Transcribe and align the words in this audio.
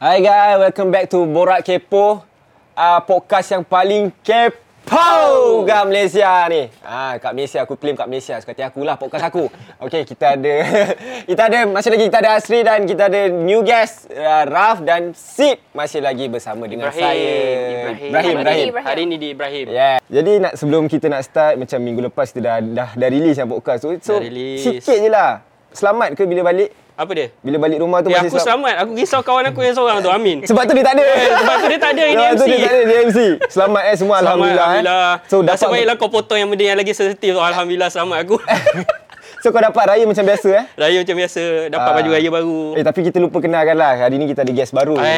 Hai 0.00 0.24
guys, 0.24 0.56
welcome 0.56 0.88
back 0.88 1.12
to 1.12 1.28
Borak 1.28 1.60
Kepo. 1.60 2.24
Uh, 2.72 3.00
podcast 3.04 3.52
yang 3.52 3.60
paling 3.60 4.08
kepo 4.24 5.60
kat 5.68 5.84
Malaysia 5.84 6.48
ni. 6.48 6.72
Ah, 6.80 7.20
kat 7.20 7.36
Malaysia 7.36 7.60
aku 7.60 7.76
claim 7.76 7.92
kat 7.92 8.08
Malaysia 8.08 8.40
sekati 8.40 8.64
aku 8.64 8.80
lah 8.80 8.96
podcast 8.96 9.28
aku. 9.28 9.52
Okey, 9.84 10.08
kita 10.08 10.40
ada 10.40 10.54
kita 11.28 11.42
ada 11.52 11.58
masih 11.68 11.92
lagi 11.92 12.04
kita 12.08 12.16
ada 12.16 12.30
Asri 12.40 12.64
dan 12.64 12.88
kita 12.88 13.12
ada 13.12 13.28
new 13.28 13.60
guest 13.60 14.08
uh, 14.08 14.48
Raf 14.48 14.80
dan 14.80 15.12
Sid 15.12 15.60
masih 15.76 16.00
lagi 16.00 16.32
bersama 16.32 16.64
dengan 16.64 16.88
Ibrahim. 16.88 17.04
saya. 17.04 17.36
Ibrahim. 17.36 18.08
Ibrahim. 18.08 18.08
Ibrahim. 18.40 18.68
Ibrahim. 18.72 18.88
Hari 18.88 19.02
ni 19.04 19.16
di 19.20 19.28
Ibrahim. 19.36 19.66
Yeah. 19.68 19.96
Jadi 20.08 20.32
nak 20.40 20.52
sebelum 20.56 20.88
kita 20.88 21.12
nak 21.12 21.28
start 21.28 21.60
macam 21.60 21.76
minggu 21.76 22.08
lepas 22.08 22.32
kita 22.32 22.40
dah 22.40 22.56
dah, 22.64 22.90
dah 22.96 23.08
release 23.12 23.36
yang 23.36 23.52
podcast 23.52 23.84
tu. 23.84 23.92
So 24.00 24.16
Dah 24.16 24.24
release. 24.24 24.64
sikit 24.64 24.96
je 24.96 25.12
lah. 25.12 25.44
Selamat 25.70 26.12
ke 26.12 26.22
bila 26.24 26.42
balik? 26.44 26.70
Apa 26.94 27.16
dia? 27.16 27.26
Bila 27.40 27.56
balik 27.56 27.78
rumah 27.80 27.98
tu 28.00 28.08
Eh, 28.08 28.12
masih 28.12 28.28
aku 28.28 28.38
selamat. 28.38 28.74
Aku 28.76 28.90
risau 28.92 29.20
kawan 29.22 29.44
aku 29.48 29.60
yang 29.62 29.72
seorang 29.72 29.98
tu, 29.98 30.10
Amin. 30.16 30.44
Sebab 30.44 30.62
tu 30.62 30.74
dia 30.74 30.84
tak 30.84 30.94
ada. 30.94 31.04
Eh, 31.06 31.28
sebab 31.32 31.54
tu 31.56 31.66
dia 31.66 31.80
tak 31.80 31.92
ada, 31.94 32.04
ini 32.12 32.16
Sebab 32.20 32.30
tu 32.30 32.44
MC. 32.44 32.50
dia 32.50 32.58
tak 32.60 32.70
ada, 32.70 32.80
dia 32.82 32.98
MC. 33.00 33.18
Selamat 33.48 33.82
eh 33.82 33.94
semua 33.96 34.14
alhamdulillah. 34.20 34.68
Selamat, 34.68 34.84
Alhamdulillah. 34.84 35.14
Eh. 35.16 35.30
So 35.30 35.36
Nasib 35.38 35.48
dapat 35.48 35.68
baiklah 35.72 35.94
kau 35.96 36.08
potong 36.08 36.38
yang 36.38 36.48
benda 36.48 36.64
yang 36.66 36.78
lagi 36.78 36.92
sensitif 36.92 37.30
tu. 37.32 37.40
Alhamdulillah 37.40 37.88
selamat 37.88 38.18
aku. 38.20 38.36
So 39.40 39.48
kau 39.48 39.62
dapat 39.62 39.88
raya 39.88 40.04
macam 40.04 40.20
biasa 40.20 40.48
eh? 40.52 40.64
raya 40.76 41.00
macam 41.00 41.16
biasa. 41.16 41.42
Dapat 41.72 41.88
Ah. 41.88 41.96
baju 41.96 42.10
raya 42.12 42.28
baru. 42.30 42.60
Eh 42.76 42.84
tapi 42.84 43.00
kita 43.00 43.16
lupa 43.16 43.40
kenalkan 43.40 43.72
lah. 43.72 43.96
Hari 43.96 44.20
ni 44.20 44.28
kita 44.28 44.44
ada 44.44 44.52
guest 44.52 44.68
baru. 44.70 45.00
Lah. 45.00 45.08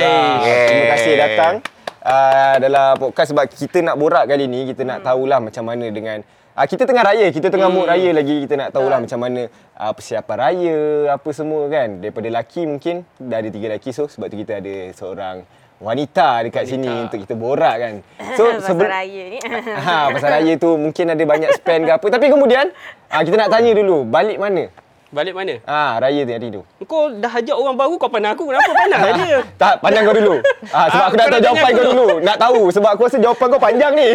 Terima 0.63 0.87
kasih 0.95 1.13
datang. 1.19 1.55
Uh, 1.99 2.55
dalam 2.59 2.89
podcast 2.99 3.31
sebab 3.31 3.47
kita 3.47 3.79
nak 3.79 3.95
borak 3.95 4.27
kali 4.27 4.47
ni 4.47 4.67
kita 4.69 4.83
nak 4.83 5.03
tahulah 5.03 5.39
macam 5.39 5.63
mana 5.65 5.91
dengan 5.91 6.23
uh, 6.57 6.67
kita 6.69 6.85
tengah 6.85 7.05
raya 7.05 7.27
kita 7.33 7.49
tengah 7.49 7.69
mood 7.69 7.89
raya 7.89 8.11
lagi 8.13 8.45
kita 8.45 8.55
nak 8.57 8.69
tahulah 8.73 8.99
macam 9.01 9.19
mana 9.21 9.49
uh, 9.77 9.93
persiapan 9.93 10.37
raya 10.39 10.79
apa 11.17 11.31
semua 11.33 11.67
kan. 11.69 12.01
Daripada 12.01 12.29
laki 12.29 12.69
mungkin 12.69 13.05
dah 13.17 13.39
ada 13.41 13.49
tiga 13.49 13.67
laki 13.73 13.91
so 13.91 14.09
sebab 14.09 14.29
tu 14.29 14.37
kita 14.41 14.61
ada 14.61 14.75
seorang 14.93 15.37
wanita 15.83 16.47
dekat 16.47 16.63
Wanita. 16.63 16.73
sini 16.79 16.91
untuk 17.11 17.19
kita 17.27 17.35
borak 17.35 17.77
kan. 17.81 17.95
So 18.39 18.47
Pasal 18.49 18.63
sebelum 18.63 18.91
raya 18.91 19.23
ni. 19.35 19.39
ha 19.67 19.99
pasal 20.15 20.31
raya 20.41 20.53
tu 20.55 20.71
mungkin 20.79 21.05
ada 21.11 21.25
banyak 21.27 21.51
spend 21.59 21.83
ke 21.89 21.93
apa. 21.99 22.07
Tapi 22.07 22.27
kemudian 22.31 22.71
uh, 23.11 23.23
kita 23.27 23.37
nak 23.37 23.51
tanya 23.51 23.71
dulu 23.75 24.07
balik 24.07 24.39
mana 24.39 24.71
Balik 25.13 25.37
mana? 25.37 25.61
ah 25.69 26.01
raya 26.01 26.25
tu 26.25 26.33
hari 26.33 26.49
tu 26.49 26.65
Kau 26.89 27.13
dah 27.13 27.29
ajak 27.29 27.53
orang 27.53 27.77
baru 27.77 28.01
kau 28.01 28.09
pandang 28.09 28.33
aku. 28.33 28.49
Kenapa 28.49 28.73
pandang 28.73 29.01
dia? 29.21 29.39
Tak, 29.61 29.75
pandang 29.85 30.09
kau 30.09 30.17
dulu. 30.17 30.35
Ah, 30.73 30.89
sebab 30.89 31.05
Ah, 31.05 31.09
aku 31.13 31.17
nak 31.21 31.27
kau 31.29 31.33
tahu 31.37 31.45
jawapan 31.45 31.71
kau 31.71 31.87
dulu. 31.93 32.07
Nak 32.25 32.37
tahu 32.41 32.61
sebab 32.73 32.91
aku 32.97 33.03
rasa 33.05 33.19
jawapan 33.21 33.47
kau 33.53 33.61
panjang 33.61 33.93
ni. 33.93 34.09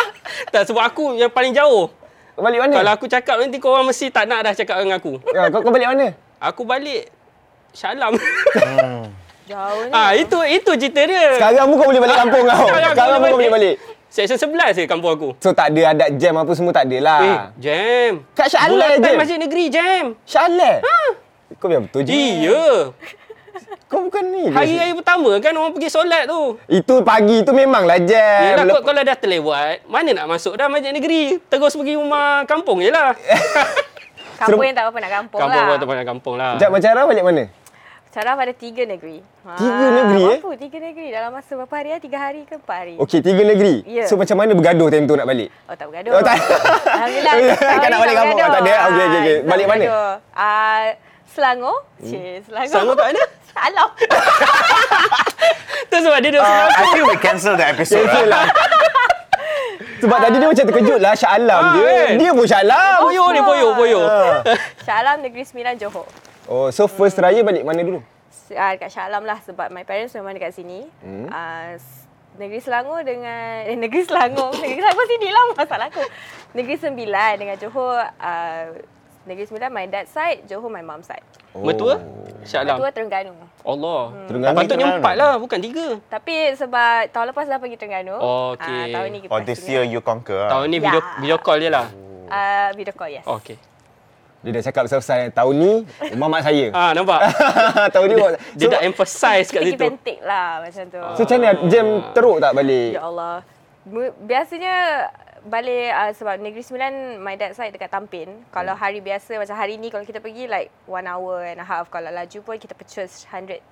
tak, 0.54 0.62
sebab 0.70 0.82
aku 0.86 1.18
yang 1.18 1.34
paling 1.34 1.50
jauh. 1.50 1.90
balik 2.38 2.62
mana? 2.62 2.74
Kalau 2.78 2.92
aku 2.94 3.06
cakap 3.10 3.36
nanti 3.42 3.58
kau 3.58 3.74
orang 3.74 3.90
mesti 3.90 4.06
tak 4.06 4.30
nak 4.30 4.46
dah 4.46 4.52
cakap 4.54 4.76
dengan 4.78 5.02
aku. 5.02 5.18
Ah, 5.34 5.50
kau, 5.50 5.66
kau 5.66 5.72
balik 5.74 5.88
mana? 5.90 6.06
Aku 6.38 6.62
balik 6.62 7.10
Syalam. 7.74 8.14
Jauh 9.46 9.82
ni. 9.86 9.92
ah, 9.94 10.10
itu 10.14 10.38
itu 10.46 10.70
cerita 10.78 11.02
dia. 11.06 11.42
Sekarang 11.42 11.66
pun 11.70 11.76
kau 11.82 11.90
boleh 11.90 12.02
balik 12.06 12.16
kampung 12.22 12.44
kau. 12.46 12.66
Sekarang 12.70 12.90
aku 12.90 12.98
Sekarang 12.98 13.18
pun 13.18 13.26
kau 13.26 13.38
boleh 13.42 13.50
balik. 13.50 13.74
Section 14.16 14.40
11 14.48 14.80
je 14.80 14.84
kampung 14.88 15.12
aku. 15.12 15.28
So 15.44 15.52
tak 15.52 15.76
ada 15.76 15.92
adat 15.92 16.16
jam 16.16 16.32
apa 16.40 16.48
semua 16.56 16.72
tak 16.72 16.88
ada 16.88 16.98
lah. 17.04 17.20
Eh, 17.20 17.40
jam. 17.60 18.24
Kat 18.32 18.48
Shah 18.48 18.64
Alam 18.64 18.80
Bulatan 18.80 19.12
je. 19.12 19.20
Masjid 19.20 19.36
Negeri 19.36 19.64
jam. 19.68 20.16
Syaleh. 20.24 20.80
Ha. 20.80 20.96
Kau 21.60 21.68
biar 21.68 21.84
betul 21.84 22.00
je. 22.00 22.16
Iya. 22.16 22.96
Kau 23.92 24.08
bukan 24.08 24.24
ni. 24.32 24.48
Hari 24.48 24.72
raya 24.72 24.96
pertama 24.96 25.36
kan 25.36 25.52
orang 25.52 25.76
pergi 25.76 25.92
solat 25.92 26.24
tu. 26.24 26.56
Itu 26.64 27.04
pagi 27.04 27.44
tu 27.44 27.52
memanglah 27.52 28.00
jam. 28.00 28.56
Yelah 28.56 28.64
Lep- 28.64 28.80
kau, 28.80 28.88
kalau 28.88 29.04
dah 29.04 29.16
terlewat, 29.20 29.84
mana 29.84 30.08
nak 30.16 30.32
masuk 30.32 30.56
dah 30.56 30.72
Masjid 30.72 30.96
Negeri? 30.96 31.36
Terus 31.52 31.76
pergi 31.76 32.00
rumah 32.00 32.48
kampung 32.48 32.80
je 32.80 32.88
lah. 32.88 33.12
Kampung 34.40 34.68
yang 34.68 34.76
tak 34.76 34.84
apa 34.92 34.98
nak 35.00 35.12
kampung, 35.12 35.40
kampung 35.40 35.60
lah. 35.60 35.68
buat 35.68 35.78
tempat 35.80 35.96
kampung 36.04 36.34
lah. 36.36 36.50
Sekejap 36.60 36.70
macam 36.72 36.88
Ara 36.92 37.02
balik 37.08 37.24
mana? 37.24 37.44
Syaraf 38.16 38.40
ada 38.40 38.48
tiga 38.48 38.88
negeri. 38.88 39.20
Ha, 39.44 39.60
Tiga 39.60 39.86
negeri, 39.92 40.22
eh? 40.24 40.38
Berapa? 40.40 40.56
Tiga 40.56 40.78
negeri. 40.80 41.08
Dalam 41.12 41.30
masa 41.30 41.52
berapa 41.52 41.74
hari 41.76 41.88
lah? 41.90 42.00
Tiga 42.00 42.16
hari 42.16 42.40
ke 42.42 42.56
empat 42.56 42.76
hari? 42.80 42.94
Okey, 42.96 43.20
tiga 43.20 43.42
negeri. 43.44 43.84
Ya. 43.84 44.08
So 44.08 44.16
macam 44.16 44.40
mana 44.40 44.56
bergaduh 44.56 44.88
time 44.88 45.04
tu 45.04 45.12
nak 45.12 45.28
balik? 45.28 45.52
Oh, 45.68 45.76
tak 45.76 45.84
bergaduh. 45.86 46.10
Oh, 46.10 46.22
tak. 46.24 46.40
Alhamdulillah. 46.88 47.34
Kan 47.76 47.88
nak 47.92 48.00
balik 48.00 48.14
kampung. 48.16 48.38
bergaduh. 48.40 48.54
Tak 48.56 48.62
ada. 48.64 48.72
Okey, 48.88 49.04
okey, 49.04 49.18
okey. 49.20 49.36
Ah, 49.36 49.44
Balik 49.44 49.64
tak 49.66 49.68
mana? 49.70 49.84
Hmm. 49.84 50.16
Ah, 50.32 50.82
Selangor. 51.28 51.76
Cik, 52.00 52.34
Selangor. 52.48 52.72
Selangor 52.72 52.94
kat 52.96 53.06
mana? 53.06 53.22
Alam. 53.58 53.88
Tu 55.86 55.96
sebab 55.98 56.18
dia 56.18 56.30
duduk 56.30 56.40
Ah, 56.40 56.48
sebelah 56.48 56.64
I 56.72 56.72
aku. 56.72 56.88
think 56.90 57.04
we 57.04 57.16
cancel 57.18 57.54
the 57.54 57.66
episode. 57.66 58.00
Cancel 58.02 58.26
lah. 58.26 58.44
Sebab 59.96 60.18
tadi 60.18 60.36
dia 60.38 60.48
macam 60.48 60.64
terkejut 60.66 60.98
lah 60.98 61.12
Shah 61.12 61.36
Alam 61.36 61.60
Ah, 61.62 61.72
dia. 61.74 61.84
kan? 61.84 62.10
Dia 62.16 62.30
pun 62.32 62.44
Shah 62.44 62.60
Alam. 62.62 62.96
Poyo 63.02 63.24
ni, 63.28 63.40
poyo, 63.40 63.68
poyo. 63.74 64.00
Ah. 64.02 64.40
Shah 64.88 64.96
Alam 65.00 65.20
Negeri 65.20 65.44
Sembilan 65.44 65.76
Johor. 65.76 66.08
Oh, 66.46 66.70
so 66.70 66.86
first 66.86 67.18
raya 67.18 67.42
balik 67.42 67.60
mana 67.60 67.82
dulu? 67.82 67.98
Uh, 68.50 68.72
dekat 68.74 68.90
Shah 68.90 69.06
Alam 69.06 69.24
lah 69.24 69.38
sebab 69.40 69.68
my 69.68 69.82
parents 69.82 70.14
memang 70.14 70.34
dekat 70.34 70.52
sini. 70.52 70.86
Hmm. 71.00 71.28
Uh, 71.28 71.74
Negeri 72.36 72.60
Selangor 72.60 73.00
dengan 73.00 73.64
eh, 73.70 73.76
Negeri 73.76 74.04
Selangor. 74.04 74.52
Negeri 74.62 74.80
Selangor 74.80 75.06
sini 75.08 75.28
lah 75.32 75.44
masalah 75.54 75.86
aku. 75.88 76.04
Negeri 76.52 76.76
Sembilan 76.76 77.32
dengan 77.36 77.56
Johor 77.56 77.96
uh, 78.00 78.66
Negeri 79.26 79.44
Sembilan 79.44 79.70
my 79.74 79.86
dad 79.90 80.06
side, 80.06 80.46
Johor 80.46 80.70
my 80.70 80.84
mom 80.86 81.02
side. 81.02 81.24
Mertua? 81.56 81.98
Shah 82.46 82.62
Alam. 82.62 82.78
Mertua 82.78 82.90
Terengganu. 82.94 83.34
Allah. 83.66 84.02
Terengganu. 84.30 84.56
Patutnya 84.62 84.86
empat 85.00 85.14
lah, 85.18 85.32
bukan 85.40 85.58
tiga. 85.58 85.86
Tapi 86.06 86.54
sebab 86.54 87.10
tahun 87.10 87.34
lepas 87.34 87.50
dah 87.50 87.58
pergi 87.58 87.74
Terengganu. 87.74 88.14
Oh, 88.14 88.54
okey. 88.54 88.70
ah, 88.70 88.86
tahun 88.94 89.08
ni 89.10 89.18
Or 89.26 89.40
this 89.42 89.66
year 89.66 89.82
you 89.82 89.98
conquer. 89.98 90.46
Tahun 90.46 90.70
ni 90.70 90.78
Ya. 90.78 90.94
video 90.94 91.00
video 91.18 91.36
call 91.42 91.58
je 91.58 91.70
lah. 91.72 91.90
Uh, 92.26 92.68
video 92.74 92.94
call, 92.94 93.10
yes. 93.10 93.26
Oh, 93.26 93.38
Okey. 93.38 93.58
Dia 94.38 94.50
dah 94.52 94.62
cakap 94.62 94.82
besar-besar 94.84 95.18
tahun 95.30 95.54
ni 95.56 95.72
rumah 96.12 96.28
mak 96.28 96.42
saya. 96.42 96.70
Ah, 96.70 96.92
nampak? 96.92 97.20
tahun 97.94 98.06
ni 98.06 98.14
buat- 98.14 98.38
Dia 98.54 98.66
dah 98.68 98.80
emphasize 98.80 99.48
kat 99.48 99.60
situ. 99.64 99.80
pentik 99.80 100.18
lah 100.20 100.60
macam 100.60 100.84
tu. 100.86 101.00
So 101.14 101.22
macam 101.24 101.36
mana 101.36 101.52
jam 101.66 101.86
teruk 102.12 102.38
tak 102.38 102.52
balik? 102.52 102.90
Ya 102.92 103.02
Allah. 103.02 103.42
Biasanya 104.20 104.74
balik 105.44 105.88
uh, 105.88 106.10
sebab 106.10 106.36
Negeri 106.36 106.58
Sembilan 106.60 106.92
my 107.16 107.34
dad 107.34 107.54
side 107.54 107.70
dekat 107.70 107.88
Tampin. 107.88 108.28
Kalau 108.50 108.72
Hmm. 108.72 108.82
hari 108.82 108.98
biasa 109.00 109.34
macam 109.36 109.54
hari 109.54 109.76
ni 109.76 109.88
kalau 109.88 110.02
kita 110.02 110.18
pergi 110.18 110.46
like 110.46 110.70
one 110.84 111.06
hour 111.06 111.40
and 111.40 111.58
a 111.58 111.64
half. 111.64 111.86
Kalau 111.86 112.08
laju 112.08 112.38
pun 112.40 112.56
kita 112.56 112.72
purchase 112.72 113.22
120 113.24 113.62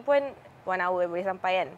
pun 0.00 0.20
one 0.64 0.80
hour 0.80 1.04
boleh 1.04 1.22
sampai 1.22 1.64
kan. 1.64 1.68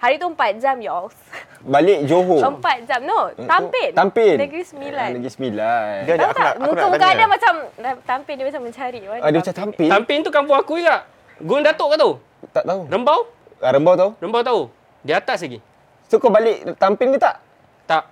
Hari 0.00 0.16
tu 0.16 0.32
4 0.32 0.56
jam 0.56 0.76
y'all. 0.80 1.12
Balik 1.60 2.08
Johor. 2.08 2.40
4 2.40 2.88
jam. 2.88 3.00
No, 3.04 3.28
Tampin. 3.36 3.92
Oh. 3.92 3.98
Tampin. 4.00 4.34
Negeri 4.40 4.64
Sembilan. 4.64 5.04
Ah, 5.04 5.12
Negeri 5.12 5.28
Sembilan. 5.30 5.92
Dia 6.00 6.14
Tahu 6.16 6.24
aku 6.24 6.32
tak? 6.32 6.40
nak, 6.40 6.48
aku 6.48 6.56
nak 6.56 6.68
Muka-muka 6.72 6.98
tanya. 6.98 7.12
ada 7.12 7.24
macam 7.28 7.52
Tampin 8.00 8.34
dia 8.34 8.46
macam 8.48 8.62
mencari. 8.64 9.00
Mana 9.04 9.20
Ah, 9.20 9.28
dia 9.28 9.38
macam 9.38 9.56
Tampin. 9.60 9.88
Tampin 9.92 10.18
tu 10.24 10.30
kampung 10.32 10.56
aku 10.56 10.74
juga. 10.80 10.96
Gunung 11.36 11.64
Datuk 11.64 11.86
kau 11.86 11.98
tahu? 12.00 12.12
Tak 12.50 12.64
tahu. 12.64 12.80
Rembau? 12.88 13.20
Ah, 13.60 13.70
Rembau 13.76 13.94
tahu? 13.94 14.10
Rembau 14.16 14.40
tahu? 14.40 14.60
Di 15.04 15.12
atas 15.12 15.44
lagi. 15.44 15.60
So 16.08 16.16
kau 16.16 16.32
balik 16.32 16.64
Tampin 16.80 17.12
ke 17.12 17.18
tak? 17.20 17.36
Tak. 17.84 18.04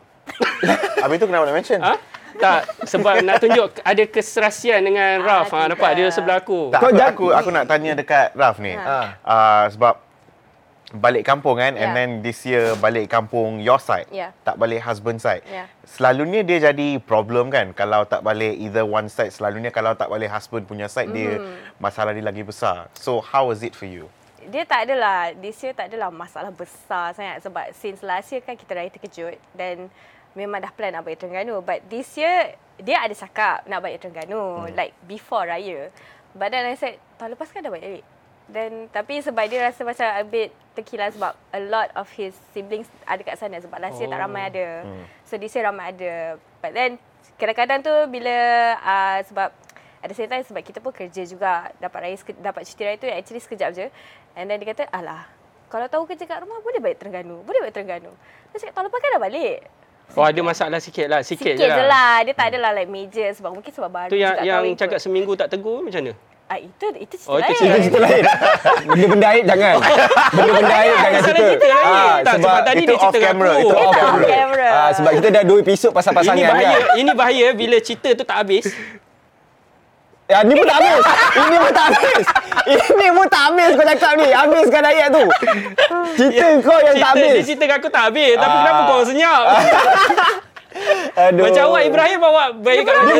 Habis 1.03 1.17
tu 1.17 1.25
kenapa 1.25 1.49
nak 1.49 1.57
mention? 1.57 1.81
Ha? 1.81 1.97
Tak, 2.39 2.61
sebab 2.85 3.25
nak 3.25 3.41
tunjuk 3.41 3.81
ada 3.81 4.03
keserasian 4.05 4.85
dengan 4.85 5.25
Raf. 5.25 5.51
Ha, 5.51 5.67
nampak 5.67 5.97
dia 5.97 6.07
sebelah 6.07 6.39
aku. 6.39 6.69
Tak, 6.71 6.85
Kau 6.85 6.93
aku, 6.93 7.01
aku, 7.01 7.27
aku 7.33 7.51
nak 7.51 7.65
tanya 7.65 7.97
dekat 7.97 8.31
Raf 8.37 8.61
ni. 8.61 8.77
Ha. 8.77 9.19
Uh, 9.25 9.65
sebab 9.73 9.99
balik 10.89 11.29
kampung 11.29 11.61
kan 11.61 11.77
and 11.77 11.93
Ya. 11.93 11.97
then 11.97 12.11
this 12.25 12.49
year 12.49 12.73
balik 12.81 13.13
kampung 13.13 13.61
your 13.61 13.77
side. 13.77 14.09
Ya. 14.09 14.33
Tak 14.41 14.57
balik 14.57 14.81
husband 14.81 15.21
side. 15.21 15.45
Ya. 15.45 15.69
Selalunya 15.85 16.41
dia 16.41 16.73
jadi 16.73 16.97
problem 17.05 17.53
kan 17.53 17.77
kalau 17.77 18.09
tak 18.09 18.25
balik 18.25 18.57
either 18.57 18.89
one 18.89 19.13
side. 19.13 19.29
Selalunya 19.29 19.69
kalau 19.69 19.93
tak 19.93 20.09
balik 20.09 20.33
husband 20.33 20.65
punya 20.65 20.89
side 20.89 21.13
dia 21.13 21.37
masalah 21.77 22.17
dia 22.17 22.25
lagi 22.25 22.41
besar. 22.41 22.89
So 22.97 23.21
how 23.21 23.53
was 23.53 23.61
it 23.61 23.77
for 23.77 23.85
you? 23.85 24.09
Dia 24.49 24.65
tak 24.65 24.89
adalah, 24.89 25.37
this 25.37 25.61
year 25.61 25.77
tak 25.77 25.93
adalah 25.93 26.09
masalah 26.09 26.49
besar 26.49 27.13
sangat 27.13 27.45
sebab 27.45 27.69
since 27.77 28.01
last 28.01 28.33
year 28.33 28.41
kan 28.41 28.57
kita 28.57 28.73
raya 28.73 28.89
terkejut 28.89 29.37
dan 29.53 29.93
memang 30.33 30.65
dah 30.65 30.73
plan 30.73 30.95
nak 30.95 31.05
balik 31.05 31.21
Terengganu. 31.21 31.61
But 31.61 31.85
this 31.93 32.17
year, 32.17 32.57
dia 32.81 33.05
ada 33.05 33.13
cakap 33.13 33.67
nak 33.69 33.85
balik 33.85 34.01
Terengganu 34.01 34.65
hmm. 34.65 34.73
like 34.73 34.97
before 35.05 35.45
raya. 35.45 35.93
But 36.33 36.55
then 36.55 36.65
I 36.65 36.81
said, 36.81 36.97
tahun 37.21 37.37
lepas 37.37 37.53
kan 37.53 37.61
dah 37.61 37.73
balik. 37.73 38.01
Then, 38.49 38.89
tapi 38.89 39.21
sebab 39.21 39.45
dia 39.45 39.61
rasa 39.69 39.85
macam 39.85 40.09
a 40.09 40.25
bit 40.25 40.49
terkilan 40.73 41.13
sebab 41.13 41.37
a 41.53 41.61
lot 41.69 41.93
of 41.93 42.09
his 42.17 42.33
siblings 42.57 42.89
ada 43.05 43.21
kat 43.21 43.37
sana 43.37 43.61
sebab 43.61 43.77
last 43.77 44.01
year 44.01 44.09
tak 44.09 44.25
ramai 44.25 44.49
ada. 44.49 44.89
Hmm. 44.89 45.05
So 45.29 45.37
this 45.37 45.53
year 45.53 45.69
ramai 45.69 45.93
ada. 45.93 46.41
But 46.65 46.73
then 46.73 46.97
kadang-kadang 47.37 47.85
tu 47.85 47.93
bila 48.09 48.37
uh, 48.81 49.19
sebab 49.27 49.53
the 50.07 50.17
same 50.17 50.31
time 50.31 50.47
sebab 50.47 50.63
kita 50.63 50.79
pun 50.79 50.95
kerja 50.95 51.23
juga 51.27 51.75
dapat 51.83 51.99
raya 52.09 52.17
dapat 52.39 52.63
cuti 52.65 52.83
raya 52.87 52.97
tu 52.97 53.11
actually 53.11 53.43
sekejap 53.43 53.71
je. 53.75 53.87
And 54.39 54.47
then 54.47 54.63
dia 54.63 54.71
kata, 54.71 54.87
"Alah, 54.95 55.27
kalau 55.69 55.91
tahu 55.91 56.07
kerja 56.07 56.25
kat 56.25 56.41
rumah 56.41 56.63
boleh 56.63 56.79
balik 56.79 57.03
Terengganu. 57.03 57.43
Boleh 57.43 57.67
balik 57.67 57.75
Terengganu." 57.75 58.15
Dia 58.55 58.57
cakap, 58.63 58.79
"Tahun 58.79 58.87
lepas 58.87 59.01
kan 59.03 59.11
dah 59.19 59.23
balik." 59.23 59.59
Oh, 60.17 60.25
ada 60.25 60.41
masalah 60.41 60.81
sikit 60.81 61.05
lah. 61.05 61.21
Sikit, 61.21 61.53
Sikit, 61.53 61.69
je 61.69 61.69
je 61.69 61.85
lah. 61.85 61.91
lah. 61.93 62.15
Dia 62.25 62.33
tak 62.33 62.49
adalah 62.55 62.73
like 62.73 62.89
major 62.89 63.29
sebab 63.29 63.53
mungkin 63.53 63.69
sebab 63.69 63.91
baru 63.93 64.09
Tu 64.09 64.17
yang 64.17 64.41
yang 64.41 64.65
cakap 64.73 64.97
seminggu 65.05 65.37
tak 65.37 65.53
tegur 65.53 65.85
macam 65.85 66.01
mana? 66.01 66.15
Ah, 66.49 66.57
itu 66.57 66.81
itu 66.97 67.15
cerita 67.15 67.29
Oh, 67.29 67.37
lain. 67.37 67.53
cerita- 67.53 67.69
Itu 67.69 67.83
cerita 67.85 67.99
lain. 68.01 68.25
Benda-benda 68.89 69.27
aib 69.29 69.45
jangan. 69.45 69.75
Benda-benda 70.33 70.75
aib 70.79 70.97
jangan 70.97 71.21
cerita. 71.23 71.67
lain. 71.69 71.85
Ah, 71.87 72.15
tak, 72.19 72.35
sebab 72.35 72.57
tadi 72.63 72.79
itu 72.79 72.87
dia 72.87 72.89
cerita 72.89 73.05
off 73.05 73.13
dengan 73.13 73.29
camera, 73.29 73.51
aku. 73.51 73.61
itu 73.61 73.75
off 73.77 73.93
camera. 73.95 74.27
camera. 74.27 74.69
Ah, 74.71 74.91
sebab 74.91 75.11
kita 75.13 75.29
dah 75.31 75.43
dua 75.45 75.59
episod 75.61 75.91
pasal 75.91 76.11
Ini 76.11 76.19
pasangan 76.19 76.45
bahaya, 76.47 76.69
kan. 76.73 76.97
ini 76.97 77.11
bahaya 77.13 77.47
bila 77.53 77.77
cerita 77.79 78.09
tu 78.11 78.25
tak 78.25 78.37
habis. 78.39 78.65
Ya, 80.27 80.39
ni 80.43 80.53
pun 80.53 80.65
tak 80.65 80.77
habis. 80.79 81.05
Ini 81.39 81.57
pun 81.59 81.71
tak 81.71 81.85
habis. 81.87 82.25
Ini 82.69 83.07
pun 83.11 83.27
tak 83.27 83.43
habis 83.43 83.71
kau 83.71 83.87
cakap 83.87 84.13
ni. 84.15 84.29
Habiskan 84.31 84.83
ayat 84.85 85.09
tu. 85.11 85.25
Cerita 86.15 86.47
kau 86.61 86.79
yang 86.79 86.97
tak 86.97 87.13
Cerita, 87.13 87.13
dia 87.15 87.29
habis. 87.31 87.45
cerita 87.45 87.65
aku 87.71 87.89
tak 87.89 88.03
habis. 88.07 88.33
Tapi 88.35 88.49
Ah. 88.51 88.61
kenapa 88.63 88.81
kau 88.87 89.03
senyap? 89.05 89.43
Aduh. 91.19 91.43
Macam 91.45 91.63
awak 91.67 91.83
Ibrahim 91.83 92.21
awak 92.23 92.49
baik 92.59 92.83
kat 92.85 92.95
mana? 92.95 93.15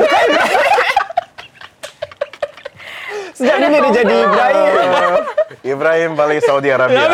Sejak 3.39 3.57
bila 3.63 3.79
dia 3.87 3.91
jadi 4.03 4.17
Ibrahim? 4.27 4.73
Ibrahim 5.79 6.11
balik 6.19 6.41
Saudi 6.43 6.75
Arabia. 6.75 7.07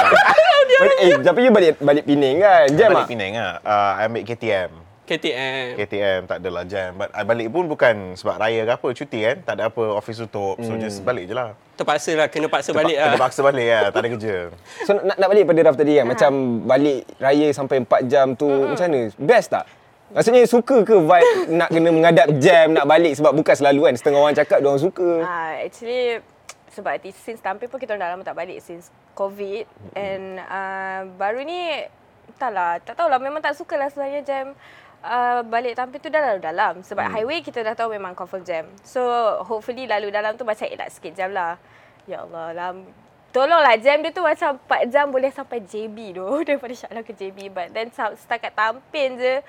eh, 1.05 1.21
tapi 1.21 1.45
you 1.45 1.53
balik 1.53 1.77
balik 1.85 2.05
Penang 2.09 2.41
kan? 2.41 2.67
Jam 2.73 2.89
balik 2.97 3.05
ah? 3.05 3.09
Penang 3.13 3.33
ah. 3.37 3.53
Uh, 3.61 3.93
I 4.01 4.03
ambil 4.09 4.23
KTM. 4.25 4.71
KTM. 5.05 5.77
KTM 5.77 6.21
tak 6.25 6.41
adalah 6.41 6.65
jam. 6.65 6.97
But 6.97 7.13
I 7.13 7.29
balik 7.29 7.53
pun 7.53 7.69
bukan 7.69 8.17
sebab 8.17 8.41
raya 8.41 8.65
ke 8.65 8.73
apa, 8.73 8.89
cuti 8.97 9.21
kan. 9.21 9.37
Tak 9.45 9.55
ada 9.61 9.63
apa, 9.69 9.85
office 9.93 10.25
tutup. 10.25 10.57
So 10.65 10.81
just 10.81 11.05
balik 11.05 11.29
je 11.29 11.37
lah. 11.37 11.53
Terpaksa 11.77 12.17
lah, 12.17 12.33
kena 12.33 12.49
paksa 12.49 12.73
balik 12.73 12.97
Kena 12.97 13.13
lah. 13.13 13.21
paksa 13.21 13.45
balik 13.45 13.67
lah, 13.69 13.85
tak 13.93 14.01
ada 14.01 14.09
kerja. 14.17 14.37
So 14.89 14.97
nak, 14.97 15.21
nak 15.21 15.29
balik 15.29 15.45
pada 15.45 15.61
Raf 15.67 15.77
tadi 15.77 15.93
kan 15.99 16.07
Macam 16.07 16.31
balik 16.65 17.03
raya 17.19 17.49
sampai 17.51 17.83
4 17.83 18.07
jam 18.07 18.27
tu 18.39 18.47
Macam 18.47 18.87
mana? 18.87 19.11
Best 19.19 19.51
tak? 19.51 19.67
Maksudnya 20.13 20.45
suka 20.45 20.85
ke 20.85 21.01
vibe 21.01 21.49
nak 21.57 21.73
kena 21.73 21.89
menghadap 21.89 22.29
jam 22.37 22.77
nak 22.77 22.85
balik 22.85 23.17
sebab 23.17 23.33
bukan 23.33 23.55
selalu 23.57 23.89
kan? 23.89 23.95
Setengah 23.97 24.21
orang 24.21 24.37
cakap 24.37 24.59
dia 24.61 24.69
orang 24.69 24.85
suka. 24.85 25.09
Ah, 25.25 25.57
actually 25.65 26.21
sebab 26.75 26.99
since 27.15 27.39
tampil 27.39 27.71
pun 27.71 27.79
kita 27.79 27.95
dah 27.95 28.13
lama 28.13 28.27
tak 28.27 28.37
balik 28.37 28.59
since 28.61 28.91
COVID. 29.17 29.65
And 29.97 30.43
uh, 30.43 31.09
baru 31.17 31.41
ni 31.47 31.89
entahlah 32.35 32.83
tak 32.83 32.99
tahulah 32.99 33.23
memang 33.23 33.41
tak 33.41 33.57
suka 33.57 33.79
lah 33.79 33.89
sebenarnya 33.89 34.21
jam 34.27 34.45
uh, 35.01 35.41
balik 35.47 35.79
tampil 35.79 36.03
tu 36.03 36.11
dah 36.13 36.35
lalu 36.35 36.41
dalam. 36.43 36.85
Sebab 36.85 37.09
hmm. 37.09 37.15
highway 37.15 37.39
kita 37.41 37.65
dah 37.65 37.73
tahu 37.73 37.95
memang 37.95 38.13
confirm 38.13 38.43
jam. 38.45 38.65
So 38.85 39.01
hopefully 39.47 39.89
lalu 39.89 40.13
dalam 40.13 40.37
tu 40.37 40.45
macam 40.45 40.67
elak 40.69 40.93
sikit 40.93 41.17
jam 41.17 41.33
lah. 41.33 41.57
Ya 42.05 42.21
Allah 42.27 42.53
lah 42.53 42.71
Tolonglah 43.35 43.75
jam 43.83 43.99
dia 43.99 44.15
tu 44.15 44.23
macam 44.23 44.55
4 44.63 44.95
jam 44.95 45.11
boleh 45.11 45.27
sampai 45.33 45.59
JB 45.59 46.15
tu. 46.15 46.27
Daripada 46.47 46.71
Shah 46.71 46.91
ke 47.03 47.11
JB 47.11 47.51
but 47.51 47.73
then 47.75 47.91
setakat 47.91 48.55
tampil 48.55 49.19
je 49.19 49.43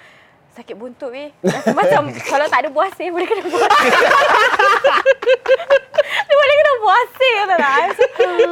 sakit 0.55 0.75
buntut 0.79 1.11
weh. 1.11 1.29
Macam 1.75 2.07
kalau 2.31 2.47
tak 2.47 2.65
ada 2.65 2.69
buah 2.71 2.89
sih 2.95 3.11
boleh 3.11 3.27
kena 3.27 3.43
buah. 3.45 3.69
dia 6.25 6.35
boleh 6.35 6.55
kena 6.55 6.73
puasa 6.79 7.27
kata 7.27 7.55
tak 7.59 7.79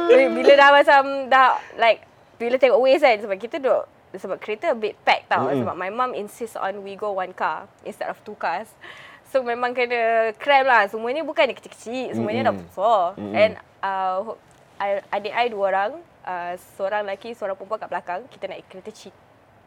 bila, 0.08 0.24
bila 0.34 0.52
dah 0.56 0.70
macam 0.74 1.02
dah 1.30 1.48
like 1.78 2.00
bila 2.36 2.56
tengok 2.58 2.80
ways 2.82 3.02
kan 3.02 3.16
sebab 3.20 3.36
kita 3.38 3.56
duduk 3.62 3.84
sebab 4.14 4.38
kereta 4.38 4.70
a 4.70 4.76
bit 4.78 4.94
packed 5.02 5.26
tau 5.26 5.46
mm-hmm. 5.46 5.66
sebab 5.66 5.74
my 5.74 5.90
mum 5.90 6.14
insist 6.14 6.54
on 6.58 6.82
we 6.86 6.94
go 6.94 7.14
one 7.14 7.34
car 7.34 7.66
instead 7.82 8.06
of 8.06 8.18
two 8.22 8.38
cars 8.38 8.70
so 9.30 9.42
memang 9.42 9.74
kena 9.74 10.30
cram 10.38 10.66
lah 10.66 10.86
semuanya 10.86 11.26
bukan 11.26 11.50
kecil-kecil 11.50 12.14
semuanya 12.14 12.46
mm-hmm. 12.46 12.58
dah 12.58 12.70
besar 12.70 13.02
mm-hmm. 13.18 13.34
and 13.34 13.52
uh, 13.82 14.18
I- 14.78 15.04
adik 15.10 15.34
I 15.34 15.46
dua 15.50 15.64
orang 15.74 15.92
uh, 16.26 16.52
seorang 16.78 17.06
lelaki 17.06 17.34
seorang 17.34 17.58
perempuan 17.58 17.82
kat 17.82 17.90
belakang 17.90 18.20
kita 18.30 18.44
naik 18.46 18.66
kereta 18.70 18.90
cheap 18.94 19.14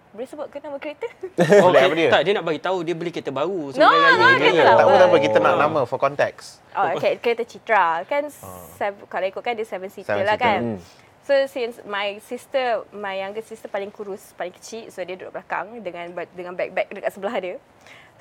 boleh 0.09 0.27
sebut 0.27 0.47
ke 0.47 0.57
nama 0.59 0.77
kereta? 0.77 1.07
Oh, 1.61 1.69
apa 1.69 1.93
dia? 1.93 2.09
Tak, 2.09 2.21
dia 2.23 2.33
nak 2.33 2.43
bagi 2.43 2.59
tahu 2.59 2.77
dia 2.81 2.93
beli 2.93 3.09
kereta 3.09 3.29
baru. 3.29 3.69
No, 3.69 3.71
sebelum 3.71 3.91
raya. 3.91 4.11
no, 4.13 4.27
kereta 4.35 4.61
lama. 4.63 4.73
Tak 4.73 4.85
apa, 4.85 4.95
tak 4.95 5.07
apa. 5.07 5.17
Kita 5.19 5.37
nak 5.37 5.55
nama 5.57 5.79
for 5.83 5.97
context. 5.97 6.47
Oh, 6.71 6.85
okay, 6.91 7.17
kereta 7.17 7.43
Citra. 7.43 8.01
Kan 8.03 8.29
sev- 8.73 9.05
kalau 9.05 9.25
ikutkan 9.25 9.53
dia 9.53 9.63
seven 9.63 9.87
seater 9.87 10.13
Seven 10.13 10.23
lah 10.23 10.35
seater. 10.35 10.47
kan. 10.47 10.61
Hmm. 10.73 10.79
So 11.21 11.35
since 11.45 11.83
my 11.83 12.23
sister, 12.23 12.65
my 12.89 13.19
younger 13.19 13.43
sister 13.43 13.67
paling 13.67 13.91
kurus, 13.91 14.31
paling 14.33 14.55
kecil, 14.55 14.87
so 14.87 15.03
dia 15.03 15.13
duduk 15.13 15.35
belakang 15.35 15.83
dengan 15.83 16.07
dengan 16.31 16.55
bag-bag 16.55 16.87
dekat 16.87 17.11
sebelah 17.11 17.35
dia. 17.35 17.55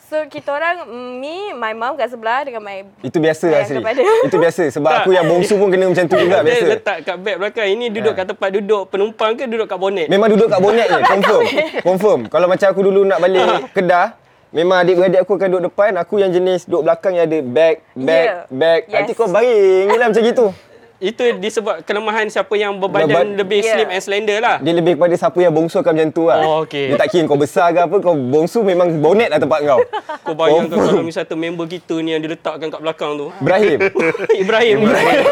So 0.06 0.23
kita 0.25 0.55
orang, 0.55 0.87
mm, 0.87 1.11
me, 1.17 1.37
my 1.53 1.73
mom 1.73 1.99
kat 1.99 2.06
sebelah 2.06 2.47
dengan 2.47 2.62
my 2.62 2.87
Itu 3.00 3.19
biasa 3.19 3.50
asli. 3.58 3.75
kepada- 3.76 4.06
Itu 4.31 4.38
biasa 4.38 4.62
sebab 4.70 4.87
Tak. 4.88 4.99
aku 5.03 5.11
yang 5.11 5.26
bongsu 5.26 5.55
pun 5.56 5.67
kena 5.67 5.91
macam 5.91 6.05
tu 6.05 6.14
juga 6.14 6.37
Dia 6.37 6.47
biasa. 6.47 6.67
letak 6.69 6.97
kat 7.03 7.17
beg 7.19 7.37
belakang. 7.37 7.67
Ini 7.69 7.87
duduk 7.91 8.14
kat 8.14 8.26
tempat 8.29 8.49
duduk 8.53 8.82
penumpang 8.87 9.35
ke 9.35 9.44
duduk 9.44 9.67
kat 9.67 9.75
bonet? 9.75 10.06
Memang 10.06 10.31
duduk 10.31 10.47
kat 10.47 10.61
bonet 10.61 10.87
je, 10.87 11.00
confirm. 11.11 11.43
Confirm. 11.82 12.20
Kalau 12.29 12.47
macam 12.47 12.67
aku 12.69 12.81
dulu 12.81 13.03
nak 13.03 13.19
balik 13.19 13.43
Kedah, 13.76 14.14
memang 14.49 14.79
adik-beradik 14.81 15.20
aku 15.20 15.32
akan 15.35 15.49
duduk 15.50 15.64
depan, 15.67 15.91
aku 15.97 16.14
yang 16.17 16.31
jenis 16.31 16.64
duduk 16.64 16.87
belakang 16.87 17.12
yang 17.12 17.26
ada 17.26 17.38
bag, 17.43 17.75
bag, 17.93 18.25
Yeah. 18.25 18.38
bag. 18.49 18.81
Nanti 18.87 19.11
Yes. 19.11 19.19
kau 19.19 19.26
baring 19.26 19.87
lah 19.91 20.06
macam 20.06 20.23
gitu. 20.23 20.47
Itu 20.96 21.20
disebut 21.37 21.84
kelemahan 21.84 22.25
siapa 22.26 22.48
yang 22.52 22.81
berbadan 22.81 23.06
Berba- 23.28 23.37
lebih 23.37 23.60
Yeah. 23.60 23.76
slim 23.76 23.88
and 23.90 24.00
slender 24.00 24.38
lah. 24.40 24.56
Dia 24.58 24.72
lebih 24.72 24.96
kepada 24.96 25.12
siapa 25.12 25.37
yang 25.37 25.52
bongsu 25.52 25.76
akan 25.76 25.93
macam 25.93 26.08
tu 26.10 26.25
lah. 26.25 26.40
Oh, 26.40 26.64
okey. 26.64 26.88
Dia 26.88 26.96
tak 26.96 27.08
kira 27.10 27.25
kau 27.26 27.37
besar 27.37 27.69
ke 27.70 27.81
apa, 27.81 27.96
kau 27.98 28.16
bongsu 28.16 28.64
memang 28.64 28.88
bonet 28.96 29.28
lah 29.28 29.37
tempat 29.37 29.60
kau. 29.62 29.81
Kau 30.26 30.34
bayangkan 30.34 30.75
Confirm. 30.75 30.90
kalau 30.90 31.04
misal 31.04 31.22
tu 31.22 31.37
member 31.37 31.66
kita 31.69 31.94
ni 32.00 32.10
yang 32.10 32.19
diletakkan 32.19 32.66
kat 32.66 32.81
belakang 32.81 33.14
tu. 33.14 33.28
Ibrahim. 33.38 33.78
Ibrahim. 34.43 34.76
Ibrahim. 34.82 35.22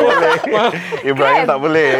Ibrahim 1.11 1.43
tak 1.45 1.59
boleh. 1.59 1.91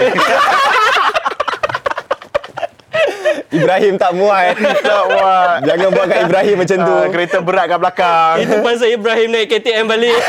Ibrahim 3.51 3.95
tak 3.97 4.13
muat. 4.13 4.55
tak 4.61 5.03
buat. 5.09 5.57
Jangan 5.65 5.89
buat 5.89 6.07
kat 6.07 6.21
Ibrahim 6.23 6.57
macam 6.57 6.79
tu. 6.81 6.95
Ah, 6.97 7.07
kereta 7.09 7.37
berat 7.41 7.67
kat 7.67 7.79
belakang. 7.79 8.35
Itu 8.41 8.55
pasal 8.61 8.89
Ibrahim 8.91 9.29
naik 9.31 9.47
KTM 9.49 9.85
balik. 9.87 10.21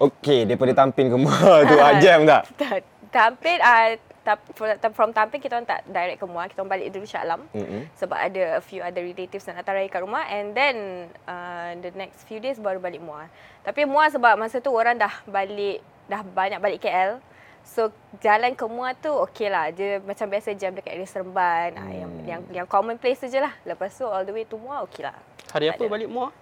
Okey, 0.00 0.48
daripada 0.48 0.72
tampil 0.74 1.06
ke 1.06 1.16
Muar 1.16 1.60
tu 1.68 1.76
ah, 1.76 2.00
jam 2.00 2.24
tak? 2.24 2.48
Ta- 2.56 2.80
tampil 3.10 3.60
uh, 3.60 3.88
tap, 4.20 4.40
from- 4.50 4.80
from 4.90 5.10
tampil 5.10 5.36
kita 5.36 5.54
orang 5.54 5.68
tak 5.68 5.84
direct 5.84 6.16
ke 6.16 6.26
Muar 6.26 6.46
kita 6.46 6.58
orang 6.58 6.72
balik 6.72 6.88
dulu 6.88 7.04
Shah 7.04 7.20
Alam. 7.20 7.44
Mm-mm. 7.50 7.84
sebab 7.94 8.16
ada 8.16 8.56
a 8.56 8.62
few 8.62 8.80
other 8.80 9.00
relatives 9.00 9.44
nak 9.44 9.60
datang 9.60 9.76
raya 9.76 9.86
kat 9.86 10.00
rumah. 10.00 10.24
And 10.26 10.52
then 10.52 10.76
uh, 11.24 11.76
the 11.76 11.92
next 11.94 12.24
few 12.24 12.38
days 12.38 12.56
baru 12.56 12.78
balik 12.78 12.98
Muar 12.98 13.28
tapi 13.60 13.84
Muar 13.84 14.08
sebab 14.08 14.34
masa 14.34 14.56
tu 14.58 14.72
orang 14.72 14.96
dah 14.96 15.12
balik 15.26 15.78
dah 16.06 16.24
banyak 16.24 16.58
balik 16.58 16.80
KL 16.80 17.20
so 17.60 17.92
jalan 18.18 18.56
ke 18.56 18.64
Muar 18.64 18.96
tu 18.96 19.12
okey 19.28 19.46
lah. 19.46 19.68
Dia 19.68 20.00
macam 20.00 20.26
biasa 20.26 20.54
jam 20.54 20.72
dekat 20.72 20.96
area 20.96 21.04
Seremban. 21.04 21.76
Hmm. 21.76 21.92
yang, 21.92 22.10
yang 22.24 22.40
yang 22.54 22.66
common 22.66 22.96
place 22.96 23.20
tu 23.20 23.28
je 23.28 23.36
lah. 23.36 23.52
Lepas 23.62 23.92
tu 23.92 24.04
all 24.04 24.24
the 24.24 24.32
way 24.32 24.42
to 24.42 24.56
Muar 24.56 24.80
okey 24.84 25.04
lah. 25.04 25.12
Hari 25.50 25.68
Tak 25.68 25.76
apa 25.76 25.82
ada. 25.82 25.92
balik 25.92 26.08
muar? 26.08 26.32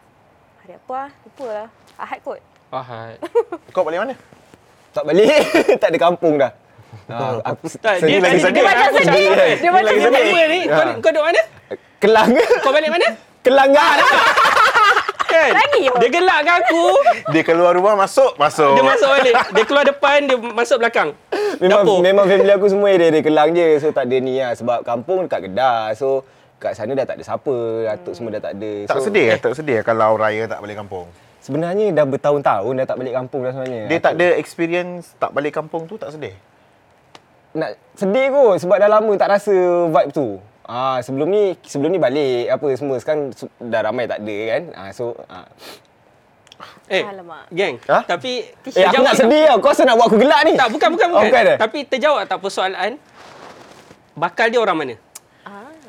hari 0.60 0.76
apa 0.76 0.92
lah 0.94 1.10
lupa 1.18 1.46
lah. 1.48 1.68
Ahad 1.96 2.20
kot 2.20 2.38
Ahad. 2.68 3.16
Kau 3.74 3.82
balik 3.82 4.00
mana? 4.02 4.14
Tak 4.92 5.04
balik. 5.04 5.40
tak 5.80 5.88
ada 5.88 5.98
kampung 5.98 6.36
dah. 6.36 6.52
Ah, 7.08 7.40
aku 7.42 7.68
Tak, 7.74 8.00
sedih 8.00 8.16
dia 8.16 8.20
lagi 8.20 8.36
tadi 8.36 8.44
sedih. 8.44 8.52
dia 8.54 8.64
macam 8.66 8.88
sedih. 8.94 9.28
Dia 9.56 9.70
macam 9.70 9.94
sedih. 9.98 10.44
Ni? 10.46 10.60
Kau, 10.66 10.76
Ha. 10.76 10.92
kau 10.94 11.10
duduk 11.10 11.24
mana? 11.24 11.42
Kelang. 11.98 12.30
Kau 12.60 12.72
balik 12.72 12.90
mana? 12.92 13.08
Kelang 13.40 13.70
ah. 13.72 13.96
Kan? 15.26 15.50
Lagi? 15.52 15.82
Dia 15.84 16.08
gelak 16.10 16.38
kat 16.42 16.56
aku. 16.58 16.84
Dia 17.28 17.42
keluar 17.44 17.72
rumah 17.72 17.94
masuk, 17.94 18.36
masuk. 18.36 18.72
Dia 18.72 18.84
masuk 18.84 19.08
balik. 19.10 19.34
Dia 19.52 19.64
keluar 19.64 19.84
depan, 19.84 20.18
dia 20.24 20.36
masuk 20.36 20.76
belakang. 20.80 21.08
Memang 21.60 21.84
Dapur. 21.84 21.98
memang 22.00 22.24
family 22.24 22.52
aku 22.52 22.66
semua 22.66 22.88
dia 22.90 23.08
dia 23.08 23.20
Kelang 23.20 23.50
je. 23.52 23.68
So 23.78 23.88
tak 23.88 24.04
ada 24.04 24.16
ni 24.18 24.40
lah 24.40 24.52
sebab 24.52 24.78
kampung 24.82 25.24
dekat 25.24 25.40
Kedah. 25.44 25.92
So 25.92 26.24
kat 26.56 26.72
sana 26.72 26.92
dah 26.92 27.04
tak 27.04 27.20
ada 27.20 27.24
siapa, 27.24 27.54
datuk 27.86 28.14
semua 28.16 28.30
dah 28.32 28.42
tak 28.42 28.52
ada. 28.56 28.72
Tak 28.84 28.96
so, 28.96 29.04
sedih 29.04 29.26
eh? 29.28 29.38
Tak 29.38 29.52
sedih 29.54 29.76
eh 29.76 29.84
kalau 29.84 30.16
raya 30.16 30.44
tak 30.44 30.60
balik 30.60 30.76
kampung? 30.78 31.04
Sebenarnya 31.48 31.96
dah 31.96 32.04
bertahun-tahun 32.04 32.72
dah 32.76 32.86
tak 32.86 33.00
balik 33.00 33.14
kampung 33.16 33.40
dah 33.40 33.56
sebenarnya. 33.56 33.82
Dia 33.88 33.98
tak 34.04 34.12
ada 34.20 34.26
experience 34.36 35.16
tak 35.16 35.32
balik 35.32 35.56
kampung 35.56 35.88
tu 35.88 35.96
tak 35.96 36.12
sedih? 36.12 36.36
nak 37.56 37.80
sedih 37.96 38.28
kot 38.28 38.60
sebab 38.60 38.76
dah 38.76 38.90
lama 38.92 39.12
tak 39.16 39.32
rasa 39.32 39.54
vibe 39.88 40.12
tu. 40.12 40.36
Ah 40.68 41.00
sebelum 41.00 41.32
ni 41.32 41.56
sebelum 41.64 41.96
ni 41.96 41.96
balik 41.96 42.52
apa 42.52 42.68
semua 42.76 43.00
sekarang 43.00 43.32
dah 43.56 43.80
ramai 43.80 44.04
tak 44.04 44.20
ada 44.20 44.36
kan. 44.52 44.62
Ah 44.76 44.90
so 44.92 45.16
ah. 45.26 45.48
Eh, 46.90 47.04
Alamak. 47.06 47.46
geng. 47.54 47.78
Ha? 47.86 48.02
Tapi 48.04 48.44
Eh 48.74 48.84
aku 48.84 49.00
nak 49.00 49.14
sedih 49.14 49.46
tau. 49.46 49.58
Kau 49.62 49.70
rasa 49.70 49.86
nak 49.86 49.94
buat 49.94 50.10
aku 50.10 50.18
gelak 50.18 50.40
ni? 50.42 50.52
Tak, 50.58 50.68
bukan, 50.74 50.88
bukan, 50.90 51.08
Oh, 51.14 51.22
bukan. 51.22 51.30
bukan 51.30 51.52
eh? 51.54 51.58
Tapi 51.60 51.78
terjawab 51.86 52.26
tak 52.26 52.38
persoalan? 52.42 52.98
Bakal 54.18 54.46
dia 54.50 54.58
orang 54.58 54.76
mana? 54.76 54.94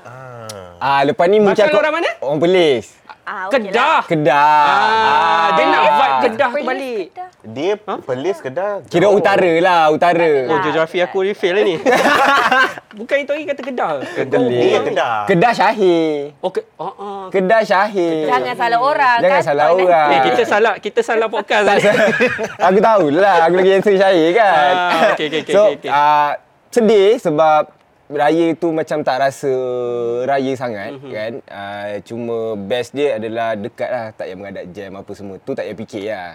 Ah. 0.06 0.78
Ah 0.78 1.02
lepas 1.04 1.26
ni 1.28 1.44
mungkin 1.44 1.58
Bakal 1.58 1.74
aku 1.74 1.80
orang 1.82 1.96
mana? 2.00 2.10
Orang 2.22 2.40
Perlis. 2.40 2.86
Ah, 3.30 3.44
okey 3.46 3.70
Kedah. 3.70 4.00
Kedah. 4.04 4.66
Ah, 4.66 5.48
dia 5.54 5.64
nak 5.66 5.80
Ah. 5.80 5.92
vibe 5.92 6.18
Kedah 6.26 6.50
tu 6.52 6.64
balik. 6.64 7.06
Kedah. 7.08 7.28
Dia 7.40 7.74
Perlis 7.78 8.38
Kedah. 8.40 8.72
Kira 8.86 9.06
jauh. 9.06 9.16
utara 9.16 9.54
lah, 9.60 9.82
utara. 9.90 10.32
Oh, 10.44 10.52
Ah, 10.52 10.60
geografi 10.60 10.98
aku 11.00 11.18
refill 11.24 11.54
lah 11.54 11.64
ni. 11.64 11.76
Bukan 13.00 13.16
itu 13.18 13.32
lagi 13.32 13.46
kata 13.46 13.62
Kedah. 13.62 13.92
Kedah. 14.04 14.40
Dia 14.44 14.80
Kedah. 14.82 15.16
Kedah 15.26 15.52
Syahir. 15.54 16.34
Oh, 16.40 16.50
ke, 16.50 16.62
oh, 16.76 16.90
oh. 16.92 17.24
Kedah 17.30 17.62
Syahir. 17.62 18.28
Jangan 18.28 18.56
salah 18.56 18.80
orang 18.82 19.18
Jangan 19.20 19.32
kan. 19.32 19.42
salah 19.46 19.66
orang. 19.72 20.08
Eh, 20.10 20.20
kita 20.26 20.42
salah, 20.44 20.74
kita 20.78 21.00
salah 21.00 21.28
podcast 21.28 21.64
Tak, 21.64 21.76
tadi. 21.76 21.88
aku 22.68 22.78
tahulah 22.80 23.36
aku 23.46 23.54
lagi 23.56 23.72
answer 23.72 23.96
Syahir 23.96 24.30
kan. 24.34 24.74
Ah, 24.74 24.92
okey, 25.14 25.26
okey, 25.28 25.40
okey, 25.40 25.54
so, 25.54 25.62
okey, 25.70 25.76
okey. 25.80 25.90
ah, 25.90 26.32
sedih 26.70 27.16
sebab 27.16 27.62
raya 28.10 28.48
tu 28.54 28.70
macam 28.70 29.00
tak 29.00 29.18
rasa 29.20 29.52
raya 30.26 30.52
sangat 30.54 30.90
Mhm. 30.90 30.98
mm-hmm. 30.98 31.14
kan. 31.14 31.32
Uh, 31.46 31.90
cuma 32.04 32.38
best 32.56 32.90
dia 32.92 33.16
adalah 33.16 33.54
dekat 33.54 33.86
lah. 33.88 34.06
Tak 34.12 34.26
payah 34.26 34.36
menghadap 34.36 34.66
jam 34.70 34.92
apa 34.94 35.12
semua. 35.14 35.36
Tu 35.38 35.52
tak 35.52 35.64
payah 35.64 35.78
fikir 35.78 36.04
lah. 36.08 36.30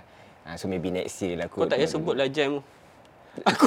Uh, 0.45 0.55
so 0.55 0.65
maybe 0.65 0.89
next 0.89 1.19
year 1.19 1.35
lah 1.37 1.47
Kau 1.47 1.63
kot. 1.63 1.69
tak 1.69 1.79
payah 1.79 1.91
sebut 1.91 2.15
lah 2.15 2.29
jam 2.29 2.59
tu. 2.59 2.63
Aku 3.45 3.67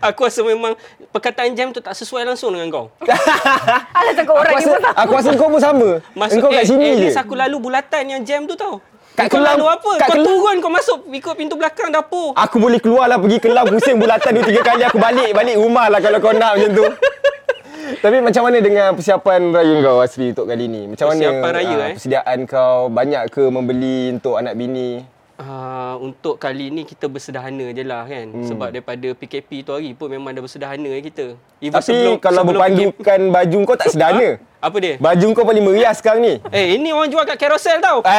aku 0.00 0.20
rasa 0.24 0.40
memang 0.40 0.72
perkataan 1.06 1.52
jam 1.52 1.68
tu 1.68 1.78
tak 1.78 1.92
sesuai 1.92 2.24
langsung 2.24 2.48
dengan 2.48 2.72
kau. 2.72 2.86
Alah 3.92 4.16
Aku 4.16 4.32
orang 4.32 4.56
ni 4.56 4.64
pun 4.64 4.80
tak. 4.80 4.94
aku 4.96 5.12
rasa 5.12 5.30
kau 5.34 5.48
pun 5.48 5.60
sama. 5.60 5.88
Masuk 6.14 6.40
Engkau 6.40 6.48
kat 6.48 6.64
eh, 6.64 6.66
sini 6.66 6.88
je. 6.96 7.08
aku 7.12 7.34
lalu 7.34 7.56
bulatan 7.60 8.04
yang 8.08 8.20
jam 8.22 8.48
tu 8.48 8.56
tau. 8.56 8.80
Kat 9.12 9.28
kau 9.28 9.36
Kelang 9.36 9.60
lalu 9.60 9.66
apa? 9.68 9.90
kat 9.94 10.08
kau 10.08 10.16
Kelang- 10.16 10.24
turun 10.26 10.56
kau 10.58 10.72
masuk 10.72 10.98
ikut 11.06 11.34
pintu 11.36 11.54
belakang 11.54 11.92
dapur. 11.92 12.32
Aku 12.34 12.56
boleh 12.56 12.80
keluar 12.80 13.04
lah 13.04 13.20
pergi 13.20 13.36
kelang 13.38 13.68
pusing 13.68 14.00
bulatan 14.00 14.30
dua 14.32 14.44
tiga 14.48 14.60
kali 14.64 14.82
aku 14.82 14.96
balik 14.96 15.30
balik 15.30 15.56
rumah 15.56 15.86
lah 15.86 16.00
kalau 16.00 16.16
kau 16.16 16.32
nak 16.32 16.56
macam 16.56 16.70
tu. 16.72 16.86
Tapi 17.82 18.16
macam 18.22 18.42
mana 18.46 18.58
dengan 18.62 18.88
persiapan 18.94 19.40
raya 19.50 19.76
kau 19.82 19.98
Asri 19.98 20.30
untuk 20.30 20.46
kali 20.46 20.66
ni? 20.70 20.82
Macam 20.94 21.10
mana 21.10 21.18
Persiapan 21.18 21.50
raya, 21.52 21.74
ah, 21.74 21.88
eh? 21.90 21.94
persediaan 21.98 22.38
kau 22.46 22.88
banyak 22.88 23.22
ke 23.28 23.42
membeli 23.50 24.14
untuk 24.14 24.38
anak 24.38 24.54
bini? 24.54 25.02
Uh, 25.42 25.98
untuk 25.98 26.38
kali 26.38 26.70
ni 26.70 26.86
kita 26.86 27.10
bersederhana 27.10 27.74
je 27.74 27.82
lah 27.82 28.06
kan. 28.06 28.30
Hmm. 28.30 28.46
Sebab 28.46 28.70
daripada 28.70 29.08
PKP 29.10 29.66
tu 29.66 29.74
hari 29.74 29.90
pun 29.90 30.06
memang 30.06 30.30
dah 30.30 30.38
bersederhana 30.38 30.86
kita. 31.02 31.34
Even 31.58 31.74
Tapi 31.74 32.22
kalau 32.22 32.46
berpandukan 32.46 33.20
baju 33.26 33.58
kau 33.66 33.74
tak 33.74 33.90
sederhana. 33.90 34.38
Apa 34.62 34.76
dia? 34.78 34.94
Baju 35.02 35.26
kau 35.34 35.42
paling 35.42 35.66
meriah 35.66 35.90
sekarang 35.90 36.22
ni. 36.22 36.34
Eh, 36.54 36.78
ini 36.78 36.94
orang 36.94 37.10
jual 37.10 37.26
kat 37.26 37.34
carousel 37.42 37.82
tau. 37.82 38.06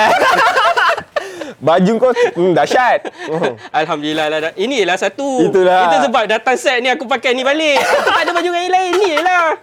Baju 1.63 1.93
kau 1.95 2.11
hmm, 2.11 2.51
dahsyat. 2.51 3.07
Oh. 3.31 3.55
Alhamdulillah 3.79 4.27
lah. 4.27 4.39
dah- 4.51 4.55
Ini 4.59 4.83
lah 4.83 4.99
satu. 4.99 5.47
Itulah. 5.47 5.87
Itu 5.87 6.11
sebab 6.11 6.23
datang 6.27 6.59
set 6.59 6.83
ni 6.83 6.91
aku 6.91 7.07
pakai 7.07 7.31
ni 7.31 7.47
balik. 7.47 7.79
Aku 7.79 8.11
tak 8.11 8.23
ada 8.27 8.31
baju 8.35 8.49
raya 8.51 8.67
lain. 8.67 8.91
Ni 8.99 9.15
lah. 9.23 9.55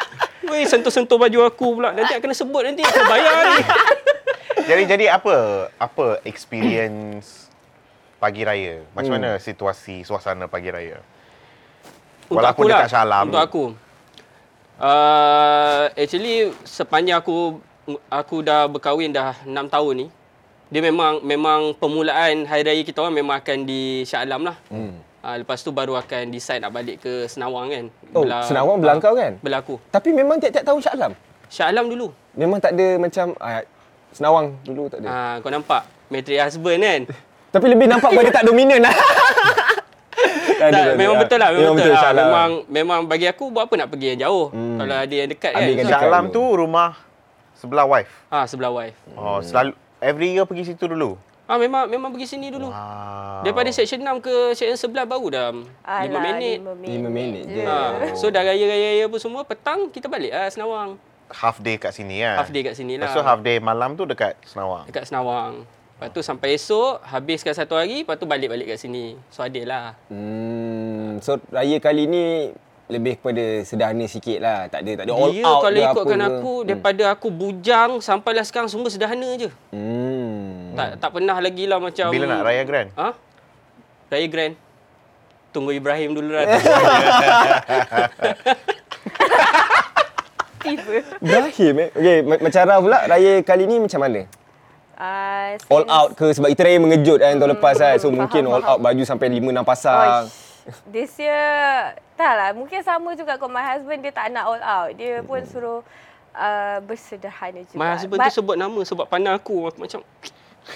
Weh, 0.48 0.64
sentuh-sentuh 0.64 1.20
baju 1.20 1.44
aku 1.44 1.76
pula. 1.76 1.92
Nanti 1.92 2.16
aku 2.16 2.24
kena 2.24 2.32
sebut 2.32 2.64
nanti. 2.64 2.80
Aku 2.80 3.04
bayar 3.04 3.36
ni. 3.52 3.60
Jadi 4.70 4.82
jadi 4.86 5.06
apa 5.10 5.66
apa 5.82 6.22
experience 6.22 7.49
pagi 8.20 8.44
raya? 8.44 8.84
Macam 8.92 9.16
Hmm. 9.16 9.24
mana 9.24 9.30
situasi 9.40 10.04
suasana 10.04 10.44
pagi 10.46 10.68
raya? 10.68 11.00
Untuk 12.28 12.38
Walaupun 12.38 12.62
aku 12.62 12.70
lah. 12.70 12.78
dekat 12.84 12.90
Shah 12.92 13.02
Alam. 13.02 13.26
Untuk 13.26 13.42
aku. 13.42 13.64
Uh, 14.80 15.90
actually, 15.92 16.52
sepanjang 16.62 17.18
aku 17.18 17.58
aku 18.06 18.36
dah 18.40 18.70
berkahwin 18.70 19.10
dah 19.10 19.34
6 19.42 19.66
tahun 19.66 19.92
ni, 19.96 20.06
dia 20.70 20.80
memang 20.80 21.18
memang 21.20 21.74
permulaan 21.74 22.46
hari 22.46 22.62
raya 22.62 22.82
kita 22.86 23.02
orang 23.02 23.16
memang 23.18 23.40
akan 23.40 23.66
di 23.66 24.06
Shah 24.06 24.22
Alam 24.22 24.46
lah. 24.46 24.56
Hmm. 24.70 24.94
Uh, 25.20 25.36
lepas 25.36 25.60
tu 25.60 25.68
baru 25.68 26.00
akan 26.00 26.32
decide 26.32 26.64
nak 26.64 26.72
balik 26.72 27.02
ke 27.02 27.28
Senawang 27.28 27.68
kan. 27.68 27.84
Oh, 28.16 28.24
Senawang 28.40 28.80
belah 28.80 28.96
ah, 28.96 29.02
kau 29.02 29.12
kan? 29.12 29.36
Belah 29.44 29.60
aku. 29.60 29.76
Tapi 29.92 30.16
memang 30.16 30.40
tiap-tiap 30.40 30.64
tahun 30.64 30.80
Shah 30.80 30.94
Alam. 30.96 31.12
Shah 31.50 31.68
Alam 31.68 31.92
dulu. 31.92 32.08
Memang 32.32 32.56
tak 32.56 32.72
ada 32.72 32.96
macam 32.96 33.36
ah, 33.36 33.60
Senawang 34.14 34.56
dulu 34.64 34.88
tak 34.88 35.04
ada. 35.04 35.08
Ah, 35.10 35.34
kau 35.42 35.52
nampak? 35.52 35.84
Matric 36.08 36.40
husband 36.40 36.80
kan? 36.80 37.02
Tapi 37.50 37.66
lebih 37.66 37.86
nampak 37.86 38.10
dia 38.14 38.30
tak 38.30 38.46
dominan 38.46 38.78
lah. 38.80 38.94
tak, 40.60 40.94
memang 40.94 41.16
betul 41.18 41.38
lah, 41.40 41.50
memang, 41.50 41.74
betul, 41.74 41.94
Shah 41.94 42.02
lah. 42.02 42.12
Alam. 42.12 42.22
Memang 42.22 42.50
memang 42.68 43.00
bagi 43.06 43.26
aku 43.26 43.48
buat 43.48 43.66
apa 43.66 43.74
nak 43.74 43.88
pergi 43.88 44.14
yang 44.14 44.20
jauh. 44.24 44.52
Hmm. 44.52 44.78
Kalau 44.78 44.96
ada 44.96 45.14
yang 45.14 45.28
dekat 45.28 45.52
kan. 45.52 45.60
So, 45.60 45.72
Shah 45.72 45.82
dekat 45.82 46.06
Alam 46.06 46.24
tu. 46.30 46.42
rumah 46.44 46.90
sebelah 47.56 47.84
wife. 47.84 48.12
ah 48.28 48.44
sebelah 48.44 48.70
wife. 48.70 48.96
Oh, 49.12 49.40
selalu 49.40 49.72
every 49.98 50.32
year 50.32 50.44
pergi 50.44 50.70
situ 50.70 50.84
dulu. 50.86 51.16
Ah 51.44 51.58
memang 51.58 51.90
memang 51.90 52.14
pergi 52.14 52.30
sini 52.30 52.46
dulu. 52.46 52.70
Wow. 52.70 53.42
Daripada 53.42 53.68
section 53.68 53.98
6 53.98 54.22
ke 54.22 54.34
section 54.54 54.78
11 54.94 55.02
baru 55.02 55.26
dah 55.28 55.46
5 55.50 55.66
Alah, 55.82 56.20
minit. 56.22 56.58
lima 56.62 56.72
Lima 56.78 57.08
minit 57.10 57.44
je. 57.48 57.64
Ha, 57.66 58.14
so 58.14 58.30
dah 58.30 58.46
raya-raya 58.46 59.02
apa 59.02 59.16
semua 59.18 59.42
petang 59.42 59.90
kita 59.90 60.06
balik 60.06 60.30
ah 60.30 60.46
Senawang. 60.46 60.94
half 61.26 61.58
day 61.58 61.74
kat 61.74 61.90
sini 61.90 62.22
kan. 62.22 62.38
Half 62.38 62.50
day 62.50 62.62
kat 62.62 62.74
sini 62.74 62.98
lah. 62.98 63.10
Tu 63.10 63.18
half 63.18 63.40
day 63.40 63.58
malam 63.58 63.94
tu 63.94 64.02
dekat 64.04 64.38
Senawang. 64.42 64.86
Dekat 64.86 65.06
Senawang. 65.06 65.66
Lepas 66.00 66.16
tu 66.16 66.24
sampai 66.24 66.56
esok 66.56 67.04
habiskan 67.04 67.52
satu 67.52 67.76
hari, 67.76 68.08
lepas 68.08 68.16
tu 68.16 68.24
balik-balik 68.24 68.72
kat 68.72 68.80
sini. 68.80 69.20
So 69.28 69.44
adil 69.44 69.68
lah. 69.68 70.00
Hmm, 70.08 71.20
so 71.20 71.36
raya 71.52 71.76
kali 71.76 72.08
ni 72.08 72.24
lebih 72.88 73.20
kepada 73.20 73.60
sederhana 73.60 74.08
sikit 74.08 74.40
lah. 74.40 74.64
Tak 74.66 74.80
ada 74.80 74.96
tak 74.96 75.04
ada 75.04 75.12
all 75.12 75.28
Dia 75.28 75.44
out 75.44 75.60
kalau 75.60 75.76
ikutkan 75.78 76.16
apa 76.16 76.24
ke. 76.24 76.32
aku 76.32 76.52
daripada 76.64 77.04
aku 77.12 77.28
bujang 77.28 78.00
sampailah 78.00 78.48
sekarang 78.48 78.72
semua 78.72 78.88
sederhana 78.88 79.28
je. 79.36 79.52
Hmm. 79.68 80.72
Tak 80.72 81.04
tak 81.04 81.10
pernah 81.12 81.36
lagi 81.36 81.68
lah 81.68 81.76
macam 81.76 82.08
Bila 82.08 82.24
nak 82.24 82.48
raya 82.48 82.64
grand? 82.64 82.88
Ha? 82.96 83.08
Raya 84.08 84.26
Grand. 84.26 84.54
Tunggu 85.52 85.76
Ibrahim 85.76 86.16
dulu 86.16 86.32
lah. 86.32 86.48
Tiba. 90.60 90.96
Ibrahim 91.20 91.74
eh. 91.76 91.88
Okey, 91.92 92.18
ma- 92.22 92.40
macam 92.40 92.60
Raf 92.64 92.80
pula 92.80 92.98
raya 93.04 93.32
kali 93.40 93.64
ni 93.64 93.76
macam 93.80 94.00
mana? 94.00 94.24
Uh, 95.00 95.56
All 95.72 95.88
out 95.88 96.12
ke 96.12 96.28
sebab 96.28 96.52
itu 96.52 96.60
mengejut 96.60 97.24
kan 97.24 97.32
tahun 97.40 97.56
lepas 97.56 97.72
kan. 97.80 97.96
So 97.96 98.12
faham, 98.12 98.20
mungkin 98.20 98.42
all 98.52 98.60
faham. 98.60 98.76
out 98.76 98.78
baju 98.84 99.02
sampai 99.08 99.32
5 99.32 99.40
6 99.40 99.64
pasang. 99.64 100.28
This 100.92 101.16
year, 101.16 101.96
tak 102.20 102.32
lah. 102.36 102.52
Mungkin 102.52 102.84
sama 102.84 103.16
juga 103.16 103.40
kalau 103.40 103.48
my 103.48 103.64
husband 103.64 104.04
dia 104.04 104.12
tak 104.12 104.28
nak 104.28 104.44
all 104.44 104.60
out. 104.60 104.92
Dia 105.00 105.24
pun 105.24 105.40
suruh 105.48 105.80
uh, 106.36 106.78
bersederhana 106.84 107.64
juga. 107.64 107.80
My 107.80 107.96
husband 107.96 108.20
But 108.20 108.28
tu 108.28 108.44
sebut 108.44 108.60
nama 108.60 108.80
sebab 108.84 109.08
pandang 109.08 109.40
aku. 109.40 109.72
Aku 109.72 109.80
macam 109.80 110.04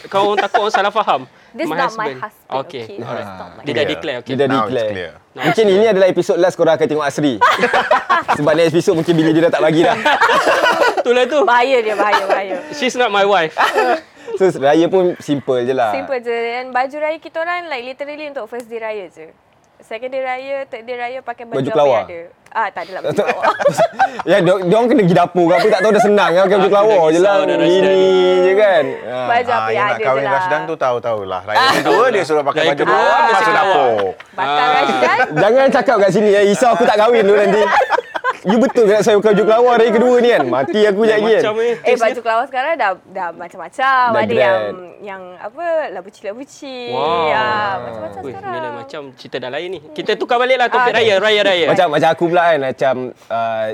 kau 0.09 0.33
orang 0.33 0.41
takut 0.41 0.65
orang 0.65 0.73
salah 0.73 0.89
faham. 0.89 1.29
This 1.53 1.69
not 1.69 1.93
my 1.93 2.17
husband. 2.17 2.49
Okay. 2.65 2.97
okay. 2.97 3.05
Alright. 3.05 3.29
Not 3.29 3.51
my 3.61 3.63
Dia 3.63 3.73
dah 3.77 3.85
Clear. 3.85 3.93
declare. 3.93 4.19
Okay. 4.25 4.29
Dia 4.33 4.37
dah 4.41 4.49
declare. 4.49 4.91
clear. 4.97 5.13
Mungkin 5.37 5.65
ini 5.69 5.85
adalah 5.85 6.09
episod 6.09 6.37
last 6.41 6.57
korang 6.57 6.75
akan 6.81 6.87
tengok 6.89 7.05
Asri. 7.05 7.37
sebab 8.41 8.53
next 8.57 8.73
episode 8.73 8.97
mungkin 8.97 9.13
bini 9.13 9.31
dia 9.37 9.53
dah 9.53 9.53
tak 9.53 9.63
bagi 9.63 9.85
dah. 9.85 9.97
Itulah 11.05 11.25
tu. 11.29 11.45
Bahaya 11.45 11.77
dia, 11.85 11.95
bahaya, 11.95 12.25
bahaya. 12.25 12.57
She's 12.73 12.97
not 12.97 13.13
my 13.13 13.29
wife. 13.29 13.53
So 14.41 14.59
raya 14.59 14.87
pun 14.87 15.15
simple 15.19 15.63
je 15.63 15.73
lah. 15.73 15.91
Simple 15.91 16.19
je. 16.19 16.31
Dan 16.31 16.71
baju 16.71 16.97
raya 16.99 17.19
kita 17.19 17.37
orang 17.39 17.67
like 17.67 17.85
literally 17.85 18.27
untuk 18.27 18.47
first 18.47 18.67
day 18.67 18.79
raya 18.79 19.07
je. 19.09 19.31
Second 19.77 20.09
day 20.09 20.23
raya, 20.23 20.65
third 20.65 20.83
day 20.83 20.97
raya 20.97 21.19
pakai 21.21 21.45
baju, 21.45 21.61
Baju 21.61 21.67
apa 21.67 21.77
kelawar? 21.77 21.99
yang 22.01 22.09
ada. 22.09 22.21
Ah, 22.51 22.69
tak 22.71 22.83
adalah 22.87 23.01
baju 23.03 23.21
kelawar. 23.21 23.45
ya, 24.31 24.37
dia 24.39 24.53
dia 24.63 24.75
orang 24.75 24.89
kena 24.89 25.03
pergi 25.03 25.15
dapur 25.15 25.45
ke 25.45 25.53
apa 25.53 25.67
tak 25.69 25.81
tahu 25.83 25.93
dah 25.93 26.03
senang 26.03 26.31
kan 26.31 26.43
pakai 26.43 26.57
baju 26.57 26.71
kelawar 26.71 27.03
je 27.07 27.21
lah. 27.21 27.35
Ini 27.45 27.95
je 28.41 28.53
kan. 28.57 28.85
Ha. 29.05 29.19
Baju 29.27 29.51
apa 29.51 29.61
Ah, 29.61 29.71
yang 29.71 29.85
ada 29.85 29.93
je 29.93 30.01
kahwin 30.01 30.23
lah. 30.25 30.33
Rashdan 30.33 30.61
tu 30.65 30.75
tahu-tahulah. 30.75 31.41
Raya 31.45 31.67
kedua 31.77 32.05
dia 32.09 32.23
suruh 32.25 32.41
pakai 32.43 32.63
baju 32.65 32.81
kedua, 32.81 32.97
kelawar 32.97 33.21
masuk 33.21 33.45
kelawar. 33.45 33.67
dapur. 33.69 33.99
Bakal 34.33 34.57
Ah. 34.57 34.73
Rashdan. 34.73 35.17
Jangan 35.43 35.67
cakap 35.71 35.97
kat 36.01 36.11
sini 36.11 36.29
ya, 36.31 36.41
risau 36.43 36.71
aku 36.73 36.83
tak 36.83 36.97
kahwin 36.97 37.23
tu 37.23 37.35
nanti. 37.35 37.63
You 38.45 38.61
betul 38.61 38.85
nak 38.85 39.01
saya 39.01 39.17
pakai 39.17 39.33
baju 39.33 39.43
kelawar 39.43 39.75
hari 39.75 39.89
kedua 39.89 40.15
ni 40.21 40.29
kan? 40.29 40.45
Mati 40.45 40.81
aku 40.85 41.01
sekejap 41.01 41.17
lagi 41.17 41.25
kan. 41.25 41.41
Macam 41.41 41.55
eh. 41.59 41.75
Eh 41.83 41.97
baju 41.97 42.21
kelawar 42.21 42.45
sekarang 42.45 42.73
dah 42.77 42.91
dah 43.09 43.29
macam-macam. 43.33 44.05
Dah 44.07 44.21
ada 44.21 44.35
yang 44.35 44.61
grand. 44.61 44.79
yang 45.01 45.23
apa 45.41 45.65
labuci-labuci. 45.91 46.79
Wow. 46.93 47.25
Ya, 47.27 47.47
macam-macam 47.81 48.21
Wih, 48.21 48.33
sekarang. 48.37 48.53
ni 48.53 48.69
macam 48.77 49.01
cerita 49.17 49.37
dah 49.39 49.51
lain 49.51 49.69
ni. 49.71 49.81
Kita 49.91 50.13
tukar 50.15 50.37
balik 50.37 50.57
lah 50.57 50.69
topik 50.69 50.93
raya, 50.93 51.15
raya, 51.17 51.41
raya. 51.43 51.67
Macam 51.69 51.87
macam 51.89 52.09
aku 52.11 52.25
pula 52.29 52.43
kan 52.47 52.59
macam 52.63 52.95
uh, 53.27 53.67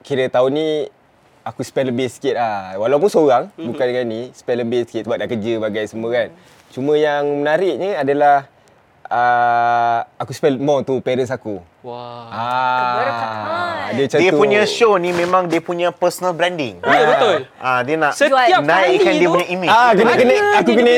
kira 0.00 0.24
tahun 0.28 0.50
ni 0.52 0.68
aku 1.40 1.60
spend 1.64 1.88
lebih 1.88 2.06
sikit 2.06 2.36
lah. 2.36 2.76
Walaupun 2.76 3.08
seorang, 3.08 3.42
Mhm. 3.46 3.56
mm-hmm. 3.56 3.68
bukan 3.72 3.86
dengan 3.88 4.04
ni, 4.06 4.20
spend 4.30 4.58
lebih 4.60 4.80
sikit 4.84 5.02
sebab 5.08 5.16
dah 5.16 5.28
kerja 5.28 5.52
bagai 5.58 5.84
semua 5.88 6.08
kan. 6.10 6.28
Cuma 6.70 6.92
yang 6.94 7.24
menariknya 7.40 7.98
adalah 7.98 8.46
uh, 9.10 9.98
aku 10.16 10.30
spend 10.32 10.56
more 10.62 10.86
tu 10.86 11.02
parents 11.02 11.34
aku. 11.34 11.58
Wah. 11.82 12.30
Keberkatan. 12.30 13.30
dia 13.90 14.04
macam 14.06 14.18
Dia 14.22 14.30
tu. 14.30 14.38
punya 14.38 14.60
show 14.64 14.92
ni 14.96 15.10
memang 15.10 15.50
dia 15.50 15.60
punya 15.60 15.90
personal 15.90 16.32
branding. 16.32 16.78
Ya, 16.80 17.04
betul. 17.10 17.36
Ah, 17.58 17.80
dia 17.82 17.96
nak 17.98 18.12
Setiap 18.14 18.62
naikkan 18.62 19.12
kali 19.12 19.18
dia 19.18 19.28
punya 19.28 19.48
image. 19.50 19.70
Ah, 19.74 19.90
kena 19.92 20.12
kena 20.14 20.34
aku 20.62 20.70
dia 20.72 20.78
kena 20.78 20.92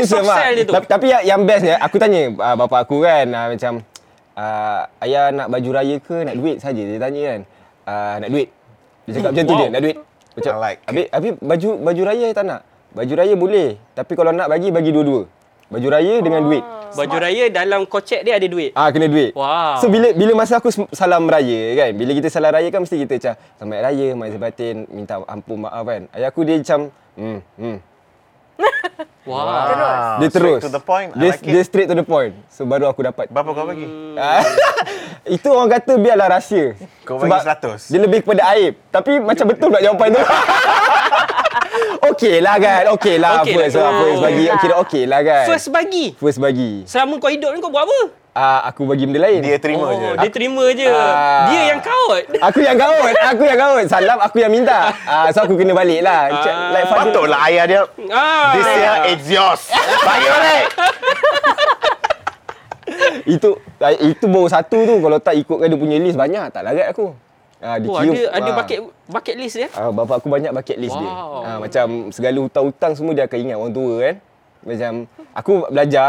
dia 0.53 0.65
tu. 0.69 0.73
Tapi, 0.77 0.87
tapi 0.87 1.07
yang, 1.09 1.23
yang 1.25 1.41
bestnya 1.49 1.75
aku 1.81 1.97
tanya 1.97 2.21
uh, 2.37 2.55
bapa 2.55 2.77
aku 2.85 3.03
kan 3.03 3.27
uh, 3.33 3.47
macam 3.57 3.73
uh, 4.37 4.81
ayah 5.03 5.25
nak 5.33 5.47
baju 5.49 5.71
raya 5.73 5.97
ke 5.99 6.17
nak 6.29 6.35
duit 6.37 6.57
saja 6.61 6.83
dia 6.85 6.99
tanya 7.01 7.21
kan. 7.25 7.41
Uh, 7.83 8.15
nak 8.23 8.29
duit. 8.31 8.49
Dia 9.03 9.13
cakap 9.19 9.31
macam 9.35 9.45
tu 9.51 9.55
je, 9.59 9.67
nak 9.67 9.81
duit. 9.83 9.97
Macam 10.33 10.53
I 10.53 10.61
like. 10.63 10.79
Habis, 10.87 11.07
habis 11.13 11.33
baju 11.43 11.69
baju 11.83 12.03
raya 12.07 12.29
tak 12.31 12.45
nak. 12.47 12.61
Baju 12.93 13.15
raya 13.17 13.35
boleh, 13.35 13.69
tapi 13.97 14.13
kalau 14.13 14.37
nak 14.37 14.53
bagi 14.53 14.69
bagi 14.69 14.93
dua-dua. 14.93 15.25
Baju 15.73 15.89
raya 15.89 16.15
dengan 16.21 16.41
duit. 16.45 16.65
Baju 16.93 17.17
raya 17.17 17.45
dalam 17.49 17.89
kocek 17.89 18.21
dia 18.21 18.37
ada 18.37 18.45
duit. 18.45 18.77
Ah 18.77 18.93
kena 18.93 19.09
duit. 19.09 19.33
Wow. 19.33 19.81
So 19.81 19.89
bila 19.89 20.13
bila 20.13 20.33
masa 20.37 20.61
aku 20.61 20.69
salam 20.93 21.25
raya 21.25 21.61
kan, 21.73 21.91
bila 21.97 22.13
kita 22.13 22.29
salam 22.29 22.53
raya 22.53 22.69
kan 22.69 22.85
mesti 22.85 23.01
kita 23.01 23.13
macam 23.17 23.35
selamat 23.57 23.79
raya, 23.81 24.07
mai 24.13 24.37
batin, 24.37 24.77
minta 24.93 25.25
ampun 25.25 25.65
maaf 25.65 25.85
kan. 25.89 26.03
Ayah 26.13 26.29
aku 26.29 26.45
dia 26.45 26.61
macam 26.61 26.93
hmm 27.17 27.39
hmm 27.57 27.77
Wah. 29.23 29.47
Ah, 29.47 30.19
dia 30.19 30.29
terus. 30.29 30.59
Straight 30.59 30.67
to 30.67 30.75
the 30.75 30.83
point. 30.83 31.09
I 31.15 31.19
Dia, 31.19 31.31
like 31.31 31.43
dia 31.47 31.63
it. 31.63 31.67
straight 31.71 31.89
to 31.89 31.95
the 31.95 32.03
point. 32.03 32.35
So 32.51 32.67
baru 32.67 32.91
aku 32.91 33.07
dapat. 33.07 33.31
Berapa 33.31 33.55
kau 33.55 33.65
bagi? 33.65 33.87
Ah, 34.19 34.43
Itu 35.39 35.55
orang 35.55 35.79
kata 35.79 35.95
biarlah 35.95 36.37
rahsia. 36.37 36.75
Kau 37.07 37.23
bagi 37.23 37.31
100. 37.31 37.87
Dia 37.87 38.01
lebih 38.03 38.27
kepada 38.27 38.43
aib. 38.53 38.75
Tapi 38.91 39.23
macam 39.23 39.47
betul 39.47 39.71
tak 39.71 39.83
jawapan 39.87 40.09
tu? 40.11 40.23
okey 42.13 42.37
lah 42.41 42.57
kan. 42.59 42.83
Okey 42.97 43.17
lah 43.21 43.43
Okey 43.43 43.55
first. 43.57 43.77
lah. 43.77 43.91
lah, 43.91 43.93
first 44.01 44.21
bagi. 44.23 44.45
Okey 44.45 44.55
Okey 44.57 44.71
okey 44.83 45.03
lah 45.07 45.21
kan. 45.25 45.45
First 45.49 45.69
bagi. 45.71 46.05
First 46.17 46.39
bagi. 46.41 46.71
Selama 46.89 47.19
kau 47.21 47.31
hidup 47.31 47.51
ni 47.55 47.59
kau 47.61 47.71
buat 47.73 47.85
apa? 47.87 48.01
Ah, 48.33 48.65
aku 48.65 48.89
bagi 48.89 49.05
benda 49.05 49.29
lain. 49.29 49.45
Dia 49.45 49.61
terima 49.61 49.85
oh, 49.85 49.93
je. 49.93 50.09
Dia 50.25 50.31
terima 50.33 50.65
je. 50.73 50.89
Ah. 50.89 51.53
Dia 51.53 51.77
yang 51.77 51.81
kaut. 51.85 52.25
Aku 52.49 52.59
yang 52.65 52.81
gaut. 52.81 53.13
Aku 53.29 53.43
yang 53.45 53.59
gaut. 53.61 53.85
Salam 53.93 54.17
aku 54.25 54.41
yang 54.41 54.49
minta. 54.49 54.89
Ah, 55.05 55.29
so 55.37 55.45
aku 55.45 55.53
kena 55.61 55.77
balik 55.77 56.01
lah. 56.01 56.33
Ah. 56.33 56.73
like 56.73 56.89
Fadil- 56.89 57.13
Patutlah 57.13 57.41
ayah 57.53 57.65
dia. 57.69 57.83
Ah. 58.09 58.57
This 58.57 58.69
year 58.73 58.97
it's 59.13 59.29
yours. 59.29 59.63
Bagi 60.01 60.29
balik. 60.35 60.65
Itu 63.29 63.49
itu 64.01 64.25
baru 64.33 64.49
satu 64.49 64.79
tu. 64.81 64.95
Kalau 65.05 65.19
tak 65.21 65.37
ikutkan 65.37 65.69
dia 65.69 65.77
punya 65.77 66.01
list 66.01 66.17
banyak. 66.17 66.49
Tak 66.57 66.65
larat 66.65 66.89
aku. 66.89 67.13
Ah, 67.63 67.79
Oh, 67.79 67.95
dikira. 67.95 68.03
ada 68.03 68.43
ada 68.43 68.51
Ah. 68.51 68.57
bucket 68.59 68.79
bucket 69.07 69.37
list 69.39 69.55
dia. 69.55 69.69
Ah, 69.71 69.89
bapa 69.89 70.19
aku 70.19 70.27
banyak 70.27 70.51
bucket 70.51 70.77
list 70.77 70.93
dia. 70.93 71.07
Wow. 71.07 71.47
Ah, 71.47 71.59
macam 71.59 71.87
segala 72.11 72.39
hutang-hutang 72.41 72.93
semua 72.93 73.15
dia 73.15 73.25
akan 73.25 73.39
ingat 73.41 73.57
orang 73.57 73.73
tua 73.73 73.93
kan. 74.01 74.17
macam 74.63 74.93
aku 75.33 75.53
belajar, 75.69 76.09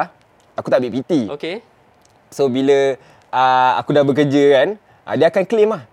aku 0.54 0.68
tak 0.68 0.78
ambil 0.78 0.94
PT. 0.96 1.26
Okey. 1.28 1.56
So 2.30 2.46
bila 2.46 2.98
uh, 3.30 3.72
aku 3.78 3.90
dah 3.92 4.02
bekerja 4.04 4.44
kan, 4.56 4.70
uh, 5.04 5.16
dia 5.16 5.26
akan 5.28 5.44
claim 5.44 5.70
lah. 5.70 5.84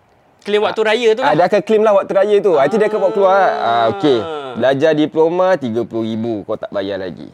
Claim 0.41 0.61
waktu 0.61 0.81
raya 0.83 1.09
tu 1.13 1.21
Ah, 1.21 1.33
lah. 1.33 1.35
dia 1.35 1.45
akan 1.47 1.61
claim 1.61 1.83
lah 1.83 1.93
waktu 1.95 2.13
raya 2.15 2.37
tu. 2.39 2.53
Ah. 2.55 2.65
Nanti 2.65 2.77
dia 2.77 2.89
akan 2.89 2.99
bawa 2.99 3.13
keluar. 3.13 3.45
Ah, 3.61 3.85
okey. 3.93 4.19
Belajar 4.57 4.93
diploma 4.93 5.47
RM30,000 5.55 6.25
kau 6.43 6.57
tak 6.57 6.69
bayar 6.69 6.97
lagi. 6.99 7.29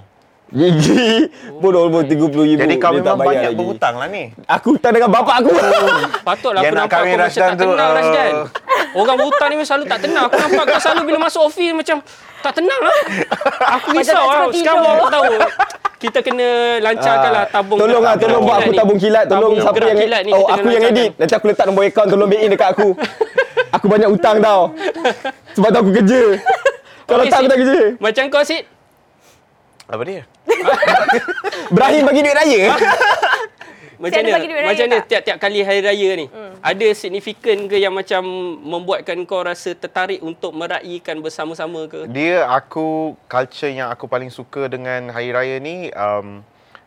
Gigi 0.46 1.26
pun 1.58 1.74
almost 1.74 2.06
RM30,000 2.06 2.54
Jadi 2.54 2.74
kau 2.78 2.94
dia 2.94 3.02
tak 3.02 3.02
memang 3.02 3.18
bayar 3.18 3.26
banyak 3.26 3.50
lagi. 3.50 3.58
berhutang 3.58 3.94
lah 3.98 4.06
ni. 4.06 4.22
Aku 4.46 4.68
hutang 4.78 4.92
dengan 4.94 5.10
bapak 5.10 5.36
aku. 5.42 5.50
Patutlah 6.22 6.60
Yang 6.62 6.70
aku 6.70 6.78
nampak 6.78 6.98
kau 7.02 7.18
macam 7.18 7.26
tak 7.34 7.50
tu, 7.50 7.62
tenang 7.66 7.90
uh, 7.90 7.96
Rasdan. 7.98 8.32
Orang 8.94 9.16
berhutang 9.18 9.48
ni 9.50 9.54
selalu 9.66 9.84
tak 9.90 9.98
tenang. 10.06 10.24
Aku 10.30 10.38
nampak 10.38 10.64
kau 10.70 10.80
selalu 10.80 11.02
bila 11.02 11.18
masuk 11.26 11.42
office 11.50 11.74
macam 11.74 11.96
tak 12.46 12.52
tenang 12.54 12.80
lah. 12.80 12.96
Aku 13.74 13.86
risau 13.90 14.14
tak 14.14 14.26
lah. 14.30 14.46
Sekarang 14.54 14.84
aku 14.86 15.06
tahu. 15.10 15.24
Kita 15.96 16.18
kena 16.22 16.48
lancarkan 16.78 17.30
lah 17.32 17.44
tabung. 17.50 17.78
Tolong 17.82 18.02
lah, 18.04 18.14
tolong 18.14 18.42
buat 18.44 18.56
aku 18.62 18.70
ni. 18.70 18.78
tabung 18.78 18.98
kilat. 19.02 19.24
Tolong 19.26 19.50
Tabung 19.50 19.58
siapa 19.58 19.78
yang 19.82 19.98
kilat 19.98 20.22
ni 20.22 20.30
Oh, 20.30 20.46
aku 20.46 20.66
yang 20.70 20.84
edit. 20.86 21.10
Nanti 21.18 21.34
aku 21.34 21.46
letak 21.50 21.64
nombor 21.66 21.82
akaun 21.88 22.06
tolong 22.06 22.28
back 22.30 22.42
in 22.44 22.50
dekat 22.54 22.68
aku. 22.70 22.88
aku 23.76 23.86
banyak 23.90 24.08
hutang 24.14 24.36
tau. 24.38 24.60
Sebab 25.58 25.68
tu 25.74 25.78
aku 25.82 25.90
kerja. 25.90 26.22
Kalau 27.02 27.22
tak 27.26 27.38
aku 27.42 27.48
tak 27.50 27.58
kerja. 27.58 27.80
Macam 27.98 28.24
kau 28.30 28.42
Sid, 28.46 28.62
Apa 29.90 30.02
dia? 30.06 30.22
Berakhir 31.74 32.02
bagi 32.08 32.20
duit 32.22 32.36
raya. 32.36 32.62
macam 33.96 34.20
mana? 34.20 34.34
bagi 34.36 34.46
duit 34.48 34.60
raya 34.60 34.70
Macam 34.70 34.86
mana 34.86 34.98
tiap-tiap 35.08 35.36
kali 35.40 35.58
hari 35.64 35.80
raya 35.82 36.08
ni? 36.16 36.26
Ada 36.60 36.88
signifikan 36.92 37.58
ke 37.70 37.76
yang 37.80 37.94
macam 37.94 38.22
membuatkan 38.64 39.16
kau 39.24 39.42
rasa 39.44 39.72
tertarik 39.72 40.20
untuk 40.20 40.52
meraihkan 40.52 41.20
bersama-sama 41.22 41.86
ke? 41.88 42.10
Dia 42.10 42.46
aku 42.48 43.16
culture 43.30 43.72
yang 43.72 43.88
aku 43.88 44.06
paling 44.06 44.28
suka 44.28 44.68
dengan 44.68 45.10
hari 45.10 45.32
raya 45.32 45.56
ni 45.60 45.90
um, 45.94 46.42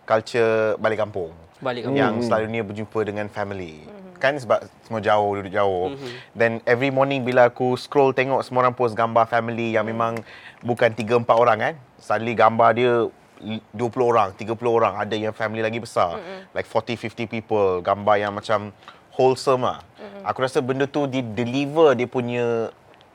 culture 0.06 0.76
balik 0.82 1.02
kampung. 1.02 1.34
Balik 1.60 1.88
kampung. 1.88 2.00
Yang 2.00 2.14
selalunya 2.28 2.62
berjumpa 2.64 3.00
dengan 3.06 3.28
family. 3.28 3.84
Kan 4.20 4.36
sebab 4.36 4.68
semua 4.84 5.00
jauh, 5.00 5.32
duduk 5.40 5.54
jauh. 5.56 5.96
Then 6.36 6.60
every 6.68 6.92
morning 6.92 7.24
bila 7.24 7.48
aku 7.48 7.80
scroll 7.80 8.12
tengok 8.12 8.44
semua 8.44 8.68
orang 8.68 8.76
post 8.76 8.92
gambar 8.92 9.32
family 9.32 9.80
yang 9.80 9.88
memang 9.88 10.20
bukan 10.60 10.92
3 10.92 11.24
4 11.24 11.30
orang 11.30 11.58
kan. 11.60 11.74
Suddenly 12.04 12.36
gambar 12.36 12.70
dia 12.76 12.94
20 13.40 13.76
orang, 14.04 14.30
30 14.36 14.56
orang, 14.68 14.94
ada 15.00 15.16
yang 15.16 15.32
family 15.32 15.64
lagi 15.64 15.80
besar. 15.80 16.20
Like 16.52 16.68
40 16.68 17.00
50 17.00 17.26
people, 17.28 17.80
gambar 17.80 18.16
yang 18.20 18.34
macam 18.36 18.76
wholesome 19.16 19.68
lah. 19.68 19.80
Aku 20.28 20.44
rasa 20.44 20.60
benda 20.60 20.88
tu 20.88 21.08
di 21.08 21.24
deliver 21.24 21.96
dia 21.96 22.08
punya 22.08 22.72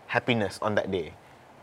happiness 0.09 0.61
on 0.65 0.77
that 0.77 0.89
day. 0.89 1.13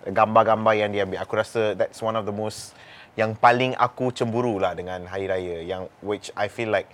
Gambar-gambar 0.05 0.73
yang 0.77 0.89
dia 0.89 1.05
ambil. 1.05 1.21
Aku 1.21 1.33
rasa 1.37 1.77
that's 1.77 2.01
one 2.01 2.17
of 2.17 2.25
the 2.25 2.33
most 2.33 2.73
yang 3.19 3.35
paling 3.35 3.75
aku 3.75 4.15
cemburu 4.15 4.55
lah 4.55 4.71
dengan 4.71 5.03
hari 5.03 5.27
raya 5.27 5.59
yang 5.67 5.91
which 5.99 6.31
I 6.31 6.47
feel 6.47 6.71
like 6.71 6.87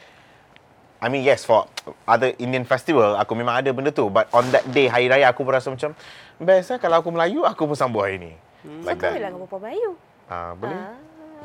I 0.98 1.14
mean 1.14 1.22
yes 1.22 1.46
for 1.46 1.70
other 2.10 2.34
Indian 2.42 2.66
festival 2.66 3.14
aku 3.22 3.38
memang 3.38 3.62
ada 3.62 3.70
benda 3.70 3.94
tu 3.94 4.10
but 4.10 4.26
on 4.34 4.50
that 4.50 4.66
day 4.74 4.90
hari 4.90 5.14
raya 5.14 5.30
aku 5.30 5.46
rasa 5.46 5.70
macam 5.70 5.94
best 6.42 6.74
lah 6.74 6.82
kalau 6.82 7.06
aku 7.06 7.14
Melayu 7.14 7.46
aku 7.46 7.70
pun 7.70 7.78
sambut 7.78 8.02
hari 8.02 8.18
ni. 8.18 8.34
Like 8.82 8.98
Kau 8.98 9.14
lah 9.14 9.14
that. 9.14 9.30
dengan 9.30 9.40
perempuan 9.46 9.62
Melayu. 9.62 9.90
Ah 10.26 10.52
boleh? 10.58 10.78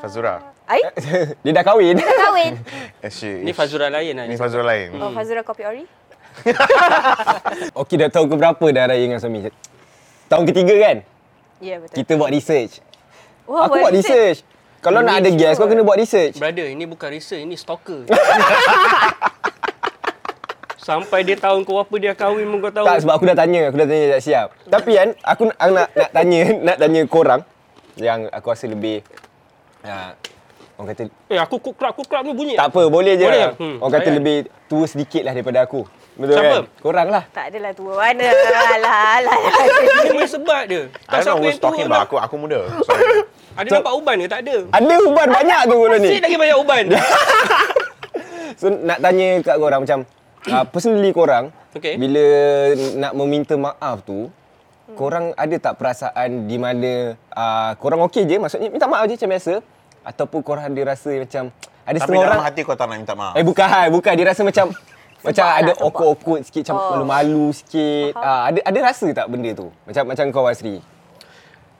Fazura. 0.00 0.54
Ai, 0.64 0.80
Dia 1.44 1.52
dah 1.52 1.64
kahwin. 1.64 1.98
dah 1.98 2.16
kahwin. 2.30 2.52
Eh, 3.04 3.10
she- 3.10 3.42
Ni 3.42 3.52
Fazura 3.52 3.90
lain 3.90 4.14
lah. 4.14 4.24
Ni 4.24 4.34
ni. 4.34 4.38
Fazura 4.38 4.62
lain. 4.62 4.94
Oh, 4.96 5.10
Fazura 5.10 5.42
kopi 5.42 5.66
ori. 5.66 5.84
Okey, 7.82 7.98
dah 7.98 8.08
tahun 8.08 8.30
ke 8.30 8.36
berapa 8.38 8.66
dah 8.72 8.84
raya 8.88 9.02
dengan 9.02 9.20
suami? 9.20 9.52
Tahun 10.30 10.44
ketiga 10.48 10.74
kan? 10.80 10.96
Ya, 11.60 11.76
betul. 11.76 11.94
Kita 11.98 12.12
buat 12.16 12.30
research. 12.30 12.80
Wah, 13.44 13.66
aku 13.66 13.76
buat 13.78 13.92
research. 13.92 14.46
Kalau 14.82 14.98
nak 14.98 15.22
ada 15.22 15.30
guest, 15.30 15.62
kau 15.62 15.70
kena 15.70 15.86
buat 15.86 15.94
research. 15.94 16.38
Brother, 16.38 16.66
ini 16.66 16.86
bukan 16.86 17.10
research, 17.12 17.42
ini 17.42 17.54
stalker. 17.54 18.02
Sampai 20.82 21.22
dia 21.22 21.38
tahun 21.38 21.62
ke 21.62 21.70
berapa 21.70 21.94
dia 21.94 22.12
kahwin 22.18 22.50
pun 22.50 22.58
kau 22.58 22.72
tahu. 22.74 22.82
Tak 22.82 23.06
sebab 23.06 23.14
aku 23.14 23.24
dah 23.30 23.38
tanya, 23.38 23.70
aku 23.70 23.78
dah 23.78 23.86
tanya 23.86 24.06
dah 24.10 24.20
siap. 24.20 24.48
Tapi 24.66 24.90
kan 24.98 25.08
aku 25.22 25.42
nak 25.46 25.58
nak, 25.62 25.88
nak 25.94 26.10
tanya 26.10 26.40
nak 26.58 26.76
tanya 26.82 27.00
korang 27.06 27.40
yang 27.94 28.26
aku 28.34 28.46
rasa 28.50 28.66
lebih 28.66 29.06
uh, 29.82 30.10
orang 30.74 30.88
kata 30.88 31.02
Eh, 31.26 31.38
aku 31.38 31.56
kukrap 31.60 31.92
kukrap 31.92 32.22
ni 32.22 32.32
bunyi. 32.32 32.54
tak 32.54 32.70
apa, 32.70 32.82
boleh 32.86 33.14
je. 33.14 33.24
Boleh? 33.24 33.42
Lah. 33.44 33.52
Hmm, 33.56 33.76
orang 33.78 33.92
kata 33.92 34.02
layan. 34.04 34.16
lebih 34.18 34.36
tua 34.66 34.84
sedikit 34.84 35.22
lah 35.22 35.32
daripada 35.32 35.58
aku. 35.62 35.82
Betul 36.12 36.36
Siapa? 36.36 36.44
kan? 36.52 36.64
Korang 36.78 37.08
lah. 37.08 37.24
Tak 37.30 37.44
adalah 37.48 37.72
tua 37.72 37.92
mana. 37.96 38.26
Alah, 38.28 38.96
alah. 39.16 39.36
Ini 40.04 40.12
main 40.12 40.28
sebat 40.28 40.64
dia. 40.68 40.82
I 41.08 41.18
don't 41.18 41.24
know 41.26 41.40
who's 41.40 41.56
talking 41.56 41.88
about. 41.88 42.04
Aku 42.04 42.20
aku 42.20 42.34
muda. 42.36 42.68
Sorry. 42.84 43.24
Ada 43.58 43.68
nampak 43.70 43.92
uban 43.96 44.16
ke? 44.16 44.28
Tak 44.28 44.40
ada. 44.44 44.56
Ada 44.72 44.94
uban 45.04 45.28
banyak 45.30 45.60
tu 45.64 45.76
kalau 45.78 45.98
ni. 45.98 46.08
Asyik 46.08 46.22
lagi 46.22 46.36
banyak 46.36 46.58
uban. 46.58 46.84
So 48.52 48.68
nak 48.68 49.00
tanya 49.00 49.42
kat 49.42 49.56
korang 49.56 49.80
macam 49.82 49.98
uh, 50.46 50.64
personally 50.68 51.10
korang 51.10 51.50
Okey. 51.72 51.98
bila 51.98 52.24
nak 52.94 53.12
meminta 53.16 53.54
maaf 53.56 54.04
tu 54.04 54.28
korang 54.94 55.26
ada 55.34 55.56
tak 55.58 55.74
perasaan 55.74 56.44
di 56.44 56.56
mana 56.56 56.92
uh, 57.28 57.72
korang 57.76 58.00
okey 58.04 58.24
je 58.24 58.36
maksudnya 58.36 58.68
minta 58.68 58.84
maaf 58.84 59.04
je 59.04 59.14
macam 59.14 59.30
biasa 59.30 59.52
ataupun 60.02 60.40
korang 60.40 60.64
ada 60.64 60.80
rasa 60.86 61.10
macam 61.14 61.48
ada 61.82 61.88
Tapi 61.90 61.98
setengah 61.98 62.20
dalam 62.20 62.32
orang 62.32 62.44
hati 62.44 62.60
kau 62.62 62.74
tak 62.74 62.86
nak 62.86 62.96
minta 62.96 63.14
maaf. 63.14 63.32
eh 63.32 63.42
bukan 63.42 63.66
bukan 63.90 64.12
dia 64.12 64.26
rasa 64.26 64.42
macam 64.42 64.66
macam 65.26 65.44
lah, 65.44 65.54
ada 65.56 65.72
sebab. 65.72 65.86
okut-okut 65.88 66.40
sikit 66.42 66.60
macam 66.64 66.76
Oh. 66.76 66.86
malu-malu 66.92 67.46
sikit 67.52 68.10
uh, 68.14 68.42
ada 68.44 68.58
ada 68.60 68.78
rasa 68.82 69.06
tak 69.08 69.26
benda 69.26 69.50
tu 69.52 69.66
macam 69.82 70.02
macam 70.04 70.24
kau 70.28 70.46
Asri 70.46 70.82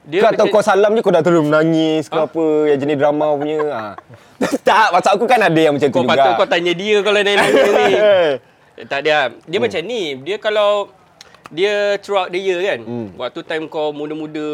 Dia 0.03 0.19
kau 0.19 0.29
atau 0.29 0.45
macam- 0.45 0.53
kau 0.53 0.63
salam 0.65 0.91
je 0.91 1.01
kau 1.01 1.11
dah 1.11 1.21
terus 1.21 1.39
menangis 1.41 2.03
ke 2.05 2.15
apa 2.17 2.43
yang 2.67 2.77
jenis 2.77 2.97
drama 2.97 3.27
punya 3.33 3.59
ha. 3.67 3.81
tak 4.67 4.87
maksud 4.89 5.11
aku 5.11 5.25
kan 5.25 5.39
ada 5.41 5.59
yang 5.61 5.73
macam 5.73 5.87
tu 5.87 5.93
Kau 5.93 6.03
juga 6.03 6.11
patut 6.13 6.31
kau 6.35 6.47
tanya 6.47 6.71
dia 6.73 6.95
kalau 6.99 7.17
nak 7.17 7.35
nanya 7.39 7.63
ni. 7.63 7.93
Eh, 7.93 8.31
Tak 8.83 8.99
ada. 8.99 9.17
Dia 9.43 9.59
macam 9.59 9.81
ni. 9.81 10.01
Dia 10.19 10.35
kalau 10.37 10.89
dia 11.53 12.01
throughout 12.01 12.33
the 12.33 12.41
year 12.41 12.59
kan. 12.65 12.81
Waktu 13.13 13.45
time 13.45 13.69
kau 13.69 13.93
muda-muda, 13.93 14.49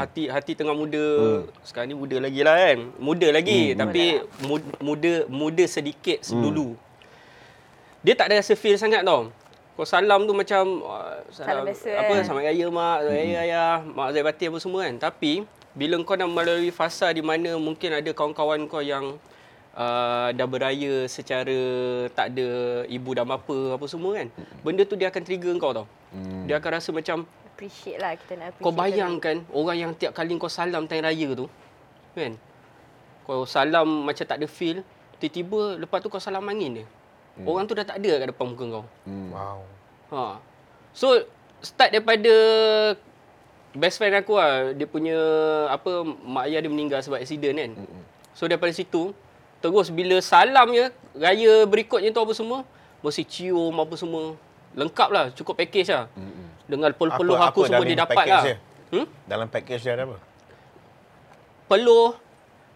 hati 0.00 0.32
hati 0.32 0.56
tengah 0.56 0.72
muda. 0.72 1.44
Sekarang 1.60 1.92
ni 1.92 1.96
muda 1.96 2.16
lagi 2.16 2.40
lah 2.40 2.56
kan. 2.56 2.78
Muda 2.96 3.28
lagi 3.28 3.76
tapi 3.76 4.24
mu- 4.42 4.74
muda 4.80 5.28
muda 5.28 5.64
sedikit 5.68 6.24
dulu. 6.32 6.72
Dia 8.00 8.16
tak 8.16 8.32
ada 8.32 8.40
rasa 8.40 8.56
feel 8.56 8.80
sangat 8.80 9.04
tau. 9.04 9.28
Kau 9.76 9.86
salam 9.86 10.26
tu 10.26 10.34
macam 10.34 10.82
uh, 10.82 11.22
Salam 11.30 11.62
biasa, 11.62 12.02
apa 12.02 12.12
eh. 12.18 12.24
selamat 12.26 12.44
raya 12.50 12.66
mak, 12.66 12.96
selamat 12.98 13.14
raya 13.14 13.38
ayah, 13.46 13.74
mak 13.86 14.08
zahir 14.10 14.24
batin 14.26 14.46
apa 14.50 14.58
semua 14.58 14.80
kan. 14.82 14.94
Tapi 14.98 15.32
bila 15.76 15.94
kau 16.02 16.18
dah 16.18 16.26
melalui 16.26 16.74
fasa 16.74 17.14
di 17.14 17.22
mana 17.22 17.54
mungkin 17.60 17.94
ada 17.94 18.10
kawan-kawan 18.10 18.66
kau 18.66 18.82
yang 18.82 19.14
uh, 19.78 20.28
dah 20.34 20.46
beraya 20.50 21.06
secara 21.06 21.58
tak 22.10 22.34
ada 22.34 22.82
ibu 22.90 23.10
dan 23.14 23.24
bapa 23.24 23.78
apa 23.78 23.84
semua 23.86 24.18
kan. 24.18 24.28
Benda 24.66 24.82
tu 24.82 24.98
dia 24.98 25.08
akan 25.08 25.22
trigger 25.22 25.54
kau 25.62 25.72
tau. 25.72 25.86
Dia 26.44 26.58
akan 26.58 26.70
rasa 26.82 26.90
macam 26.90 27.24
Appreciate 27.58 27.98
lah 27.98 28.14
kita 28.14 28.38
nak 28.38 28.46
appreciate. 28.54 28.66
kau 28.70 28.74
bayangkan 28.74 29.36
orang 29.50 29.76
yang 29.82 29.90
tiap 29.90 30.14
kali 30.14 30.30
kau 30.38 30.46
salam 30.46 30.86
time 30.86 31.02
raya 31.02 31.28
tu 31.34 31.46
kan. 32.14 32.38
Kau 33.26 33.42
salam 33.46 34.06
macam 34.06 34.22
tak 34.22 34.38
ada 34.38 34.46
feel, 34.46 34.86
tiba-tiba 35.18 35.74
lepas 35.74 35.98
tu 35.98 36.06
kau 36.06 36.22
salam 36.22 36.46
angin 36.46 36.82
dia. 36.82 36.86
Orang 37.42 37.66
tu 37.70 37.74
dah 37.74 37.86
tak 37.86 38.02
ada 38.02 38.22
kat 38.22 38.26
depan 38.30 38.46
muka 38.50 38.64
kau. 38.66 38.84
Wow. 39.06 39.58
Ha. 40.14 40.38
So 40.94 41.06
start 41.62 41.90
daripada 41.94 42.34
best 43.74 43.98
friend 43.98 44.14
aku 44.22 44.38
lah, 44.38 44.70
dia 44.74 44.86
punya 44.86 45.18
apa 45.70 46.06
mak 46.06 46.46
ayah 46.46 46.62
dia 46.62 46.70
meninggal 46.70 47.02
sebab 47.02 47.18
accident 47.18 47.58
kan. 47.58 47.70
So 48.38 48.46
daripada 48.46 48.70
situ 48.70 49.10
terus 49.58 49.90
bila 49.90 50.22
salam 50.22 50.70
je 50.70 50.86
raya 51.18 51.66
berikutnya 51.66 52.14
tu 52.14 52.20
apa 52.22 52.32
semua 52.34 52.62
mesti 53.02 53.22
cium 53.22 53.74
apa 53.78 53.94
semua. 53.94 54.34
Lengkap 54.78 55.08
lah, 55.10 55.24
cukup 55.34 55.58
package 55.58 55.90
lah. 55.90 56.06
Dengan 56.68 56.92
peluh-peluh 56.92 57.38
aku 57.40 57.66
semua 57.66 57.82
dia 57.86 57.98
dapat 57.98 58.24
lah. 58.26 58.42
dia? 58.44 58.56
Hmm? 58.88 59.06
Dalam 59.24 59.46
package 59.48 59.82
dia 59.84 59.92
ada 59.96 60.04
apa? 60.08 60.16
Peluh 61.68 62.16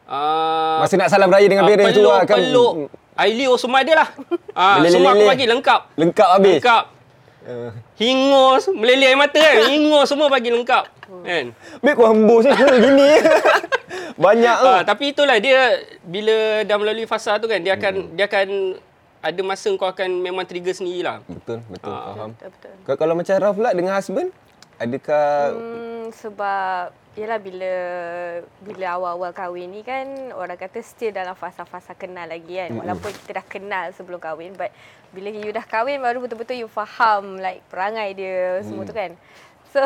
uh, 0.05 0.79
Masa 0.85 0.95
nak 1.01 1.09
salam 1.09 1.33
raya 1.33 1.47
dengan 1.49 1.65
parents 1.65 1.97
tu 1.97 2.05
lah 2.05 2.23
kan 2.29 2.37
peluk. 2.37 2.93
Ailio 3.13 3.57
semua 3.61 3.85
ada 3.85 3.93
lah. 4.05 4.09
Ah, 4.53 4.85
semua 4.85 5.17
aku 5.17 5.25
bagi 5.25 5.49
lengkap. 5.49 5.81
lengkap 5.97 6.29
habis. 6.29 6.61
Lengkap. 6.61 6.85
Uh, 7.43 7.73
Hingus, 7.97 8.69
meleleh 8.69 9.09
air 9.09 9.17
mata 9.17 9.41
kan. 9.41 9.65
Hingus 9.73 10.05
semua 10.13 10.29
bagi 10.29 10.53
lengkap. 10.53 10.92
Kan? 11.21 11.47
Baik 11.85 11.95
kau 11.95 12.09
hembus 12.09 12.49
ni 12.49 12.53
gini. 12.57 13.11
Banyak. 14.25 14.57
Ah, 14.65 14.81
tapi 14.83 15.13
itulah 15.13 15.37
dia 15.37 15.85
bila 16.01 16.65
dah 16.65 16.77
melalui 16.81 17.05
fasa 17.05 17.37
tu 17.37 17.47
kan 17.47 17.61
dia 17.61 17.77
akan 17.77 17.95
Hmm. 18.09 18.11
dia 18.17 18.25
akan 18.25 18.49
ada 19.23 19.41
masa 19.45 19.69
kau 19.77 19.87
akan 19.87 20.09
memang 20.19 20.49
trigger 20.49 20.75
sendirilah. 20.75 21.23
Betul, 21.29 21.61
betul. 21.69 21.93
Ah. 21.93 22.17
Faham. 22.17 22.31
Betul, 22.35 22.49
betul. 22.57 22.73
Kalau, 22.83 22.97
kalau 22.99 23.15
macam 23.15 23.35
Raf 23.39 23.55
pula 23.55 23.71
dengan 23.73 23.93
husband, 23.95 24.29
adakah 24.81 25.55
Hmm, 25.55 26.05
sebab 26.11 26.91
Yelah 27.13 27.37
bila 27.37 27.73
bila 28.65 28.97
awal-awal 28.97 29.37
kahwin 29.37 29.69
ni 29.69 29.85
kan 29.85 30.33
orang 30.33 30.57
kata 30.57 30.81
still 30.81 31.13
dalam 31.13 31.37
fasa-fasa 31.37 31.93
kenal 31.93 32.25
lagi 32.25 32.57
kan. 32.57 32.73
Walaupun 32.73 33.13
kita 33.13 33.37
dah 33.37 33.45
kenal 33.45 33.93
sebelum 33.93 34.17
kahwin 34.17 34.57
but 34.57 34.73
bila 35.13 35.29
you 35.29 35.53
dah 35.53 35.61
kahwin 35.61 36.01
baru 36.01 36.25
betul-betul 36.25 36.57
you 36.57 36.73
faham 36.73 37.37
like 37.37 37.61
perangai 37.69 38.17
dia 38.17 38.65
semua 38.65 38.89
tu 38.89 38.97
kan. 38.97 39.13
So 39.73 39.81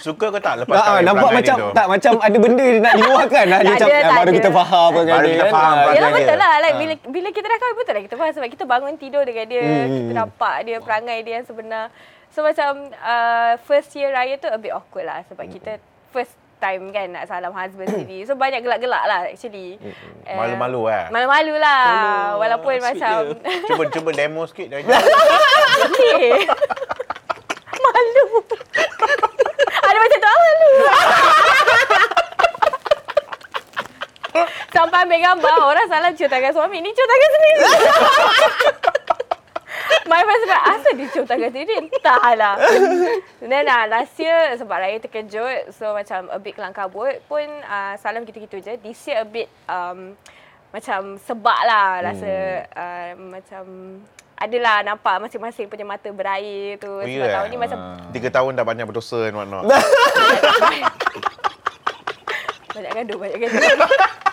Suka 0.00 0.26
ke 0.30 0.38
tak 0.38 0.54
lepas 0.58 0.74
Ah, 0.74 0.84
kahwin 0.96 1.04
nampak 1.04 1.30
macam 1.30 1.54
tu? 1.54 1.68
tak 1.70 1.86
macam 1.86 2.12
ada 2.18 2.36
benda 2.36 2.64
dia 2.64 2.80
nak 2.80 2.94
diluahkan 2.94 3.44
lah. 3.46 3.58
Dia 3.58 3.66
Tak 3.66 3.74
macam 3.74 3.86
ada, 3.86 4.00
tak 4.00 4.10
baru 4.10 4.24
ada. 4.24 4.32
kita 4.34 4.50
faham 4.50 4.88
Baru 4.90 5.04
kita 5.04 5.12
kan. 5.36 5.52
faham 5.52 5.74
perangai 5.76 5.92
Yalah 5.92 6.08
dia. 6.08 6.16
betul 6.18 6.36
lah 6.36 6.52
like, 6.56 6.70
Ha. 6.70 6.80
bila, 6.80 6.94
bila 7.10 7.28
kita 7.30 7.46
dah 7.46 7.58
kahwin 7.58 7.76
betul 7.76 7.92
lah 7.92 8.02
kita 8.02 8.16
faham 8.16 8.32
Sebab 8.32 8.48
kita 8.48 8.64
bangun 8.66 8.94
tidur 8.96 9.22
dengan 9.22 9.44
dia 9.46 9.60
Hmm. 9.60 9.92
Kita 9.92 10.12
nampak 10.16 10.54
dia 10.62 10.76
perangai 10.78 11.18
dia 11.20 11.34
yang 11.34 11.46
sebenar 11.46 11.84
So 12.28 12.40
macam 12.40 12.70
uh, 12.94 13.52
first 13.60 13.92
year 13.92 14.08
raya 14.10 14.34
tu 14.34 14.46
a 14.46 14.56
bit 14.56 14.70
awkward 14.70 15.04
lah 15.04 15.20
Sebab 15.26 15.42
Hmm. 15.42 15.52
kita 15.52 15.70
first 16.08 16.32
time 16.56 16.88
kan 16.88 17.08
nak 17.10 17.24
salam 17.24 17.50
husband 17.50 17.88
sendiri 17.90 18.24
So 18.24 18.34
banyak 18.34 18.60
gelak-gelak 18.60 19.00
lah 19.02 19.20
actually 19.26 19.76
Hmm, 19.76 19.92
Malu-malu 20.34 20.88
eh? 20.88 21.04
Malu-malu 21.08 21.54
lah 21.56 21.82
Aduh, 21.86 22.32
Walaupun 22.38 22.72
sweet 22.74 22.84
macam 22.86 23.16
Cuba 23.66 23.84
cuba 23.86 24.10
demo 24.10 24.42
sikit 24.44 24.66
dah. 24.70 24.78
Okay 25.86 26.40
Malu 27.80 28.26
Ada 29.80 29.98
macam 29.98 30.18
tu 30.18 30.28
ah, 30.28 30.36
malu 30.36 30.72
Sampai 35.00 35.16
ambil 35.16 35.32
gambar. 35.32 35.56
Orang 35.64 35.86
salah 35.88 36.12
cium 36.12 36.28
tangan 36.28 36.52
suami. 36.52 36.76
Ni 36.84 36.92
cium 36.92 37.08
tangan 37.08 37.30
sendiri. 37.32 37.60
My 40.12 40.20
friend 40.26 40.40
cakap 40.44 40.62
Asal 40.76 40.92
dia 40.92 41.08
cium 41.08 41.24
tangan 41.24 41.48
sendiri? 41.48 41.74
Entahlah. 41.80 42.54
Then 43.40 43.64
uh, 43.64 43.88
last 43.88 44.12
year 44.20 44.52
Sebab 44.60 44.76
raya 44.76 45.00
terkejut 45.00 45.72
So 45.72 45.96
macam 45.96 46.28
A 46.28 46.36
bit 46.36 46.52
kelang 46.52 46.76
kabut 46.76 47.16
Pun 47.24 47.48
uh, 47.64 47.96
Salam 47.96 48.28
gitu-gitu 48.28 48.60
je. 48.60 48.76
This 48.76 49.00
year 49.08 49.24
a 49.24 49.26
bit 49.26 49.48
um, 49.72 50.12
Macam 50.68 51.16
sebab 51.16 51.58
lah 51.64 52.04
Rasa 52.04 52.32
uh, 52.68 53.10
Macam 53.16 53.64
Adalah 54.36 54.84
nampak 54.84 55.16
Masing-masing 55.16 55.72
punya 55.72 55.88
mata 55.88 56.12
berair 56.12 56.76
tu. 56.76 56.92
Oh, 56.92 57.00
Sebab 57.00 57.24
ya? 57.24 57.40
tahun 57.40 57.48
ni 57.48 57.56
macam 57.56 57.78
Tiga 58.12 58.28
tahun 58.28 58.52
dah 58.52 58.64
banyak 58.68 58.84
berdosa 58.84 59.32
and 59.32 59.36
whatnot. 59.40 59.64
Banyak 62.76 62.92
gaduh 63.00 63.16
Banyak 63.16 63.38
gaduh 63.48 64.28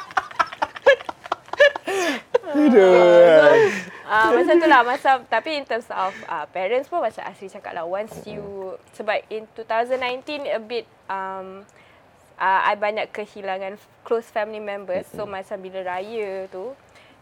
Aduh. 2.67 3.87
Uh, 4.07 4.39
macam 4.39 4.55
tu 4.55 4.67
lah 4.71 4.87
macam 4.87 5.19
tapi 5.27 5.59
in 5.59 5.67
terms 5.67 5.83
of 5.91 6.15
uh, 6.31 6.47
parents 6.55 6.87
pun 6.87 7.03
macam 7.03 7.27
Asri 7.27 7.51
cakap 7.51 7.75
lah 7.75 7.83
once 7.83 8.23
you 8.23 8.71
sebab 8.95 9.19
in 9.27 9.43
2019 9.51 10.47
a 10.47 10.63
bit 10.63 10.87
um, 11.11 11.67
uh, 12.39 12.61
I 12.63 12.79
banyak 12.79 13.11
kehilangan 13.11 13.75
close 14.07 14.31
family 14.31 14.63
members 14.63 15.11
so 15.11 15.27
macam 15.27 15.59
bila 15.59 15.83
raya 15.83 16.47
tu 16.47 16.71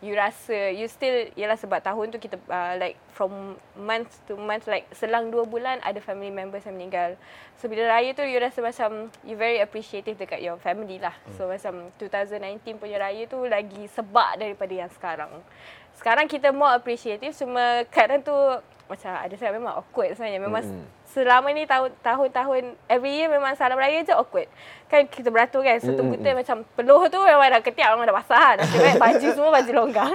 you 0.06 0.14
rasa 0.14 0.70
you 0.70 0.86
still 0.86 1.26
ialah 1.34 1.58
sebab 1.58 1.82
tahun 1.82 2.14
tu 2.14 2.22
kita 2.22 2.38
uh, 2.46 2.78
like 2.78 2.94
from 3.10 3.58
month 3.74 4.22
to 4.30 4.38
month 4.38 4.70
like 4.70 4.86
selang 4.94 5.34
dua 5.34 5.50
bulan 5.50 5.82
ada 5.82 5.98
family 5.98 6.30
members 6.30 6.62
yang 6.70 6.78
meninggal. 6.78 7.18
So 7.58 7.66
bila 7.66 7.90
raya 7.90 8.14
tu 8.14 8.22
you 8.22 8.38
rasa 8.38 8.62
macam 8.62 9.10
you 9.26 9.34
very 9.34 9.58
appreciative 9.58 10.22
dekat 10.22 10.46
your 10.46 10.62
family 10.62 11.02
lah. 11.02 11.18
So 11.34 11.50
macam 11.50 11.90
2019 11.98 12.78
punya 12.78 13.02
raya 13.02 13.26
tu 13.26 13.42
lagi 13.50 13.90
sebab 13.90 14.38
daripada 14.38 14.74
yang 14.78 14.92
sekarang. 14.94 15.34
Sekarang 15.98 16.30
kita 16.30 16.54
more 16.54 16.78
appreciative 16.78 17.34
cuma 17.34 17.82
kadang 17.90 18.22
tu 18.22 18.36
macam 18.86 19.12
ada 19.18 19.34
saya 19.34 19.50
memang 19.50 19.82
awkward 19.82 20.14
sebenarnya. 20.14 20.42
Memang 20.46 20.62
mm-hmm. 20.62 20.95
Selama 21.16 21.48
ni 21.56 21.64
tahun 21.64 21.96
tahun-tahun 22.04 22.76
every 22.92 23.16
year 23.16 23.32
memang 23.32 23.56
salam 23.56 23.80
raya 23.80 24.04
je 24.04 24.12
awkward. 24.12 24.52
Kan 24.92 25.08
kita 25.08 25.32
beratur 25.32 25.64
kan 25.64 25.80
setunggu 25.80 26.20
mm-hmm. 26.20 26.36
macam 26.36 26.58
peluh 26.76 27.08
tu 27.08 27.24
memang 27.24 27.48
dah 27.56 27.62
ketiak 27.64 27.88
memang 27.96 28.12
dah 28.12 28.16
basah 28.20 28.40
kan. 28.52 28.56
Nasib 28.60 28.84
baik 28.84 29.00
baju 29.00 29.28
semua 29.32 29.52
baju 29.56 29.72
longgar 29.72 30.12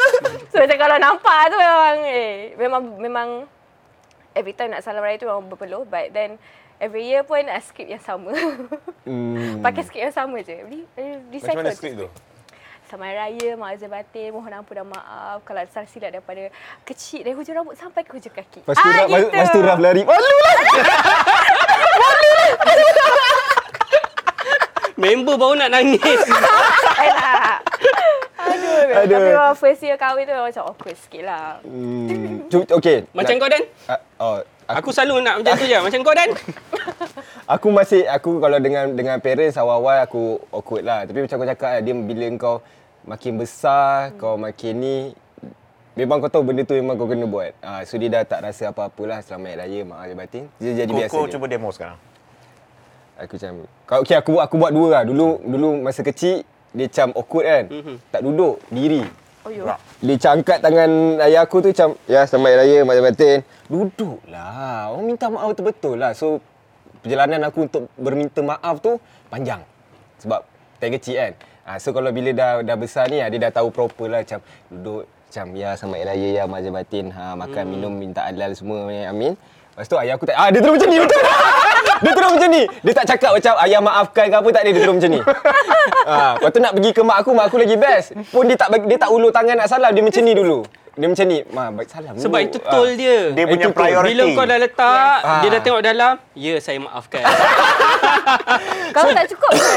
so 0.54 0.62
macam 0.62 0.78
kalau 0.78 0.96
nampak 1.02 1.40
tu 1.50 1.56
memang 1.58 1.96
eh 2.06 2.54
memang 2.54 2.82
memang 3.02 3.28
every 4.38 4.54
time 4.54 4.70
nak 4.70 4.86
salam 4.86 5.02
raya 5.02 5.18
tu 5.18 5.26
memang 5.26 5.50
berpeluh. 5.50 5.82
But 5.82 6.14
then 6.14 6.38
every 6.78 7.10
year 7.10 7.26
pun 7.26 7.50
uh, 7.50 7.58
skrip 7.58 7.90
yang 7.90 8.02
sama. 8.02 8.30
Hmm. 9.02 9.58
pakai 9.66 9.82
skrip 9.82 10.06
yang 10.06 10.14
sama 10.14 10.38
je. 10.38 10.54
Re- 10.54 10.90
re- 10.94 11.18
Macam 11.34 11.54
mana 11.58 11.74
recycle 11.74 11.74
skrip 11.74 11.94
tu? 11.98 12.08
Selamat 12.84 13.16
Raya, 13.16 13.56
Mak 13.56 13.80
Azhar 13.80 13.88
Batin, 13.88 14.28
mohon 14.28 14.52
ampun 14.52 14.76
dan 14.76 14.84
maaf 14.84 15.40
kalau 15.48 15.64
salah 15.72 15.88
silap 15.88 16.12
daripada 16.12 16.52
kecil 16.84 17.24
dari 17.24 17.32
hujung 17.32 17.56
rambut 17.56 17.80
sampai 17.80 18.04
ke 18.04 18.12
hujung 18.12 18.34
kaki. 18.36 18.60
Lepas 18.60 18.76
tu, 18.76 18.84
Raf, 18.84 19.08
gitu. 19.08 19.28
lepas 19.32 19.48
tu 19.48 19.60
Raf 19.64 19.78
lari. 19.80 20.02
Malu 20.04 20.36
lah. 20.44 20.56
Member 25.00 25.34
baru 25.40 25.54
nak 25.58 25.70
nangis. 25.74 26.00
Aduh. 28.44 28.80
Tapi 28.94 29.32
memang 29.32 29.56
first 29.56 29.80
year 29.82 29.96
kahwin 29.96 30.28
tu 30.28 30.32
memang 30.36 30.52
macam 30.52 30.64
awkward 30.68 30.96
sikit 31.00 31.24
lah. 31.24 31.58
Hmm. 31.64 32.46
Okay. 32.52 33.08
Macam 33.16 33.34
kau 33.40 33.48
Dan? 33.48 33.64
Ah, 33.88 34.00
oh, 34.20 34.38
Aku 34.68 34.90
selalu 34.90 35.20
nak 35.20 35.34
macam 35.40 35.54
tu 35.60 35.66
je. 35.68 35.76
Macam 35.76 36.00
kau 36.00 36.14
Dan? 36.16 36.30
Aku 37.54 37.68
masih 37.68 38.08
aku 38.08 38.40
kalau 38.40 38.56
dengan 38.56 38.88
dengan 38.96 39.20
parents 39.20 39.60
awal-awal 39.60 40.00
aku 40.00 40.40
awkward 40.48 40.80
lah. 40.80 41.04
Tapi 41.04 41.28
macam 41.28 41.36
kau 41.36 41.48
cakap 41.52 41.70
lah, 41.76 41.82
dia 41.84 41.92
bila 41.92 42.26
kau 42.40 42.56
makin 43.04 43.36
besar, 43.36 44.08
hmm. 44.08 44.16
kau 44.16 44.34
makin 44.40 44.72
ni 44.80 44.96
memang 45.92 46.24
kau 46.24 46.32
tahu 46.32 46.40
benda 46.40 46.64
tu 46.64 46.72
memang 46.72 46.96
kau 46.96 47.04
kena 47.04 47.28
buat. 47.28 47.52
Ah 47.60 47.84
so 47.84 48.00
dia 48.00 48.08
dah 48.08 48.24
tak 48.24 48.48
rasa 48.48 48.72
apa-apalah 48.72 49.20
selamat 49.20 49.60
raya 49.60 49.80
mak 49.84 49.98
ayah 50.08 50.16
batin. 50.16 50.44
Dia 50.56 50.72
jadi 50.72 50.92
biasa. 50.96 51.12
Koko 51.12 51.28
je. 51.28 51.32
cuba 51.36 51.46
demo 51.52 51.68
sekarang. 51.68 51.98
Aku 53.20 53.36
macam 53.36 53.54
kau 53.84 53.98
okey 54.00 54.16
aku 54.16 54.32
aku 54.40 54.54
buat 54.56 54.72
dua 54.72 54.86
lah. 54.88 55.02
Dulu 55.04 55.44
dulu 55.44 55.68
masa 55.84 56.00
kecil 56.00 56.48
dia 56.72 56.88
macam 56.88 57.08
awkward 57.12 57.46
kan. 57.46 57.64
Mm-hmm. 57.70 57.96
Tak 58.10 58.20
duduk, 58.24 58.54
diri. 58.72 59.04
Oh 59.44 59.52
yo. 59.52 59.68
Dia 60.00 60.16
macam 60.16 60.30
angkat 60.40 60.58
tangan 60.64 60.90
ayah 61.20 61.44
aku 61.44 61.60
tu 61.60 61.68
macam 61.68 61.88
ya 62.08 62.24
selamat 62.24 62.52
raya 62.64 62.78
mak 62.80 62.96
batin. 63.04 63.38
Duduklah. 63.68 64.88
Orang 64.88 65.04
minta 65.04 65.28
maaf 65.28 65.52
betul-betul 65.52 66.00
lah. 66.00 66.16
So 66.16 66.40
perjalanan 67.04 67.44
aku 67.44 67.68
untuk 67.68 67.92
berminta 68.00 68.40
maaf 68.40 68.80
tu 68.80 68.96
panjang. 69.28 69.60
Sebab 70.24 70.40
time 70.80 70.96
kecil 70.96 71.16
kan. 71.20 71.32
Ha, 71.64 71.70
so 71.76 71.92
kalau 71.92 72.08
bila 72.08 72.32
dah 72.32 72.64
dah 72.64 72.76
besar 72.76 73.12
ni 73.12 73.20
ah, 73.20 73.28
dia 73.28 73.40
dah 73.48 73.52
tahu 73.52 73.68
proper 73.68 74.08
lah 74.08 74.20
macam 74.24 74.40
duduk 74.68 75.04
macam 75.08 75.46
ya 75.56 75.68
selamat 75.76 76.00
raya 76.08 76.28
ya 76.40 76.42
mak 76.48 76.64
batin. 76.72 77.06
Ha, 77.12 77.22
makan 77.36 77.64
hmm. 77.68 77.72
minum 77.76 77.92
minta 77.92 78.24
halal 78.24 78.56
semua 78.56 78.88
amin. 78.88 79.36
Lepas 79.74 79.90
tu 79.90 79.98
ayah 79.98 80.14
aku 80.14 80.24
tak 80.24 80.36
ah 80.36 80.48
dia 80.48 80.62
terus 80.62 80.72
macam 80.72 80.86
ni 80.86 80.98
betul. 80.98 81.18
dia 82.04 82.12
terus 82.14 82.30
macam 82.30 82.48
ni. 82.48 82.62
Dia 82.80 82.92
tak 82.94 83.06
cakap 83.10 83.30
macam 83.34 83.52
ayah 83.60 83.80
maafkan 83.80 84.24
ke 84.26 84.36
apa 84.38 84.48
tak 84.48 84.62
ada 84.62 84.70
dia 84.70 84.80
terus 84.80 84.94
macam 84.94 85.10
ni. 85.10 85.20
ha, 86.06 86.14
lepas 86.38 86.50
tu 86.50 86.60
nak 86.60 86.72
pergi 86.72 86.90
ke 86.90 87.00
mak 87.02 87.16
aku, 87.18 87.30
mak 87.32 87.44
aku 87.50 87.56
lagi 87.58 87.74
best. 87.74 88.06
Pun 88.30 88.46
dia 88.46 88.54
tak 88.54 88.70
dia 88.80 88.94
tak 88.96 89.10
ulur 89.10 89.28
tangan 89.28 89.58
nak 89.58 89.66
salam, 89.66 89.90
dia 89.90 89.98
macam 90.00 90.22
ni 90.22 90.32
dulu. 90.32 90.62
Dia 90.94 91.10
macam 91.10 91.26
ni, 91.26 91.42
ma 91.50 91.74
baik 91.74 91.90
salam 91.90 92.14
Sebab 92.14 92.38
dulu." 92.38 92.46
itu 92.46 92.58
Ah. 92.60 92.70
tol 92.70 92.88
dia. 92.94 93.18
Dia 93.34 93.44
punya 93.44 93.66
Itu 93.66 93.74
priority. 93.74 94.08
Bila 94.08 94.24
kau 94.30 94.46
dah 94.46 94.58
letak, 94.62 95.18
Yes. 95.18 95.34
dia 95.34 95.48
dah 95.48 95.58
Ah. 95.58 95.64
tengok 95.66 95.82
dalam, 95.82 96.12
ya 96.38 96.54
saya 96.62 96.78
maafkan. 96.78 97.22
Kalau 98.94 99.10
tak 99.10 99.26
cukup 99.26 99.50
ke? 99.50 99.72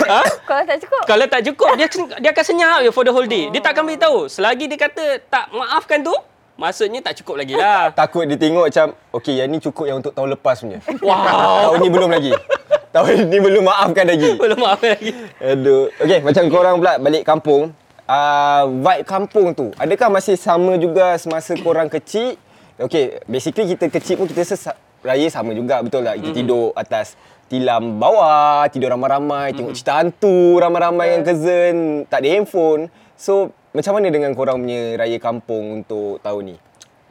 Kalau 0.45 0.63
tak 0.63 0.77
cukup. 0.77 1.03
Kalau 1.03 1.25
tak 1.25 1.41
cukup, 1.43 1.71
dia 1.73 1.87
dia 2.21 2.29
akan 2.29 2.43
senyap 2.45 2.79
je 2.79 2.91
for 2.91 3.01
the 3.01 3.09
whole 3.09 3.25
day. 3.25 3.49
Dia 3.49 3.61
takkan 3.61 3.81
beritahu. 3.83 4.29
Selagi 4.29 4.69
dia 4.69 4.77
kata 4.79 5.17
tak 5.25 5.49
maafkan 5.49 6.05
tu, 6.05 6.13
maksudnya 6.57 6.99
tak 6.99 7.21
cukup 7.23 7.39
lagi 7.39 7.53
lah. 7.55 7.89
Takut 8.01 8.25
dia 8.25 8.35
tengok 8.35 8.67
macam, 8.67 8.87
okey 9.21 9.39
yang 9.39 9.47
ni 9.47 9.61
cukup 9.61 9.85
yang 9.85 9.97
untuk 10.01 10.11
tahun 10.11 10.35
lepas 10.35 10.59
punya. 10.59 10.81
Wow. 10.99 11.71
tahun 11.71 11.77
ni 11.85 11.89
belum 11.93 12.09
lagi. 12.11 12.31
tahun 12.97 13.29
ni 13.29 13.37
belum 13.37 13.63
maafkan 13.63 14.05
lagi. 14.09 14.31
Belum 14.35 14.59
maafkan 14.59 14.89
lagi. 14.97 15.11
Aduh. 15.39 15.87
Okey, 16.01 16.19
macam 16.25 16.43
korang 16.49 16.75
pula 16.81 16.93
balik 16.97 17.23
kampung, 17.23 17.71
uh, 18.09 18.63
vibe 18.67 19.05
kampung 19.05 19.47
tu, 19.53 19.69
adakah 19.77 20.09
masih 20.09 20.35
sama 20.35 20.75
juga 20.75 21.15
semasa 21.21 21.53
korang 21.61 21.87
kecil? 21.87 22.35
Okey, 22.81 23.21
basically 23.29 23.77
kita 23.77 23.89
kecil 23.93 24.21
pun 24.21 24.25
kita 24.29 24.43
rasa 24.43 24.73
raya 25.05 25.27
sama 25.29 25.53
juga, 25.53 25.79
betul 25.85 26.03
tak? 26.03 26.19
Kita 26.19 26.29
mm. 26.33 26.37
tidur 26.41 26.65
atas 26.73 27.15
tilam 27.47 27.95
bawah, 27.95 28.67
tidur 28.67 28.91
ramai-ramai, 28.91 29.55
tengok 29.55 29.71
cerita 29.71 30.03
hantu 30.03 30.59
ramai-ramai 30.59 31.15
dengan 31.15 31.23
cousin, 31.23 31.75
tak 32.11 32.19
ada 32.21 32.27
handphone. 32.27 32.91
So, 33.15 33.55
macam 33.77 33.93
mana 33.93 34.09
dengan 34.09 34.33
korang 34.33 34.57
punya 34.65 34.97
raya 34.97 35.21
kampung 35.21 35.85
untuk 35.85 36.17
tahun 36.25 36.41
ni? 36.49 36.57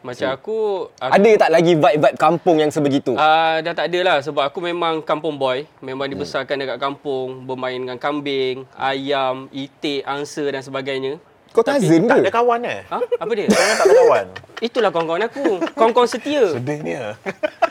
Macam 0.03 0.35
aku, 0.35 0.91
aku 0.99 1.15
Ada 1.15 1.31
tak 1.47 1.51
lagi 1.55 1.73
vibe-vibe 1.79 2.19
kampung 2.19 2.59
yang 2.59 2.71
sebegitu? 2.75 3.15
Uh, 3.15 3.63
dah 3.63 3.75
tak 3.75 3.87
ada 3.87 4.01
lah 4.03 4.17
sebab 4.19 4.51
aku 4.51 4.59
memang 4.59 4.99
kampung 5.03 5.39
boy. 5.39 5.63
Memang 5.79 6.11
dibesarkan 6.11 6.59
dekat 6.59 6.79
kampung, 6.83 7.47
bermain 7.47 7.79
dengan 7.79 7.99
kambing, 8.03 8.67
ayam, 8.75 9.47
itik, 9.55 10.03
angsa 10.03 10.43
dan 10.51 10.63
sebagainya. 10.63 11.23
Kau 11.55 11.63
Tak 11.63 11.79
ada 11.79 11.87
ke? 12.27 12.35
kawan 12.35 12.61
eh? 12.67 12.83
Ha? 12.91 12.99
Apa 12.99 13.33
dia? 13.33 13.47
Jangan 13.47 13.75
tak 13.79 13.87
ada 13.87 13.95
kawan. 13.95 14.27
Itulah 14.59 14.91
kawan-kawan 14.91 15.23
aku. 15.31 15.47
Kawan-kawan 15.79 16.09
setia. 16.11 16.45
Sedihnya. 16.51 17.15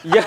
Ya. 0.08 0.24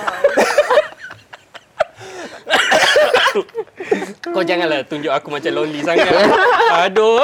Kau 4.22 4.44
janganlah 4.44 4.84
tunjuk 4.84 5.12
aku 5.12 5.28
macam 5.32 5.50
lonely 5.56 5.80
sangat. 5.82 6.12
Aduh 6.86 7.18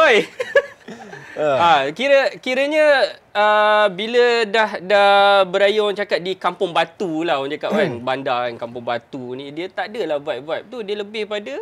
Ah, 1.38 1.90
kira 1.90 2.31
kiranya 2.38 3.18
uh, 3.35 3.87
bila 3.90 4.47
dah 4.47 4.70
dah 4.79 5.12
beraya 5.42 5.83
orang 5.83 5.99
cakap 5.99 6.23
di 6.23 6.38
Kampung 6.38 6.70
Batu 6.70 7.27
lah 7.27 7.42
orang 7.42 7.59
cakap 7.59 7.75
kan, 7.75 7.90
bandar 8.07 8.38
kan 8.47 8.55
Kampung 8.55 8.87
Batu 8.87 9.35
ni 9.35 9.51
dia 9.51 9.66
tak 9.66 9.90
adalah 9.90 10.23
vibe-vibe 10.23 10.66
tu, 10.70 10.79
dia 10.87 10.97
lebih 10.99 11.27
pada 11.27 11.55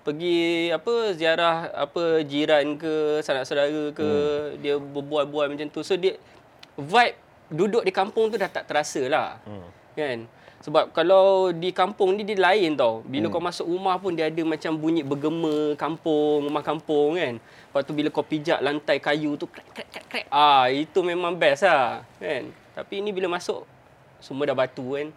pergi 0.00 0.72
apa 0.72 1.12
ziarah 1.12 1.56
apa 1.76 2.24
jiran 2.24 2.80
ke 2.80 3.20
sanak 3.20 3.44
saudara 3.44 3.92
ke 3.92 4.08
hmm. 4.08 4.64
dia 4.64 4.74
berbual-bual 4.80 5.52
macam 5.52 5.68
tu 5.68 5.84
so 5.84 6.00
dia 6.00 6.16
vibe 6.80 7.18
duduk 7.52 7.84
di 7.84 7.92
kampung 7.92 8.32
tu 8.32 8.40
dah 8.40 8.48
tak 8.48 8.64
terasa 8.64 9.04
lah 9.04 9.36
hmm. 9.44 9.68
kan 9.92 10.18
Sebab 10.58 10.90
kalau 10.90 11.54
di 11.54 11.70
kampung 11.70 12.18
ni 12.18 12.26
dia 12.26 12.34
lain 12.34 12.74
tau. 12.74 13.06
Bila 13.06 13.30
hmm. 13.30 13.34
kau 13.34 13.42
masuk 13.42 13.66
rumah 13.70 13.94
pun 14.02 14.10
dia 14.10 14.26
ada 14.26 14.42
macam 14.42 14.74
bunyi 14.74 15.06
bergema 15.06 15.78
kampung, 15.78 16.50
rumah 16.50 16.64
kampung 16.66 17.14
kan. 17.14 17.38
Lepas 17.78 17.86
tu 17.86 17.94
bila 17.94 18.10
kau 18.10 18.26
pijak 18.26 18.58
lantai 18.58 18.98
kayu 18.98 19.38
tu 19.38 19.46
krek 19.46 19.70
krek 19.70 19.86
krek 19.86 20.06
krek. 20.10 20.26
Ah 20.34 20.66
itu 20.66 20.98
memang 20.98 21.38
best 21.38 21.62
lah 21.62 22.02
kan. 22.18 22.50
Tapi 22.74 22.98
ni 22.98 23.14
bila 23.14 23.30
masuk 23.30 23.62
semua 24.18 24.50
dah 24.50 24.58
batu 24.58 24.98
kan. 24.98 25.14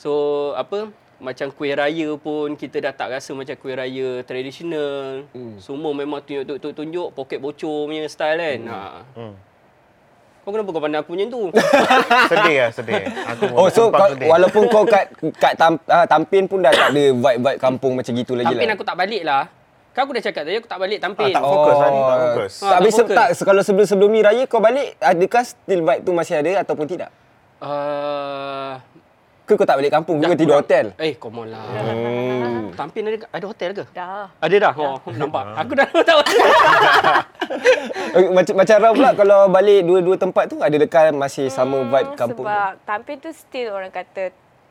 So 0.00 0.56
apa 0.56 0.88
macam 1.20 1.52
kuih 1.52 1.76
raya 1.76 2.16
pun 2.16 2.56
kita 2.56 2.80
dah 2.80 2.96
tak 2.96 3.12
rasa 3.12 3.36
macam 3.36 3.52
kuih 3.60 3.76
raya 3.76 4.24
tradisional. 4.24 5.28
Hmm. 5.36 5.60
Semua 5.60 5.92
memang 5.92 6.24
tunjuk-tunjuk 6.24 7.12
poket 7.12 7.44
bocor 7.44 7.92
punya 7.92 8.08
style 8.08 8.40
kan. 8.40 8.60
Hmm. 8.64 8.72
Ha. 8.72 8.80
Hmm. 9.12 9.34
Kau 10.40 10.56
kenapa 10.56 10.72
kau 10.72 10.80
pandang 10.80 11.04
aku 11.04 11.12
macam 11.12 11.28
tu? 11.28 11.42
sedih 12.32 12.56
lah, 12.56 12.70
sedih. 12.72 13.04
Aku 13.36 13.44
oh, 13.52 13.68
so 13.68 13.92
kau, 13.92 14.16
sedih. 14.16 14.32
walaupun 14.32 14.64
kau 14.72 14.88
kat, 14.88 15.12
kat 15.36 15.60
tam, 15.60 15.76
uh, 15.92 16.08
Tampin 16.08 16.48
pun 16.48 16.64
dah 16.64 16.72
tak 16.72 16.96
ada 16.96 17.04
vibe-vibe 17.12 17.60
kampung 17.60 18.00
macam 18.00 18.16
gitu 18.16 18.32
lagi 18.32 18.48
tampin 18.48 18.64
lah. 18.64 18.64
Tampin 18.64 18.76
aku 18.80 18.84
tak 18.88 18.96
balik 18.96 19.22
lah. 19.28 19.44
Kan 19.96 20.04
aku 20.04 20.12
dah 20.12 20.24
cakap 20.28 20.44
tadi 20.44 20.60
aku 20.60 20.68
tak 20.68 20.76
balik 20.76 20.98
Tampin. 21.00 21.32
Ah, 21.32 21.40
tak 21.40 21.42
fokus 21.48 21.72
oh, 21.72 21.80
tadi, 21.80 21.96
tak 21.96 22.18
fokus. 22.20 22.52
Ha, 22.60 22.66
tak, 22.68 22.80
tak, 22.84 23.28
tak, 23.32 23.44
kalau 23.48 23.62
sebelum-sebelum 23.64 24.10
ni 24.12 24.20
raya 24.20 24.44
kau 24.44 24.60
balik, 24.60 24.92
adakah 25.00 25.40
still 25.48 25.80
vibe 25.80 26.04
tu 26.04 26.12
masih 26.12 26.34
ada 26.36 26.60
ataupun 26.60 26.84
tidak? 26.84 27.08
Uh, 27.64 28.76
ke 29.48 29.56
kau 29.56 29.64
tak 29.64 29.80
balik 29.80 29.88
kampung? 29.96 30.20
Kau 30.20 30.36
tidur 30.36 30.60
hotel? 30.60 30.92
Eh, 31.00 31.16
come 31.16 31.40
on 31.40 31.48
lah. 31.48 31.64
Hmm. 31.64 32.76
Tampin 32.76 33.08
ada, 33.08 33.24
ada 33.24 33.46
hotel 33.48 33.70
ke? 33.72 33.84
Dah. 33.96 34.28
Ada 34.36 34.56
dah? 34.68 34.72
Oh, 34.76 35.00
nampak. 35.16 35.64
Aku 35.64 35.72
dah 35.72 35.88
tahu. 35.88 36.20
macam 38.36 38.52
macam 38.52 38.76
Rau 38.76 38.92
pula 38.92 39.10
kalau 39.16 39.40
balik 39.48 39.80
dua-dua 39.80 40.16
tempat 40.20 40.44
tu 40.52 40.60
ada 40.60 40.76
dekat 40.76 41.16
masih 41.16 41.48
sama 41.48 41.80
hmm, 41.80 41.88
vibe 41.88 42.10
kampung? 42.20 42.44
Sebab 42.44 42.70
Tampin 42.84 43.16
tu 43.16 43.32
still 43.32 43.72
orang 43.72 43.88
kata 43.88 44.28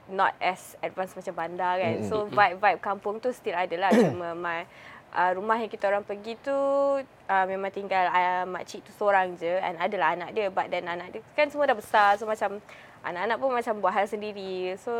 not 0.09 0.37
as 0.37 0.77
advanced 0.85 1.17
macam 1.17 1.33
bandar 1.33 1.81
kan. 1.81 1.93
Hmm. 1.97 2.09
So 2.09 2.15
vibe-vibe 2.29 2.81
kampung 2.81 3.17
tu 3.17 3.33
still 3.33 3.57
ada 3.57 3.75
lah. 3.77 3.89
Cuma 3.89 4.37
my, 4.45 4.69
uh, 5.15 5.31
rumah 5.39 5.55
yang 5.55 5.71
kita 5.71 5.87
orang 5.87 6.03
pergi 6.03 6.35
tu 6.43 6.53
uh, 7.07 7.45
memang 7.47 7.71
tinggal 7.71 8.11
uh, 8.11 8.43
makcik 8.43 8.83
tu 8.83 8.91
seorang 8.99 9.39
je. 9.39 9.55
And 9.63 9.79
adalah 9.79 10.13
anak 10.13 10.35
dia. 10.35 10.51
But 10.51 10.67
then 10.69 10.91
anak 10.91 11.15
dia 11.15 11.21
kan 11.33 11.47
semua 11.47 11.65
dah 11.71 11.77
besar. 11.79 12.19
So 12.19 12.27
macam 12.27 12.59
anak-anak 13.01 13.37
pun 13.39 13.49
macam 13.55 13.73
buat 13.79 13.93
hal 13.95 14.05
sendiri. 14.11 14.75
So 14.77 14.91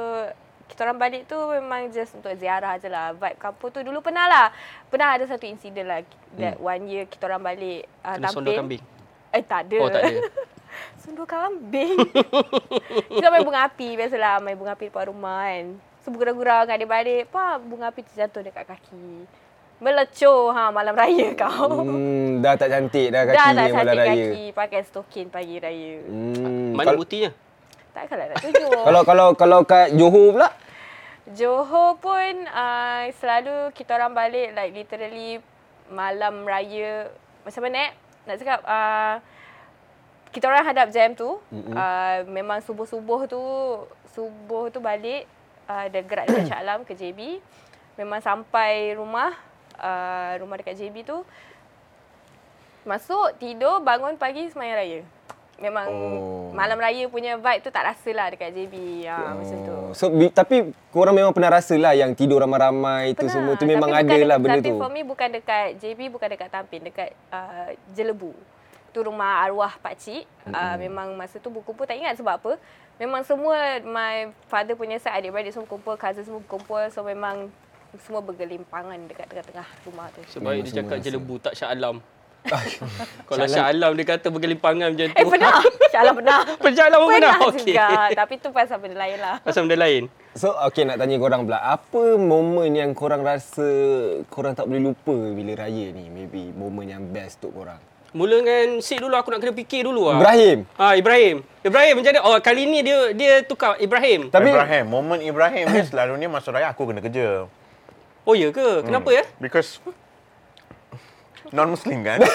kita 0.66 0.82
orang 0.90 0.98
balik 0.98 1.30
tu 1.30 1.38
memang 1.38 1.94
just 1.94 2.18
untuk 2.18 2.34
ziarah 2.40 2.82
je 2.82 2.90
lah. 2.90 3.14
Vibe 3.14 3.38
kampung 3.38 3.70
tu 3.70 3.84
dulu 3.84 4.02
pernah 4.02 4.26
lah. 4.26 4.48
Pernah 4.90 5.20
ada 5.20 5.24
satu 5.28 5.46
insiden 5.46 5.86
lah. 5.86 6.02
That 6.40 6.58
hmm. 6.58 6.66
one 6.66 6.84
year 6.90 7.04
kita 7.06 7.30
orang 7.30 7.44
balik 7.44 7.86
uh, 8.02 8.18
Kena 8.18 8.32
tampil. 8.32 8.58
kambing? 8.58 8.84
Eh 9.36 9.44
tak 9.44 9.62
ada. 9.70 9.78
Oh 9.84 9.90
tak 9.92 10.02
ada. 10.08 10.18
Sundur 11.02 11.28
kambing. 11.30 11.98
kita 13.16 13.28
main 13.30 13.46
bunga 13.46 13.70
api 13.70 13.94
biasalah. 13.94 14.42
Main 14.42 14.58
bunga 14.58 14.74
api 14.74 14.90
depan 14.90 15.12
rumah 15.14 15.46
kan. 15.46 15.66
So 16.02 16.10
gurau-gurau 16.10 16.66
kan 16.66 16.82
dia 16.82 16.90
balik. 16.90 17.30
Pa 17.30 17.62
bunga 17.62 17.94
api 17.94 18.02
terjatuh 18.02 18.42
dekat 18.42 18.66
kaki. 18.66 19.45
Melecur 19.76 20.56
ha 20.56 20.72
malam 20.72 20.96
raya 20.96 21.36
kau. 21.42 21.84
Hmm, 21.84 22.40
dah 22.40 22.56
tak 22.56 22.72
cantik 22.72 23.12
dah 23.12 23.28
kaki 23.28 23.36
dah 23.36 23.48
ni 23.52 23.72
malam 23.76 23.76
raya. 23.76 23.76
Dah 23.76 23.84
tak 23.84 23.96
cantik 24.08 24.28
kaki 24.32 24.46
pakai 24.56 24.82
stokin 24.88 25.26
pagi 25.28 25.56
raya. 25.60 25.94
Hmm, 26.08 26.72
Mana 26.72 26.96
buktinya? 26.96 27.30
Takkanlah 27.92 28.28
nak 28.32 28.38
tunjuk. 28.40 28.72
kalau 28.88 29.02
kalau 29.04 29.28
kalau 29.36 29.60
kat 29.68 29.92
Johor 29.96 30.36
pula? 30.36 30.50
Johor 31.36 31.98
pun 32.00 32.34
uh, 32.48 33.10
selalu 33.20 33.74
kita 33.76 33.98
orang 33.98 34.14
balik 34.14 34.54
like 34.54 34.72
literally 34.72 35.42
malam 35.92 36.48
raya 36.48 37.12
macam 37.44 37.62
mana 37.66 37.90
eh? 37.90 37.92
Nak 38.26 38.36
cakap 38.42 38.60
uh, 38.66 39.22
kita 40.36 40.52
orang 40.52 40.68
hadap 40.68 40.88
jam 40.92 41.16
tu 41.16 41.40
mm-hmm. 41.48 41.72
uh, 41.72 42.18
memang 42.28 42.60
subuh-subuh 42.60 43.24
tu 43.32 43.40
subuh 44.12 44.68
tu 44.68 44.84
balik 44.84 45.24
uh, 45.72 45.88
dia 45.88 46.04
gerak 46.04 46.28
dekat 46.28 46.52
Shah 46.52 46.60
Alam 46.60 46.84
ke 46.84 46.92
JB 46.92 47.40
memang 47.96 48.20
sampai 48.20 49.00
rumah 49.00 49.32
uh, 49.80 50.32
rumah 50.42 50.56
dekat 50.60 50.80
JB 50.80 51.08
tu 51.08 51.24
masuk 52.86 53.34
tidur 53.42 53.82
bangun 53.82 54.14
pagi 54.16 54.46
semayang 54.54 54.78
raya 54.78 55.02
memang 55.56 55.88
oh. 55.88 56.52
malam 56.52 56.76
raya 56.76 57.08
punya 57.08 57.40
vibe 57.40 57.64
tu 57.64 57.72
tak 57.72 57.88
rasa 57.88 58.10
lah 58.12 58.28
dekat 58.28 58.52
JB 58.52 59.08
ha, 59.08 59.32
oh. 59.32 59.40
macam 59.40 59.58
tu. 59.64 59.78
So 59.96 60.06
bi- 60.12 60.34
tapi 60.34 60.76
korang 60.92 61.16
memang 61.16 61.32
pernah 61.32 61.56
rasa 61.56 61.80
lah 61.80 61.96
yang 61.96 62.12
tidur 62.12 62.44
ramai-ramai 62.44 63.16
tu 63.16 63.28
semua 63.32 63.56
tu 63.56 63.64
memang 63.64 63.88
tapi 63.88 64.04
ada 64.04 64.36
lah 64.36 64.38
benda 64.38 64.60
tapi 64.60 64.68
tu. 64.68 64.76
Tapi 64.76 64.84
for 64.84 64.92
me 64.92 65.02
bukan 65.08 65.30
dekat 65.32 65.80
JB 65.80 66.00
bukan 66.12 66.28
dekat 66.28 66.50
Tampin 66.52 66.82
dekat 66.84 67.16
uh, 67.32 67.72
Jelebu. 67.96 68.36
Tu 68.92 69.00
rumah 69.04 69.44
arwah 69.44 69.76
pak 69.80 69.96
cik. 70.00 70.24
Mm-hmm. 70.28 70.56
Uh, 70.56 70.76
memang 70.80 71.08
masa 71.16 71.40
tu 71.40 71.48
buku 71.48 71.72
pun 71.72 71.88
tak 71.88 72.00
ingat 72.00 72.20
sebab 72.20 72.36
apa. 72.36 72.52
Memang 73.00 73.24
semua 73.28 73.80
my 73.84 74.32
father 74.48 74.76
punya 74.76 75.00
side 75.00 75.24
adik-beradik 75.24 75.52
semua 75.52 75.68
kumpul, 75.68 75.96
cousin 75.96 76.24
semua 76.24 76.44
kumpul. 76.48 76.84
So 76.92 77.04
memang 77.04 77.52
semua 78.04 78.22
bergelimpangan 78.24 78.98
dekat 79.08 79.26
tengah-tengah 79.32 79.68
rumah 79.88 80.08
tu. 80.12 80.22
Sebab 80.36 80.52
dia 80.62 80.84
cakap 80.84 80.98
Jelebu 81.00 81.36
tak 81.40 81.54
Syah 81.56 81.72
Alam. 81.72 82.04
Kalau 83.30 83.46
Syah 83.50 83.74
Alam 83.74 83.92
dia 83.98 84.06
kata 84.06 84.28
bergelimpangan 84.30 84.94
macam 84.94 85.08
tu. 85.10 85.18
Eh 85.18 85.26
pernah. 85.26 85.54
Syah 85.92 86.02
Alam 86.06 86.14
pernah. 86.22 86.40
Syah 86.62 86.86
Alam 86.92 87.00
pun 87.02 87.10
pernah. 87.10 87.36
Pernah 87.38 87.50
okay. 87.50 87.66
juga. 87.66 87.88
Tapi 88.22 88.34
tu 88.38 88.50
pasal 88.54 88.78
benda 88.78 88.98
lain 89.02 89.18
lah. 89.18 89.36
Pasal 89.42 89.62
benda 89.66 89.78
lain. 89.82 90.04
So 90.36 90.52
okay 90.68 90.84
nak 90.84 91.00
tanya 91.02 91.16
korang 91.18 91.48
pula. 91.48 91.60
Apa 91.64 92.20
momen 92.20 92.70
yang 92.76 92.92
korang 92.94 93.26
rasa 93.26 93.68
korang 94.30 94.54
tak 94.54 94.68
boleh 94.70 94.92
lupa 94.92 95.16
bila 95.34 95.52
raya 95.58 95.96
ni? 95.96 96.12
Maybe 96.12 96.54
momen 96.54 96.92
yang 96.92 97.04
best 97.10 97.42
untuk 97.42 97.64
korang. 97.64 97.82
Mula 98.16 98.40
dengan 98.40 98.80
Sid 98.80 99.04
dulu 99.04 99.12
aku 99.20 99.28
nak 99.28 99.44
kena 99.44 99.52
fikir 99.52 99.84
dulu 99.84 100.08
lah. 100.08 100.24
Ibrahim. 100.24 100.58
Ah 100.80 100.96
Ibrahim. 100.96 101.44
Ibrahim 101.68 101.94
macam 102.00 102.12
mana? 102.16 102.22
Oh 102.24 102.38
kali 102.40 102.64
ni 102.64 102.80
dia 102.80 103.12
dia 103.12 103.44
tukar 103.44 103.76
Ibrahim. 103.76 104.32
Tapi 104.32 104.56
Ibrahim, 104.56 104.86
momen 104.88 105.20
Ibrahim 105.20 105.66
ni 105.68 105.84
selalunya 105.84 106.32
masa 106.32 106.56
raya 106.56 106.72
aku 106.72 106.88
kena 106.88 107.04
kerja. 107.04 107.52
Oh 108.26 108.34
ya 108.34 108.50
ke? 108.50 108.82
Kenapa 108.82 109.10
hmm. 109.14 109.18
ya? 109.22 109.24
Because 109.38 109.78
non-Muslim 111.54 112.02
kan? 112.02 112.20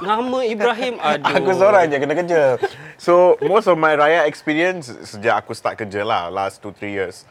Nama 0.00 0.38
Ibrahim, 0.48 0.96
aduh. 0.96 1.36
Aku 1.36 1.52
seorang 1.52 1.92
je 1.92 2.00
kena 2.00 2.16
kerja. 2.16 2.56
So, 2.96 3.36
most 3.44 3.68
of 3.68 3.76
my 3.76 3.92
raya 3.92 4.24
experience 4.24 4.88
sejak 5.04 5.44
aku 5.44 5.52
start 5.52 5.76
kerja 5.76 6.00
lah, 6.00 6.32
last 6.32 6.64
2-3 6.64 6.88
years. 6.88 7.28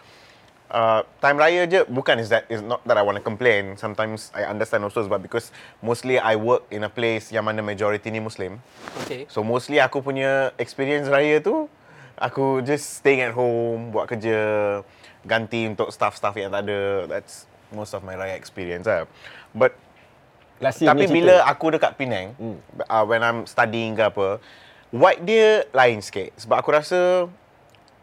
Uh, 0.70 1.02
time 1.18 1.42
raya 1.42 1.66
je, 1.66 1.82
bukan 1.90 2.22
is 2.22 2.30
that 2.30 2.46
is 2.46 2.62
not 2.62 2.78
that 2.86 2.94
I 2.94 3.02
want 3.02 3.18
to 3.18 3.26
complain. 3.26 3.74
Sometimes 3.74 4.30
I 4.38 4.46
understand 4.46 4.86
also 4.86 5.02
sebab 5.02 5.18
because 5.26 5.50
mostly 5.82 6.22
I 6.22 6.38
work 6.38 6.70
in 6.70 6.86
a 6.86 6.92
place 6.94 7.34
yang 7.34 7.50
mana 7.50 7.66
majority 7.66 8.14
ni 8.14 8.22
Muslim. 8.22 8.62
Okay. 9.02 9.26
So, 9.34 9.42
mostly 9.42 9.82
aku 9.82 10.06
punya 10.06 10.54
experience 10.62 11.10
raya 11.10 11.42
tu, 11.42 11.66
aku 12.22 12.62
just 12.62 13.02
staying 13.02 13.26
at 13.26 13.34
home, 13.34 13.90
buat 13.90 14.06
kerja, 14.06 14.38
ganti 15.30 15.70
untuk 15.70 15.94
staff-staff 15.94 16.34
yang 16.34 16.50
tak 16.50 16.66
ada. 16.66 17.06
That's 17.06 17.46
most 17.70 17.94
of 17.94 18.02
my 18.02 18.18
raya 18.18 18.34
experience 18.34 18.90
lah. 18.90 19.06
But 19.54 19.78
Last 20.60 20.84
Tapi 20.84 21.08
bila 21.08 21.40
cerita. 21.40 21.52
aku 21.56 21.66
dekat 21.72 21.92
Penang, 21.96 22.36
hmm. 22.36 22.60
uh, 22.84 23.04
when 23.08 23.24
I'm 23.24 23.48
studying 23.48 23.96
ke 23.96 24.12
apa, 24.12 24.44
vibe 24.92 25.22
dia 25.24 25.64
lain 25.72 26.04
sikit. 26.04 26.36
Sebab 26.36 26.60
aku 26.60 26.76
rasa, 26.76 27.32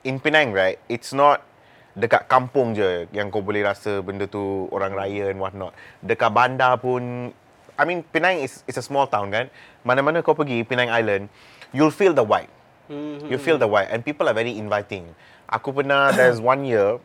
in 0.09 0.17
Penang, 0.17 0.57
right, 0.57 0.81
it's 0.89 1.13
not 1.13 1.45
dekat 1.93 2.25
kampung 2.29 2.73
je 2.73 3.09
yang 3.13 3.29
kau 3.29 3.41
boleh 3.45 3.65
rasa 3.65 4.05
benda 4.05 4.25
tu 4.29 4.69
orang 4.73 4.97
raya 4.97 5.29
and 5.29 5.37
what 5.37 5.53
not. 5.53 5.77
Dekat 6.01 6.33
bandar 6.33 6.81
pun, 6.81 7.29
I 7.77 7.85
mean, 7.85 8.01
Penang 8.09 8.41
is 8.41 8.65
is 8.65 8.81
a 8.81 8.85
small 8.85 9.05
town 9.05 9.29
kan. 9.29 9.53
Mana-mana 9.85 10.25
kau 10.25 10.33
pergi, 10.33 10.65
Penang 10.65 10.89
Island, 10.89 11.29
you'll 11.77 11.93
feel 11.93 12.17
the 12.17 12.25
vibe. 12.25 12.49
Mm-hmm. 12.89 13.29
You 13.29 13.37
feel 13.37 13.61
the 13.61 13.69
vibe. 13.69 13.93
And 13.93 14.01
people 14.01 14.25
are 14.33 14.37
very 14.37 14.57
inviting. 14.57 15.13
Aku 15.45 15.77
pernah, 15.77 16.09
there's 16.17 16.41
one 16.41 16.65
year, 16.65 16.97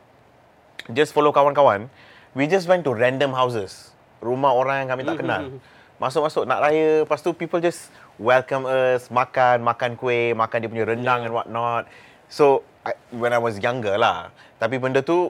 just 0.89 1.13
follow 1.13 1.29
kawan-kawan, 1.29 1.85
we 2.33 2.49
just 2.49 2.65
went 2.65 2.81
to 2.81 2.91
random 2.95 3.35
houses 3.35 3.91
rumah 4.21 4.53
orang 4.53 4.85
yang 4.85 4.89
kami 4.93 5.03
tak 5.03 5.17
kenal. 5.19 5.49
Masuk-masuk 5.97 6.49
nak 6.49 6.65
raya, 6.65 7.05
lepas 7.05 7.21
tu 7.21 7.33
people 7.33 7.61
just 7.61 7.93
welcome 8.17 8.65
us, 8.65 9.09
makan, 9.13 9.61
makan 9.61 9.93
kuih, 9.97 10.33
makan 10.33 10.65
dia 10.65 10.69
punya 10.69 10.85
rendang 10.85 11.29
and 11.29 11.33
what 11.33 11.49
not. 11.49 11.85
So, 12.25 12.65
I, 12.81 12.97
when 13.13 13.33
I 13.33 13.41
was 13.41 13.61
younger 13.61 13.97
lah. 13.97 14.33
Tapi 14.57 14.81
benda 14.81 15.05
tu, 15.05 15.29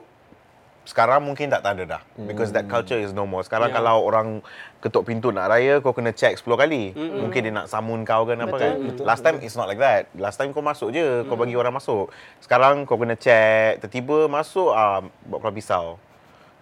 sekarang 0.82 1.22
mungkin 1.22 1.46
tak 1.46 1.62
ada 1.62 1.84
dah. 1.86 2.02
Because 2.18 2.50
that 2.50 2.66
culture 2.66 2.98
is 2.98 3.14
no 3.14 3.22
more. 3.22 3.46
Sekarang 3.46 3.70
yeah. 3.70 3.78
kalau 3.78 4.02
orang 4.02 4.42
ketuk 4.82 5.06
pintu 5.06 5.30
nak 5.30 5.54
raya, 5.54 5.78
kau 5.78 5.94
kena 5.94 6.10
check 6.10 6.34
10 6.34 6.42
kali. 6.42 6.90
Mm-hmm. 6.90 7.18
Mungkin 7.22 7.40
dia 7.46 7.52
nak 7.54 7.66
samun 7.70 8.02
kau 8.02 8.26
kan 8.26 8.42
apa 8.42 8.56
kan. 8.58 8.74
Betul. 8.90 9.04
Last 9.06 9.22
time 9.22 9.38
it's 9.46 9.54
not 9.54 9.70
like 9.70 9.78
that. 9.78 10.10
Last 10.18 10.42
time 10.42 10.50
kau 10.50 10.58
masuk 10.58 10.90
je, 10.90 11.22
kau 11.30 11.38
bagi 11.38 11.54
orang 11.54 11.70
masuk. 11.70 12.10
Sekarang 12.42 12.82
kau 12.82 12.98
kena 12.98 13.14
check, 13.14 13.78
tiba-tiba 13.78 14.26
masuk, 14.26 14.74
ah, 14.74 15.06
bawa 15.22 15.38
keluar 15.38 15.54
pisau. 15.54 15.86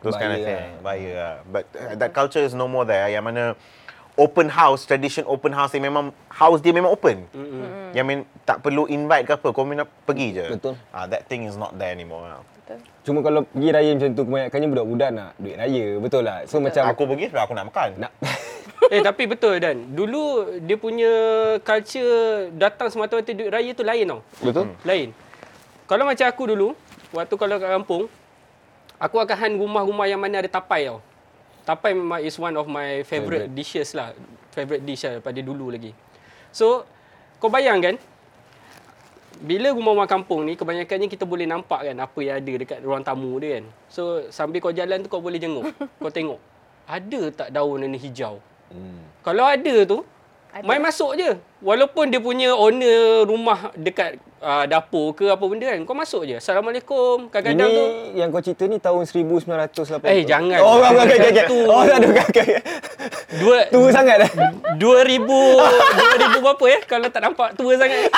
Those 0.05 0.17
kind 0.17 0.33
of 0.37 0.41
thing. 0.45 0.57
Lah. 0.57 0.81
Bahaya 0.85 1.11
lah. 1.13 1.35
But 1.49 1.65
uh, 1.77 1.97
that 1.97 2.13
culture 2.13 2.45
is 2.45 2.53
no 2.53 2.69
more 2.69 2.85
there. 2.85 3.09
Yang 3.09 3.25
mana 3.25 3.45
open 4.21 4.53
house, 4.53 4.85
tradition 4.85 5.25
open 5.25 5.53
house 5.53 5.73
yang 5.73 5.89
memang 5.89 6.13
house 6.29 6.61
dia 6.61 6.77
memang 6.77 6.93
open. 6.93 7.25
Mm-hmm. 7.33 7.97
Yang 7.97 8.05
mean, 8.05 8.21
tak 8.45 8.61
perlu 8.61 8.85
invite 8.85 9.25
ke 9.25 9.33
apa, 9.37 9.49
kau 9.53 9.65
nak 9.65 9.89
pergi 10.05 10.29
je. 10.37 10.47
Betul. 10.53 10.77
Ah, 10.93 11.05
uh, 11.05 11.07
that 11.09 11.25
thing 11.29 11.49
is 11.49 11.57
not 11.57 11.73
there 11.81 11.93
anymore. 11.93 12.45
Betul. 12.71 13.03
Cuma 13.03 13.19
kalau 13.27 13.41
pergi 13.43 13.69
raya 13.75 13.91
macam 13.99 14.11
tu, 14.15 14.23
kebanyakannya 14.31 14.69
budak-budak 14.71 15.11
nak 15.11 15.31
duit 15.43 15.57
raya. 15.59 15.85
Betul 15.99 16.23
lah. 16.23 16.39
So 16.47 16.59
betul. 16.59 16.63
macam... 16.71 16.83
Aku 16.95 17.03
pergi 17.11 17.27
sebab 17.35 17.43
aku 17.43 17.55
nak 17.59 17.67
makan. 17.73 17.89
Nak. 17.99 18.13
eh 18.95 19.01
tapi 19.03 19.23
betul 19.31 19.55
dan 19.63 19.77
dulu 19.95 20.51
dia 20.63 20.77
punya 20.79 21.13
culture 21.63 22.51
datang 22.55 22.91
semata-mata 22.91 23.31
duit 23.35 23.51
raya 23.51 23.71
tu 23.75 23.83
lain 23.83 24.07
tau. 24.07 24.21
Betul. 24.39 24.65
Hmm. 24.71 24.77
Lain. 24.87 25.09
Kalau 25.91 26.05
macam 26.07 26.27
aku 26.31 26.43
dulu, 26.47 26.69
waktu 27.11 27.35
kalau 27.35 27.57
kat 27.59 27.71
kampung, 27.75 28.05
aku 29.03 29.17
akan 29.19 29.37
hunt 29.37 29.57
rumah-rumah 29.59 30.07
yang 30.07 30.23
mana 30.23 30.39
ada 30.39 30.51
tapai 30.51 30.87
tau. 30.87 31.03
Tapai 31.67 31.91
memang 31.95 32.23
is 32.23 32.39
one 32.39 32.55
of 32.55 32.67
my 32.71 33.03
favourite 33.03 33.51
Favourite. 33.51 33.59
dishes 33.59 33.91
lah. 33.99 34.15
Favourite 34.55 34.83
dish 34.87 35.03
lah 35.07 35.19
daripada 35.19 35.39
dulu 35.43 35.71
lagi. 35.71 35.91
So, 36.51 36.87
kau 37.39 37.51
bayangkan, 37.51 37.99
bila 39.41 39.73
rumah-rumah 39.73 40.05
kampung 40.05 40.45
ni, 40.45 40.53
kebanyakannya 40.53 41.09
kita 41.09 41.25
boleh 41.25 41.49
nampak 41.49 41.89
kan 41.89 41.97
apa 41.97 42.19
yang 42.21 42.37
ada 42.45 42.53
dekat 42.61 42.79
ruang 42.85 43.01
tamu 43.01 43.41
dia 43.41 43.59
kan. 43.59 43.65
So, 43.89 44.29
sambil 44.29 44.61
kau 44.61 44.73
jalan 44.73 45.01
tu 45.01 45.09
kau 45.09 45.25
boleh 45.25 45.41
jenguk. 45.41 45.73
kau 46.03 46.13
tengok, 46.13 46.41
ada 46.85 47.21
tak 47.33 47.49
daun 47.57 47.81
ni 47.81 47.97
hijau? 47.97 48.37
Hmm. 48.69 49.01
Kalau 49.25 49.49
ada 49.49 49.75
tu, 49.89 50.05
Ada. 50.51 50.63
main 50.63 50.81
masuk 50.81 51.15
je. 51.15 51.31
Walaupun 51.61 52.09
dia 52.09 52.19
punya 52.19 52.51
owner 52.53 53.23
rumah 53.23 53.71
dekat 53.75 54.17
uh, 54.39 54.65
dapur 54.65 55.13
ke 55.13 55.29
apa 55.29 55.39
benda 55.41 55.69
kan, 55.69 55.85
kau 55.85 55.95
masuk 55.95 56.25
je. 56.25 56.37
Assalamualaikum. 56.37 57.29
Kadang-kadang 57.29 57.69
Ini 57.69 57.77
tu 57.77 57.85
yang 58.17 58.29
kau 58.29 58.41
cerita 58.41 58.65
ni 58.65 58.77
tahun 58.77 59.05
1980. 59.05 60.03
Eh, 60.05 60.25
jangan. 60.25 60.59
Oh, 60.59 60.81
okey 60.81 61.17
okey 61.17 61.31
okey. 61.31 61.45
Tu- 61.47 61.65
Oh, 61.65 61.83
aduh 61.83 62.11
okey 62.11 62.25
okey. 62.27 62.47
dua 63.39 63.59
Tua 63.69 63.89
sangat 63.91 64.17
dah. 64.21 64.31
2000 64.75 65.23
2000 65.23 66.41
berapa 66.41 66.65
ya? 66.67 66.79
Kalau 66.83 67.09
tak 67.09 67.23
nampak 67.23 67.49
tua 67.55 67.73
sangat. 67.77 68.11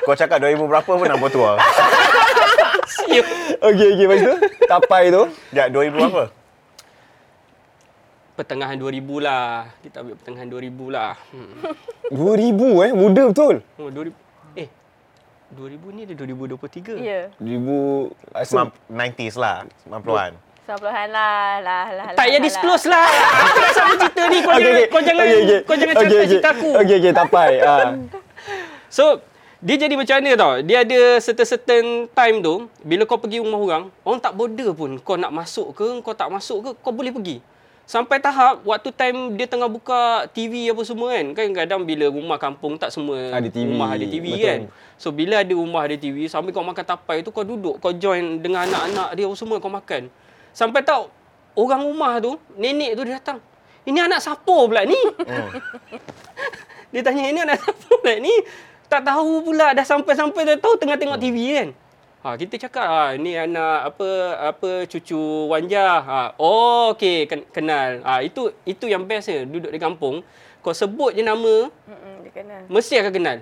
Kau 0.00 0.14
cakap 0.14 0.38
2000 0.38 0.62
berapa 0.62 0.90
pun 0.90 1.06
nampak 1.06 1.30
tua. 1.30 1.58
Siap. 2.98 3.26
Okey 3.60 3.86
okey 3.92 4.04
lepas 4.04 4.18
tu 4.20 4.32
tapai 4.64 5.02
tu. 5.10 5.22
Ya, 5.50 5.66
2000 5.66 5.90
berapa? 5.90 6.22
Pertengahan 8.38 8.78
2000 8.78 9.18
lah. 9.18 9.66
Kita 9.82 10.06
ambil 10.06 10.14
pertengahan 10.14 10.46
2000 10.46 10.94
lah. 10.94 11.18
Hmm. 11.34 11.58
2000 12.14 12.86
eh, 12.86 12.92
muda 12.94 13.22
betul. 13.34 13.54
Oh, 13.74 13.90
2000. 13.90 14.14
Eh. 14.54 14.68
2000 15.58 15.96
ni 15.98 16.02
dah 16.06 16.14
2023. 16.14 17.02
Ya. 17.02 17.20
2000 17.42 18.38
asal 18.38 18.70
90s 18.86 19.34
lah, 19.34 19.66
90-an. 19.90 20.32
90-an 20.70 21.08
lah. 21.10 21.58
lah, 21.64 21.84
lah 21.90 22.04
Tak 22.14 22.22
payah 22.28 22.38
lah, 22.38 22.46
disclose 22.46 22.86
lah. 22.86 23.08
Aku 23.10 23.58
dah 23.58 23.72
sama 23.74 23.94
cerita 23.98 24.22
ni. 24.30 24.38
Kau 24.38 24.54
jangan, 24.62 24.84
kau 24.86 25.00
jangan, 25.02 25.26
kau 25.66 25.74
jangan 25.74 25.94
Okey, 25.98 26.04
cakap 26.06 26.14
okey. 26.14 26.30
cerita 26.30 26.48
aku. 26.54 26.70
Okey 26.78 26.96
okey 27.02 27.12
tapai. 27.16 27.50
Ah. 27.66 27.90
So, 28.86 29.18
dia 29.58 29.74
jadi 29.74 29.98
macam 29.98 30.14
mana 30.22 30.30
tau? 30.38 30.52
Dia 30.62 30.86
ada 30.86 31.00
certain-certain 31.18 32.06
time 32.06 32.36
tu, 32.38 32.54
bila 32.86 33.02
kau 33.02 33.18
pergi 33.18 33.42
rumah 33.42 33.58
orang, 33.58 33.84
orang 34.06 34.20
tak 34.22 34.32
border 34.38 34.70
pun 34.70 34.94
kau 35.02 35.18
nak 35.18 35.34
masuk 35.34 35.74
ke, 35.74 35.98
kau 36.06 36.14
tak 36.14 36.30
masuk 36.30 36.58
ke, 36.62 36.70
kau 36.78 36.94
boleh 36.94 37.10
pergi. 37.10 37.42
Sampai 37.88 38.20
tahap 38.20 38.60
waktu 38.68 38.92
time 38.92 39.32
dia 39.32 39.48
tengah 39.48 39.64
buka 39.64 40.28
TV 40.36 40.68
apa 40.68 40.84
semua 40.84 41.08
kan. 41.08 41.32
Kan 41.32 41.56
kadang 41.56 41.88
bila 41.88 42.12
rumah 42.12 42.36
kampung 42.36 42.76
tak 42.76 42.92
semua 42.92 43.32
Ada 43.32 43.48
TV. 43.48 43.64
rumah 43.64 43.88
ada 43.96 44.04
TV 44.04 44.26
Betul. 44.36 44.44
kan. 44.44 44.60
So 45.00 45.08
bila 45.08 45.40
ada 45.40 45.54
rumah 45.56 45.88
ada 45.88 45.96
TV, 45.96 46.28
sambil 46.28 46.52
kau 46.52 46.60
makan 46.60 46.84
tapai 46.84 47.24
tu 47.24 47.32
kau 47.32 47.48
duduk, 47.48 47.80
kau 47.80 47.96
join 47.96 48.44
dengan 48.44 48.68
anak-anak 48.68 49.16
dia 49.16 49.24
apa 49.24 49.36
semua 49.40 49.56
kau 49.56 49.72
makan. 49.72 50.12
Sampai 50.52 50.84
tahu 50.84 51.08
orang 51.56 51.80
rumah 51.88 52.20
tu, 52.20 52.36
nenek 52.60 52.92
tu 52.92 53.08
dia 53.08 53.16
datang. 53.16 53.40
Ini 53.88 54.04
anak 54.04 54.20
siapa 54.20 54.44
pula 54.68 54.84
ni? 54.84 55.00
Dia 56.92 57.00
tanya 57.00 57.24
ini 57.24 57.40
anak 57.40 57.56
siapa 57.56 57.88
pula 57.88 58.20
ni? 58.20 58.34
Tak 58.84 59.00
tahu 59.00 59.48
pula 59.48 59.72
dah 59.72 59.84
sampai-sampai 59.88 60.44
dah 60.44 60.56
tahu 60.60 60.76
tengah 60.76 61.00
tengok 61.00 61.16
TV 61.16 61.36
kan. 61.56 61.68
Ha, 62.18 62.34
kita 62.34 62.58
cakap 62.58 62.82
ah 62.82 63.14
ni 63.14 63.38
anak 63.38 63.94
apa 63.94 64.08
apa 64.50 64.70
cucu 64.90 65.46
Wanja. 65.46 66.02
Ha, 66.02 66.18
oh 66.36 66.90
okey 66.90 67.30
ken- 67.30 67.46
kenal. 67.48 68.02
Ha, 68.02 68.26
itu 68.26 68.50
itu 68.66 68.90
yang 68.90 69.06
bestnya 69.06 69.46
duduk 69.46 69.70
di 69.70 69.78
kampung. 69.78 70.26
Kau 70.58 70.74
sebut 70.74 71.14
je 71.14 71.22
nama 71.22 71.70
Mm-mm, 71.70 72.14
dia 72.26 72.32
kenal. 72.34 72.62
mesti 72.66 72.98
akan 72.98 73.12
kenal. 73.14 73.38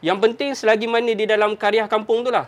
Yang 0.00 0.18
penting 0.22 0.50
selagi 0.54 0.86
mana 0.86 1.10
di 1.10 1.26
dalam 1.26 1.58
karya 1.58 1.90
kampung 1.90 2.22
tu 2.22 2.30
lah. 2.30 2.46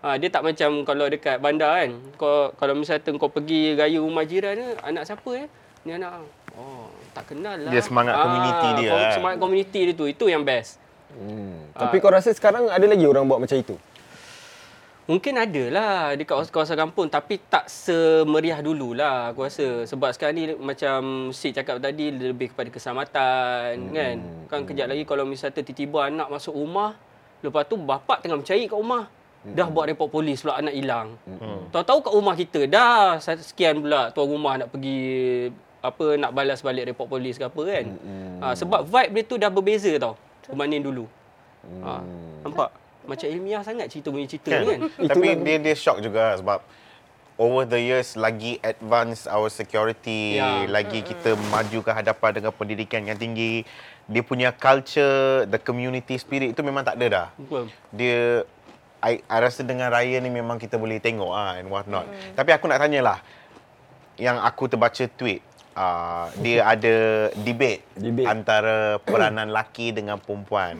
Ha, 0.00 0.14
dia 0.14 0.30
tak 0.30 0.46
macam 0.46 0.86
kalau 0.86 1.10
dekat 1.10 1.42
bandar 1.42 1.74
kan. 1.74 1.90
Kau 2.14 2.54
kalau 2.54 2.78
misalnya 2.78 3.18
kau 3.18 3.26
pergi 3.26 3.74
raya 3.74 3.98
rumah 3.98 4.22
jiran 4.22 4.54
ni, 4.54 4.66
anak 4.78 5.10
siapa 5.10 5.30
eh? 5.34 5.48
Ni 5.82 5.90
anak 5.90 6.22
oh 6.54 6.86
tak 7.10 7.34
kenal 7.34 7.58
lah. 7.58 7.72
Dia 7.74 7.82
semangat 7.82 8.14
community 8.14 8.68
dia, 8.78 8.88
kom- 8.88 9.02
kan? 9.02 9.10
Semangat 9.10 9.38
community 9.42 9.80
dia 9.90 9.94
tu. 9.98 10.06
Itu 10.06 10.30
yang 10.30 10.46
best. 10.46 10.78
Hmm. 11.10 11.66
Ah. 11.74 11.90
Tapi 11.90 11.98
kau 11.98 12.14
rasa 12.14 12.30
sekarang 12.30 12.70
ada 12.70 12.86
lagi 12.86 13.02
orang 13.02 13.26
buat 13.26 13.42
macam 13.42 13.58
itu? 13.58 13.74
Mungkin 15.04 15.36
ada 15.36 15.64
lah 15.68 15.96
di 16.16 16.24
kawasan, 16.24 16.80
kampung 16.80 17.12
tapi 17.12 17.36
tak 17.36 17.68
semeriah 17.68 18.64
dulu 18.64 18.96
lah 18.96 19.36
aku 19.36 19.44
rasa. 19.44 19.84
Sebab 19.84 20.16
sekarang 20.16 20.34
ni 20.40 20.44
macam 20.56 21.28
si 21.28 21.52
cakap 21.52 21.76
tadi 21.76 22.08
lebih 22.08 22.56
kepada 22.56 22.72
keselamatan 22.72 23.84
hmm. 23.84 23.92
kan. 23.92 24.16
Kan 24.48 24.60
kejap 24.64 24.88
lagi 24.88 25.04
kalau 25.04 25.28
misalnya 25.28 25.60
tiba-tiba 25.60 26.08
anak 26.08 26.32
masuk 26.32 26.56
rumah, 26.56 26.96
lepas 27.44 27.68
tu 27.68 27.76
bapak 27.76 28.24
tengah 28.24 28.40
mencari 28.40 28.64
kat 28.64 28.78
rumah. 28.80 29.04
Dah 29.44 29.68
buat 29.68 29.92
report 29.92 30.08
polis 30.08 30.40
pula 30.40 30.56
anak 30.56 30.72
hilang. 30.72 31.20
Hmm. 31.28 31.68
Tahu-tahu 31.68 32.08
kat 32.08 32.12
rumah 32.16 32.32
kita 32.32 32.60
dah 32.64 33.20
sekian 33.20 33.84
pula 33.84 34.08
tuan 34.08 34.24
rumah 34.24 34.56
nak 34.56 34.72
pergi 34.72 35.52
apa 35.84 36.16
nak 36.16 36.32
balas 36.32 36.64
balik 36.64 36.88
report 36.88 37.12
polis 37.12 37.36
ke 37.36 37.44
apa 37.44 37.60
kan. 37.60 37.86
Hmm. 37.92 38.40
Ha, 38.40 38.56
sebab 38.56 38.88
vibe 38.88 39.12
dia 39.20 39.28
tu 39.28 39.36
dah 39.36 39.52
berbeza 39.52 39.92
tau 40.00 40.16
berbanding 40.48 40.80
dulu. 40.80 41.04
Ha, 41.84 42.00
nampak? 42.40 42.83
Macam 43.04 43.26
ilmiah 43.28 43.60
sangat 43.60 43.92
cerita 43.92 44.08
punya 44.08 44.26
cerita 44.28 44.50
kan. 44.50 44.64
Kan? 44.64 44.80
Tapi 45.10 45.26
dia 45.44 45.56
dia 45.60 45.74
shock 45.76 46.00
juga 46.00 46.36
sebab 46.40 46.58
over 47.34 47.66
the 47.66 47.78
years 47.78 48.14
lagi 48.14 48.62
advance 48.62 49.26
our 49.26 49.50
security, 49.50 50.38
Ya. 50.38 50.70
lagi 50.70 51.02
kita 51.02 51.34
maju 51.50 51.78
ke 51.82 51.90
hadapan 51.90 52.30
dengan 52.40 52.52
pendidikan 52.54 53.02
yang 53.04 53.18
tinggi. 53.18 53.66
Dia 54.04 54.20
punya 54.20 54.52
culture, 54.52 55.48
the 55.48 55.58
community 55.58 56.14
spirit 56.20 56.52
itu 56.52 56.60
memang 56.60 56.84
tak 56.84 57.00
ada 57.00 57.06
dah. 57.08 57.28
Betul. 57.40 57.72
Dia 57.90 58.44
I, 59.04 59.20
I 59.20 59.38
rasa 59.40 59.60
dengan 59.60 59.92
raya 59.92 60.16
ni 60.16 60.32
memang 60.32 60.56
kita 60.56 60.80
boleh 60.80 60.96
tengok 60.96 61.32
ah 61.32 61.60
and 61.60 61.68
what 61.68 61.84
not. 61.84 62.08
Tapi 62.32 62.50
aku 62.56 62.64
nak 62.68 62.80
tanyalah 62.80 63.20
yang 64.16 64.38
aku 64.40 64.70
terbaca 64.70 65.04
tweet 65.18 65.42
uh, 65.74 66.26
dia 66.40 66.64
ada 66.64 67.28
debate, 67.42 67.82
Debate. 67.98 68.26
antara 68.26 68.98
peranan 69.02 69.50
laki 69.50 69.90
dengan 69.94 70.18
perempuan 70.18 70.78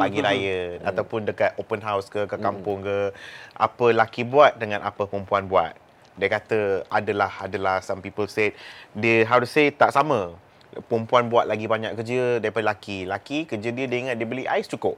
pagi 0.00 0.22
raya 0.22 0.80
ataupun 0.82 1.26
dekat 1.28 1.54
open 1.58 1.82
house 1.82 2.06
ke 2.08 2.24
ke 2.26 2.36
kampung 2.38 2.82
ke 2.82 3.10
apa 3.54 3.86
laki 3.92 4.22
buat 4.26 4.56
dengan 4.56 4.82
apa 4.86 5.06
perempuan 5.06 5.46
buat. 5.46 5.74
Dia 6.16 6.32
kata 6.32 6.88
adalah 6.88 7.28
adalah 7.44 7.84
some 7.84 8.00
people 8.00 8.24
said 8.24 8.56
dia 8.96 9.28
how 9.28 9.36
to 9.36 9.48
say 9.48 9.68
tak 9.68 9.92
sama. 9.92 10.32
Perempuan 10.76 11.28
buat 11.32 11.48
lagi 11.48 11.68
banyak 11.68 11.96
kerja 11.96 12.40
daripada 12.40 12.72
laki. 12.72 13.08
Laki 13.08 13.44
kerja 13.48 13.68
dia 13.72 13.84
dia 13.88 13.98
ingat 14.08 14.16
dia 14.16 14.28
beli 14.28 14.44
ais 14.48 14.68
cukup. 14.68 14.96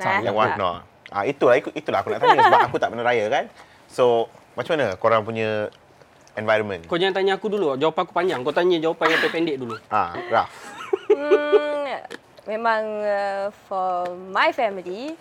Nah, 0.00 0.24
Yang 0.24 0.36
what 0.36 0.52
not. 0.56 0.88
Ah 1.12 1.28
itulah 1.28 1.60
itulah 1.60 2.00
aku 2.00 2.08
nak 2.16 2.24
tanya 2.24 2.40
sebab 2.48 2.60
aku 2.72 2.76
tak 2.80 2.88
pernah 2.92 3.04
raya 3.04 3.28
kan. 3.28 3.44
So 3.92 4.32
macam 4.52 4.76
mana 4.76 4.96
korang 5.00 5.24
punya 5.24 5.72
environment? 6.36 6.82
Kau 6.88 6.96
jangan 6.96 7.16
tanya 7.20 7.36
aku 7.36 7.52
dulu. 7.52 7.76
Jawapan 7.76 8.02
aku 8.04 8.14
panjang. 8.14 8.38
Kau 8.44 8.54
tanya 8.54 8.76
jawapan 8.80 9.06
yang 9.12 9.20
pendek 9.32 9.56
dulu. 9.60 9.76
Ah, 9.92 10.16
Raf. 10.32 10.50
Hmm, 11.12 12.00
memang 12.48 12.82
uh, 13.04 13.46
for 13.68 14.12
my 14.32 14.50
family, 14.52 15.12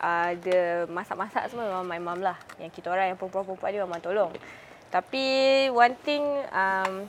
uh, 0.00 0.30
the 0.44 0.84
masak-masak 0.92 1.48
semua 1.48 1.68
memang 1.68 1.86
my 1.86 2.00
mum 2.00 2.20
lah. 2.20 2.36
Yang 2.60 2.80
kita 2.80 2.92
orang 2.92 3.14
yang 3.14 3.18
perempuan-perempuan 3.18 3.70
dia 3.72 3.82
memang 3.84 4.02
tolong. 4.02 4.32
Tapi 4.90 5.24
one 5.70 5.94
thing, 6.02 6.24
um, 6.50 7.06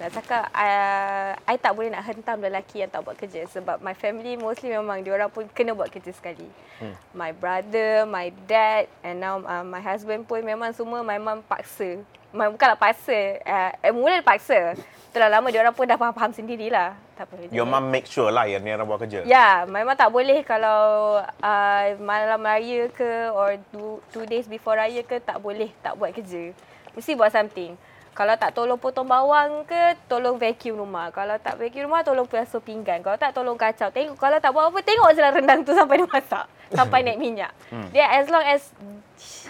nak 0.00 0.10
cakap, 0.10 0.50
uh, 0.50 1.38
I 1.46 1.54
tak 1.60 1.72
boleh 1.76 1.92
nak 1.92 2.02
hentam 2.02 2.42
lelaki 2.42 2.82
yang 2.82 2.90
tak 2.90 3.06
buat 3.06 3.14
kerja. 3.14 3.46
Sebab 3.46 3.78
my 3.78 3.94
family 3.94 4.34
mostly 4.34 4.74
memang 4.74 5.04
diorang 5.06 5.30
pun 5.30 5.46
kena 5.52 5.72
buat 5.72 5.88
kerja 5.88 6.10
sekali. 6.10 6.48
Hmm. 6.82 6.96
My 7.14 7.30
brother, 7.30 8.02
my 8.08 8.34
dad 8.50 8.90
and 9.06 9.22
now 9.22 9.38
uh, 9.38 9.62
my 9.62 9.78
husband 9.78 10.26
pun 10.26 10.42
memang 10.42 10.74
semua 10.74 11.06
my 11.06 11.16
mum 11.16 11.40
paksa. 11.46 12.02
Bukanlah 12.32 12.80
paksa, 12.80 13.38
uh, 13.44 13.70
eh, 13.84 13.92
mula 13.92 14.18
dia 14.18 14.24
paksa. 14.24 14.72
Setelah 15.12 15.38
lama 15.38 15.52
diorang 15.52 15.76
pun 15.76 15.84
dah 15.84 16.00
faham-faham 16.00 16.32
sendirilah. 16.32 16.96
Tak 17.12 17.28
apa. 17.28 17.52
Your 17.52 17.68
mum 17.68 17.92
make 17.92 18.08
sure 18.08 18.32
lah 18.32 18.48
yang 18.48 18.64
ni 18.64 18.72
orang 18.72 18.88
buat 18.88 19.04
kerja. 19.04 19.20
Ya, 19.28 19.68
memang 19.68 19.92
tak 19.92 20.08
boleh 20.08 20.40
kalau 20.40 21.20
uh, 21.20 21.84
malam 22.00 22.40
raya 22.40 22.88
ke 22.88 23.28
or 23.36 23.60
two, 23.68 24.00
two 24.08 24.24
days 24.24 24.48
before 24.48 24.80
raya 24.80 25.04
ke 25.04 25.20
tak 25.20 25.36
boleh 25.36 25.68
tak 25.84 26.00
buat 26.00 26.16
kerja. 26.16 26.56
Mesti 26.96 27.12
buat 27.12 27.28
something. 27.28 27.76
Kalau 28.12 28.36
tak 28.36 28.52
tolong 28.52 28.76
potong 28.76 29.08
bawang 29.08 29.64
ke, 29.64 29.96
tolong 30.04 30.36
vacuum 30.36 30.84
rumah. 30.84 31.08
Kalau 31.08 31.40
tak 31.40 31.56
vacuum 31.56 31.88
rumah, 31.88 32.04
tolong 32.04 32.28
basuh 32.28 32.60
pinggan. 32.60 33.00
Kalau 33.00 33.16
tak, 33.16 33.32
tolong 33.32 33.56
kacau. 33.56 33.88
Tengok, 33.88 34.20
kalau 34.20 34.36
tak 34.36 34.52
buat 34.52 34.68
apa, 34.68 34.80
tengok 34.84 35.10
je 35.16 35.20
lah 35.24 35.32
rendang 35.32 35.64
tu 35.64 35.72
sampai 35.72 35.96
dia 35.96 36.08
masak. 36.08 36.44
Sampai 36.68 37.00
naik 37.00 37.16
minyak. 37.16 37.52
Dia 37.88 38.12
as 38.20 38.28
long 38.28 38.44
as 38.44 38.68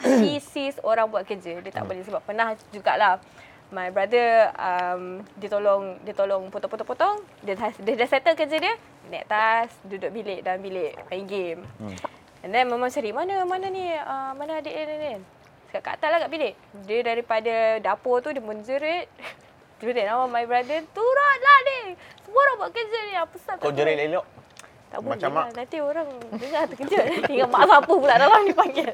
she 0.07 0.39
sees 0.39 0.79
orang 0.87 1.11
buat 1.11 1.27
kerja, 1.27 1.59
dia 1.59 1.73
tak 1.75 1.91
boleh. 1.91 2.07
Sebab 2.07 2.23
pernah 2.23 2.55
jugalah 2.71 3.19
my 3.73 3.89
brother 3.89 4.53
um, 4.55 5.25
dia 5.41 5.49
tolong 5.49 5.97
dia 6.05 6.13
tolong 6.13 6.53
potong-potong-potong 6.53 7.25
dia, 7.41 7.57
dah- 7.57 7.81
dia 7.81 7.95
dah 7.97 8.09
settle 8.09 8.37
kerja 8.37 8.57
dia 8.61 8.75
naik 9.09 9.25
tas 9.27 9.73
duduk 9.83 10.13
bilik 10.13 10.45
dalam 10.45 10.61
bilik 10.61 10.93
main 11.09 11.25
game 11.25 11.61
hmm. 11.81 11.97
and 12.45 12.53
then 12.53 12.69
mama 12.69 12.93
cari 12.93 13.11
mana 13.17 13.49
mana 13.49 13.73
ni 13.73 13.97
uh, 13.97 14.37
mana 14.37 14.61
adik 14.61 14.77
dia 14.77 14.95
ni 15.01 15.13
kat 15.81 15.97
atas 15.97 16.09
lah 16.13 16.19
kat 16.21 16.31
bilik 16.31 16.55
dia 16.85 17.01
daripada 17.01 17.55
dapur 17.81 18.21
tu 18.21 18.29
dia 18.29 18.45
menjerit 18.45 19.09
jerit 19.81 20.05
nama 20.05 20.29
my 20.29 20.45
brother 20.45 20.85
turutlah 20.93 21.59
ni 21.65 21.97
semua 22.21 22.39
orang 22.45 22.57
buat 22.61 22.71
kerja 22.77 22.99
ni 23.09 23.15
apa 23.17 23.33
pasal 23.33 23.55
Kau 23.57 23.73
jerit 23.73 23.97
turut?" 23.97 24.09
elok. 24.13 24.27
tak 24.93 24.99
boleh 25.01 25.11
Macam 25.17 25.31
lah. 25.33 25.45
mak. 25.49 25.57
Nanti 25.57 25.77
orang 25.81 26.09
dengar 26.37 26.63
terkejut. 26.69 27.05
Tinggal 27.33 27.49
mak 27.49 27.63
siapa 27.65 27.93
pula 27.97 28.15
dalam 28.21 28.41
dipanggil. 28.45 28.93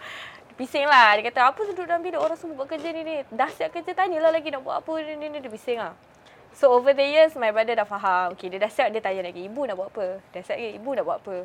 Bising 0.58 0.86
lah. 0.86 1.18
Dia 1.18 1.22
kata, 1.28 1.40
apa 1.52 1.60
duduk 1.66 1.84
dalam 1.84 2.00
bilik 2.00 2.16
orang 2.16 2.38
semua 2.40 2.56
buat 2.56 2.68
kerja 2.70 2.88
ni 2.94 3.02
ni. 3.02 3.16
Dah 3.28 3.50
siap 3.52 3.74
kerja, 3.74 3.90
tanyalah 3.92 4.32
lagi 4.32 4.48
nak 4.48 4.64
buat 4.64 4.80
apa 4.80 4.92
ni 5.02 5.18
ni 5.18 5.26
ni. 5.28 5.38
Dia 5.44 5.50
bising 5.52 5.82
lah. 5.82 5.92
So 6.54 6.70
over 6.70 6.94
the 6.94 7.02
years, 7.02 7.34
my 7.34 7.50
brother 7.50 7.74
dah 7.74 7.84
faham. 7.84 8.32
Okay, 8.32 8.46
dia 8.48 8.62
dah 8.62 8.70
siap, 8.70 8.88
dia 8.88 9.02
tanya 9.02 9.26
lagi, 9.26 9.44
ibu 9.44 9.66
nak 9.66 9.74
buat 9.74 9.90
apa? 9.90 10.06
Dah 10.30 10.40
siap 10.40 10.56
ke, 10.56 10.68
ibu 10.78 10.90
nak 10.94 11.04
buat 11.04 11.18
apa? 11.20 11.36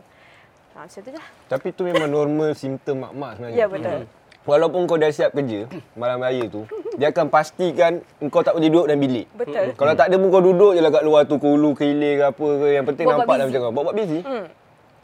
Ha, 0.70 0.78
macam 0.86 1.00
tu 1.02 1.10
je 1.10 1.18
lah. 1.18 1.28
Tapi 1.50 1.68
tu 1.74 1.82
memang 1.84 2.06
normal 2.06 2.54
simptom 2.54 3.02
mak-mak 3.02 3.42
sebenarnya. 3.42 3.58
Ya, 3.58 3.66
betul. 3.66 4.00
Walaupun 4.44 4.88
kau 4.88 4.96
dah 4.96 5.12
siap 5.12 5.32
kerja 5.32 5.68
malam 5.94 6.20
raya 6.20 6.48
tu, 6.48 6.64
dia 6.96 7.12
akan 7.12 7.28
pastikan 7.28 8.00
kau 8.28 8.40
tak 8.40 8.56
boleh 8.56 8.68
duduk 8.68 8.86
dalam 8.88 9.00
bilik. 9.00 9.28
Betul. 9.36 9.76
Kalau 9.76 9.94
tak 9.94 10.10
ada 10.10 10.16
pun 10.16 10.28
kau 10.30 10.42
duduk 10.42 10.72
je 10.74 10.82
lah 10.82 10.90
kat 10.90 11.04
luar 11.04 11.22
tu, 11.24 11.36
kulu, 11.38 11.76
keilir 11.76 12.14
ke 12.18 12.24
apa 12.30 12.48
ke. 12.58 12.68
Yang 12.72 12.86
penting 12.88 13.06
Buat-buat 13.06 13.26
nampak 13.26 13.36
lah 13.36 13.46
busy. 13.46 13.52
macam 13.52 13.60
kau. 13.62 13.72
Buat-buat 13.72 13.96
busy. 13.96 14.20
Hmm. 14.24 14.46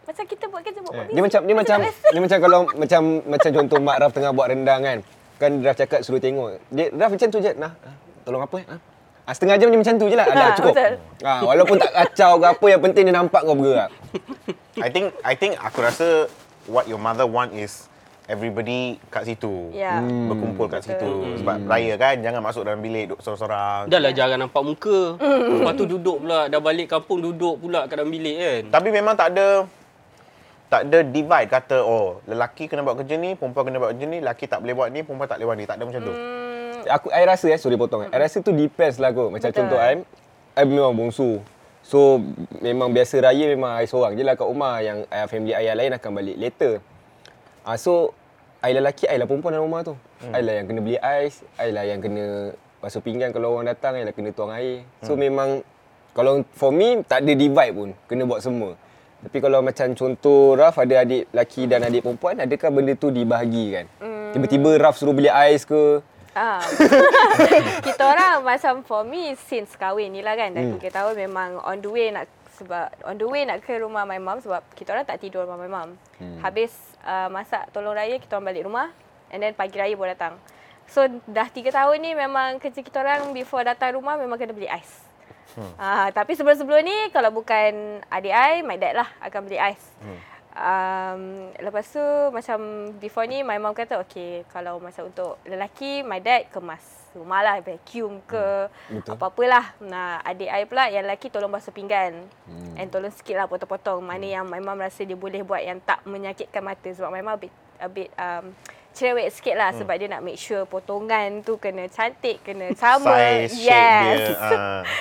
Macam 0.06 0.24
kita 0.26 0.46
buat 0.48 0.62
kerja, 0.62 0.80
buat 0.80 0.94
buat 0.94 1.06
Dia 1.12 1.22
macam 1.22 1.42
dia 1.44 1.56
macam 1.56 1.78
dia 1.86 2.22
macam 2.22 2.38
kalau 2.40 2.60
macam 2.74 3.02
macam 3.26 3.50
contoh 3.52 3.78
Mak 3.82 3.98
Raf 4.00 4.12
tengah 4.12 4.32
buat 4.32 4.48
rendang 4.50 4.82
kan. 4.82 4.98
Kan 5.36 5.52
Raf 5.62 5.76
cakap 5.76 6.00
suruh 6.02 6.22
tengok. 6.22 6.48
Dia 6.72 6.86
Raf 6.96 7.10
macam 7.12 7.28
tu 7.28 7.40
je. 7.40 7.52
Nah, 7.54 7.72
ah, 7.76 7.96
tolong 8.24 8.42
apa 8.42 8.56
eh? 8.58 8.66
Ah. 8.66 8.80
Ah, 9.26 9.34
setengah 9.34 9.58
jam 9.58 9.68
dia 9.68 9.80
macam 9.82 9.96
tu 9.98 10.06
je 10.06 10.14
lah. 10.14 10.26
Dah 10.26 10.38
Ha, 10.38 10.56
cukup. 10.56 10.74
betul. 10.74 10.94
Ah, 11.22 11.42
walaupun 11.42 11.76
tak 11.78 11.92
kacau 11.92 12.32
ke 12.38 12.46
apa 12.48 12.66
yang 12.70 12.82
penting 12.82 13.04
dia 13.04 13.16
nampak 13.16 13.42
kau 13.42 13.58
bergerak. 13.58 13.90
I 14.78 14.90
think 14.90 15.06
I 15.22 15.34
think 15.34 15.58
aku 15.58 15.82
rasa 15.82 16.30
what 16.66 16.86
your 16.86 16.98
mother 16.98 17.26
want 17.26 17.54
is 17.54 17.90
everybody 18.26 18.98
kat 19.14 19.26
situ. 19.26 19.70
Ya. 19.72 20.02
Hmm. 20.02 20.30
Berkumpul 20.34 20.68
kat 20.70 20.82
situ. 20.86 21.40
Sebab 21.42 21.66
raya 21.70 21.94
kan 21.98 22.16
jangan 22.22 22.42
masuk 22.42 22.66
dalam 22.66 22.82
bilik 22.82 23.14
duduk 23.14 23.20
sorang-sorang. 23.22 23.90
Dah 23.90 24.00
lah 24.02 24.12
jarang 24.14 24.42
nampak 24.42 24.62
muka. 24.66 25.18
Lepas 25.22 25.74
tu 25.78 25.86
duduk 25.86 26.26
pula. 26.26 26.50
Dah 26.50 26.60
balik 26.62 26.90
kampung 26.90 27.22
duduk 27.22 27.62
pula 27.62 27.86
kat 27.86 28.02
dalam 28.02 28.10
bilik 28.10 28.36
kan. 28.38 28.62
Tapi 28.82 28.88
memang 28.90 29.14
tak 29.18 29.34
ada 29.34 29.48
tak 30.66 30.90
ada 30.90 31.06
divide 31.06 31.48
kata 31.48 31.78
oh 31.86 32.20
lelaki 32.26 32.66
kena 32.66 32.82
buat 32.82 32.98
kerja 32.98 33.16
ni, 33.22 33.38
perempuan 33.38 33.70
kena 33.70 33.78
buat 33.78 33.94
kerja 33.94 34.06
ni, 34.10 34.18
lelaki 34.18 34.50
tak 34.50 34.66
boleh 34.66 34.74
buat 34.74 34.90
ni, 34.90 35.06
perempuan 35.06 35.30
tak 35.30 35.38
boleh 35.38 35.48
buat 35.54 35.58
ni. 35.62 35.66
Tak 35.70 35.76
ada 35.78 35.84
macam 35.86 36.02
tu. 36.02 36.14
Hmm, 36.14 36.94
Aku 37.00 37.08
I 37.14 37.24
rasa 37.26 37.46
eh 37.50 37.58
sorry 37.62 37.78
potong. 37.78 38.10
I 38.10 38.18
rasa 38.18 38.42
tu 38.42 38.54
depends 38.54 38.98
lah 38.98 39.14
kot. 39.14 39.30
Macam 39.30 39.50
Betul. 39.50 39.60
contoh 39.66 39.78
I 39.78 40.02
I 40.58 40.64
memang 40.66 40.98
bongsu. 40.98 41.42
So 41.86 42.18
memang 42.66 42.90
biasa 42.90 43.22
raya 43.22 43.46
memang 43.54 43.78
I 43.78 43.86
seorang 43.86 44.18
je 44.18 44.26
lah 44.26 44.34
kat 44.34 44.50
rumah 44.50 44.82
yang 44.82 45.06
uh, 45.06 45.26
family 45.30 45.54
ayah 45.54 45.78
lain 45.78 45.94
akan 45.94 46.10
balik 46.18 46.38
later. 46.42 46.82
Ah 47.66 47.74
uh, 47.74 47.78
so 47.82 48.14
I 48.62 48.74
lelaki, 48.74 49.06
I 49.06 49.18
lah 49.18 49.26
perempuan 49.30 49.54
dalam 49.54 49.66
rumah 49.70 49.82
tu. 49.82 49.94
Hmm. 50.22 50.34
I 50.34 50.42
lah 50.42 50.54
yang 50.62 50.66
kena 50.66 50.80
beli 50.82 50.98
ais, 50.98 51.42
I 51.58 51.70
lah 51.70 51.86
yang 51.86 52.02
kena 52.02 52.54
basuh 52.82 53.02
pinggan 53.02 53.30
kalau 53.30 53.58
orang 53.58 53.74
datang, 53.74 53.98
I 53.98 54.06
lah 54.06 54.14
kena 54.14 54.30
tuang 54.34 54.54
air. 54.54 54.86
So 55.02 55.14
Hmm. 55.14 55.22
memang 55.22 55.50
kalau 56.14 56.46
for 56.54 56.70
me 56.70 57.02
tak 57.06 57.26
ada 57.26 57.34
divide 57.34 57.74
pun, 57.74 57.90
kena 58.06 58.26
buat 58.26 58.42
semua. 58.42 58.74
Tapi 59.26 59.38
kalau 59.42 59.66
macam 59.66 59.94
contoh 59.98 60.54
Raf 60.54 60.78
ada 60.78 61.02
adik 61.02 61.26
lelaki 61.34 61.66
dan 61.66 61.82
adik 61.82 62.06
perempuan, 62.06 62.38
adakah 62.38 62.70
benda 62.70 62.94
tu 62.94 63.10
dibahagikan? 63.10 63.90
Hmm. 63.98 64.34
Tiba-tiba 64.34 64.78
Raf 64.78 65.02
suruh 65.02 65.14
beli 65.14 65.30
ais 65.30 65.66
ke? 65.66 66.02
Ah. 66.36 66.60
kita 67.88 68.04
orang 68.04 68.44
macam 68.44 68.84
for 68.84 69.08
me 69.08 69.34
since 69.48 69.72
kahwin 69.80 70.12
ni 70.12 70.20
lah 70.20 70.36
kan 70.36 70.52
dah 70.52 70.62
Hmm. 70.62 70.78
3 70.78 70.90
tahun 70.92 71.14
memang 71.16 71.64
on 71.64 71.80
the 71.80 71.90
way 71.90 72.12
nak 72.12 72.28
sebab 72.56 72.88
on 73.04 73.20
the 73.20 73.28
way 73.28 73.44
nak 73.44 73.62
ke 73.62 73.76
rumah 73.78 74.08
my 74.08 74.18
mom 74.18 74.40
sebab 74.40 74.64
kita 74.74 74.96
orang 74.96 75.06
tak 75.06 75.20
tidur 75.20 75.44
rumah 75.44 75.60
my 75.60 75.70
mom. 75.70 75.90
Hmm. 76.18 76.40
Habis 76.40 76.72
uh, 77.04 77.28
masak 77.28 77.68
tolong 77.76 77.96
raya 77.96 78.16
kita 78.18 78.40
orang 78.40 78.56
balik 78.56 78.66
rumah 78.66 78.90
and 79.30 79.44
then 79.44 79.54
pagi 79.54 79.76
raya 79.76 79.94
baru 79.94 80.16
datang. 80.16 80.36
So 80.90 81.06
dah 81.30 81.50
3 81.50 81.70
tahun 81.70 81.98
ni 82.00 82.12
memang 82.14 82.62
kerja 82.62 82.80
kita 82.80 83.02
orang 83.02 83.34
before 83.36 83.66
datang 83.66 83.98
rumah 83.98 84.16
memang 84.16 84.40
kena 84.40 84.56
beli 84.56 84.70
ais. 84.70 85.06
Hmm. 85.56 85.72
Uh, 85.78 86.10
tapi 86.12 86.36
sebelum-sebelum 86.36 86.82
ni 86.84 86.98
kalau 87.14 87.32
bukan 87.32 88.04
adik 88.12 88.34
I, 88.34 88.66
my 88.66 88.76
dad 88.76 88.98
lah 88.98 89.10
akan 89.22 89.40
beli 89.46 89.62
ais. 89.62 89.84
Hmm. 90.02 90.20
Um, 90.56 91.22
lepas 91.60 91.84
tu 91.92 92.04
macam 92.32 92.90
before 92.96 93.28
ni 93.28 93.44
my 93.44 93.60
mom 93.60 93.76
kata 93.76 94.00
okay 94.00 94.48
kalau 94.56 94.80
macam 94.80 95.12
untuk 95.12 95.36
lelaki 95.44 96.00
my 96.00 96.24
dad 96.24 96.48
kemas 96.48 97.05
rumah 97.16 97.42
lah 97.42 97.56
vacuum 97.64 98.20
ke 98.28 98.68
Betul. 98.92 99.16
apa-apalah. 99.16 99.66
Nah 99.82 100.20
adik 100.22 100.52
I 100.52 100.68
pula 100.68 100.92
yang 100.92 101.08
lelaki 101.08 101.32
tolong 101.32 101.50
basuh 101.50 101.72
pinggan 101.72 102.28
hmm. 102.48 102.76
and 102.76 102.88
tolong 102.92 103.16
sikit 103.16 103.40
lah 103.40 103.48
potong-potong 103.48 104.04
mana 104.04 104.28
yang 104.28 104.46
my 104.46 104.60
mom 104.60 104.78
rasa 104.78 105.08
dia 105.08 105.16
boleh 105.16 105.42
buat 105.42 105.64
yang 105.64 105.80
tak 105.80 106.04
menyakitkan 106.04 106.62
mata 106.62 106.92
sebab 106.92 107.10
my 107.10 107.24
mom 107.24 107.36
a 107.36 107.40
bit, 107.40 107.54
a 107.80 107.88
bit 107.88 108.10
um, 108.20 108.52
cerewet 108.92 109.32
sikit 109.32 109.56
lah 109.56 109.72
hmm. 109.72 109.80
sebab 109.84 109.96
dia 109.96 110.08
nak 110.12 110.24
make 110.24 110.40
sure 110.40 110.68
potongan 110.68 111.44
tu 111.44 111.56
kena 111.56 111.88
cantik, 111.88 112.44
kena 112.44 112.76
sama. 112.76 113.16
Size, 113.48 113.56
shape 113.56 114.36
dia. 114.36 114.36
Uh. 114.36 114.84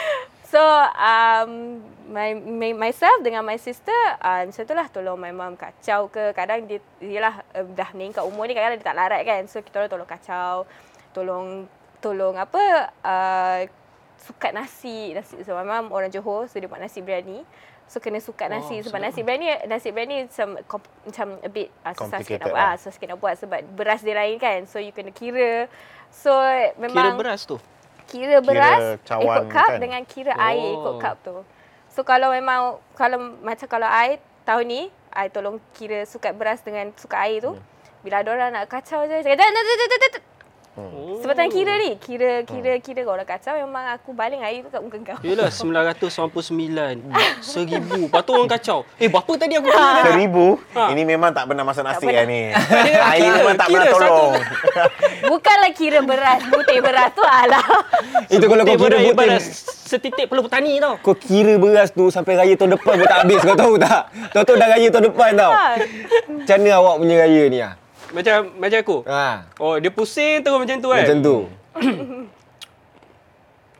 So 0.54 0.62
um, 0.62 1.82
my, 2.06 2.30
my 2.38 2.70
myself 2.86 3.26
dengan 3.26 3.42
my 3.42 3.58
sister 3.58 3.96
uh, 4.22 4.46
macam 4.46 4.62
tu 4.62 4.74
lah 4.76 4.86
tolong 4.86 5.18
my 5.18 5.34
mom 5.34 5.58
kacau 5.58 6.06
ke 6.06 6.30
kadang 6.30 6.70
dia 6.70 6.78
yelah 7.02 7.42
uh, 7.58 7.66
dah 7.74 7.90
meningkat 7.90 8.22
umur 8.22 8.46
ni 8.46 8.54
kadang-kadang 8.54 8.78
dia 8.78 8.86
tak 8.86 8.98
larat 9.02 9.22
kan 9.26 9.42
so 9.50 9.58
kita 9.66 9.82
orang 9.82 9.90
tolong 9.90 10.06
kacau 10.06 10.62
tolong 11.10 11.66
tolong 12.04 12.36
apa 12.36 12.60
uh, 13.00 13.60
sukat 14.18 14.52
nasi 14.52 15.12
nasi 15.12 15.40
so 15.40 15.52
my 15.52 15.64
mom 15.64 15.88
orang 15.88 16.08
Johor 16.08 16.44
so 16.44 16.56
dia 16.56 16.64
buat 16.64 16.76
nasi 16.78 17.00
biryani 17.00 17.40
so 17.84 17.96
kena 17.98 18.16
sukat 18.18 18.46
Oh, 18.46 18.52
nasi 18.54 18.80
sebab 18.80 18.96
sedap. 18.96 19.04
nasi 19.06 19.20
biryani 19.20 19.46
nasi 19.64 19.88
biryani 19.88 20.16
macam 20.24 20.48
kom- 20.64 20.92
macam 21.02 21.28
a 21.38 21.48
bit 21.48 21.68
uh, 21.80 21.92
susah 21.92 22.18
sikit 22.20 22.38
nak 22.38 22.46
buat 22.46 22.56
lah. 22.58 22.68
ah 22.68 22.74
susah 22.74 22.92
sikit 22.92 23.08
nak 23.08 23.18
buat 23.18 23.34
sebab 23.36 23.58
beras 23.70 24.00
dia 24.00 24.14
lain 24.14 24.36
kan 24.36 24.64
so 24.64 24.76
you 24.76 24.90
kena 24.90 25.08
kira 25.10 25.68
so 26.10 26.28
Kira 26.30 26.76
memang 26.78 27.16
beras 27.16 27.42
tu. 27.42 27.56
kira 28.06 28.40
beras 28.40 29.00
cawan 29.02 29.24
ikut 29.24 29.44
cup 29.50 29.68
kan? 29.70 29.80
dengan 29.80 30.02
kira 30.04 30.32
Oh. 30.32 30.44
air 30.44 30.68
ikut 30.74 30.94
cup 30.98 31.16
tu. 31.20 31.36
So 31.88 32.02
kalau 32.02 32.28
memang 32.30 32.60
kalau 32.92 33.16
macam 33.40 33.64
kalau 33.66 33.86
I 33.86 34.16
tahun 34.42 34.64
ni 34.64 34.82
I 35.10 35.28
tolong 35.28 35.56
kira 35.72 36.02
sukat 36.04 36.32
beras 36.32 36.58
dengan 36.58 36.90
sukat 36.92 37.18
air 37.22 37.38
tu. 37.40 37.52
Hmm. 37.52 37.62
Bila 38.00 38.20
ada 38.20 38.28
orang 38.30 38.50
nak 38.52 38.66
kacau 38.66 39.04
je 39.04 39.16
cakap 39.18 39.38
"Jangan, 39.38 39.52
jangan, 39.54 39.76
jangan, 39.80 39.98
jangan, 40.02 40.22
jangan." 40.74 40.90
Oh. 40.90 41.22
Sebatan 41.22 41.46
kira 41.48 41.72
ni, 41.78 41.90
kira 41.96 42.42
kira 42.42 42.72
kira 42.78 43.00
kalau 43.00 43.24
kacau 43.24 43.54
memang 43.56 43.84
aku 43.90 44.10
baling 44.10 44.42
air 44.42 44.60
tu 44.60 44.68
kat 44.68 44.82
muka 44.82 44.98
kau. 45.00 45.18
Yelah 45.22 45.48
999 45.48 47.00
Seribu 47.40 48.10
Lepas 48.10 48.22
tu 48.22 48.30
orang 48.30 48.50
kacau 48.50 48.78
Eh 48.96 49.06
berapa 49.06 49.32
tadi 49.34 49.54
aku 49.54 49.70
kena 49.70 49.90
tadi? 49.96 50.08
Seribu, 50.10 50.46
Ha. 50.74 50.90
ini 50.90 51.02
memang 51.06 51.30
tak 51.30 51.46
pernah 51.46 51.62
masak 51.62 51.86
nasi 51.86 52.04
kan 52.04 52.26
ni. 52.26 52.50
Air 53.14 53.22
kira- 53.22 53.38
memang 53.38 53.56
tak 53.56 53.68
pernah 53.70 53.86
tolong. 53.88 54.32
Bukanlah 55.30 55.72
kira 55.72 55.98
beras, 56.02 56.40
butir 56.44 56.78
beras 56.80 57.10
tu 57.14 57.22
alah. 57.22 57.66
Itu 58.26 58.44
kalau 58.44 58.62
kau 58.62 58.76
kira 58.76 58.96
beras 59.14 59.44
butir 59.46 59.72
Setitik 59.84 60.26
perlu 60.26 60.42
petani 60.42 60.80
tau 60.80 60.98
Kau 60.98 61.14
kira 61.14 61.54
beras 61.54 61.92
tu 61.92 62.08
sampai 62.08 62.34
raya 62.34 62.56
tahun 62.56 62.74
depan 62.74 62.98
pun 62.98 63.06
tak 63.06 63.18
habis 63.22 63.40
kau 63.40 63.54
tahu 63.54 63.74
tak? 63.76 64.02
Tahu-tahu 64.32 64.56
dah 64.56 64.68
raya 64.68 64.88
tahun 64.90 65.04
depan 65.06 65.30
tau. 65.34 65.52
Ha. 65.54 65.66
Macam 66.26 66.56
mana 66.58 66.70
awak 66.74 66.94
punya 66.98 67.14
raya 67.20 67.42
ni 67.46 67.58
ah? 67.60 67.72
Macam 68.14 68.36
macam 68.62 68.78
aku 68.78 68.98
Ha. 69.10 69.50
Oh 69.58 69.74
dia 69.82 69.90
pusing 69.90 70.40
terus 70.40 70.56
macam 70.56 70.76
tu 70.78 70.88
kan 70.88 71.02
Macam 71.02 71.18
tu. 71.18 71.36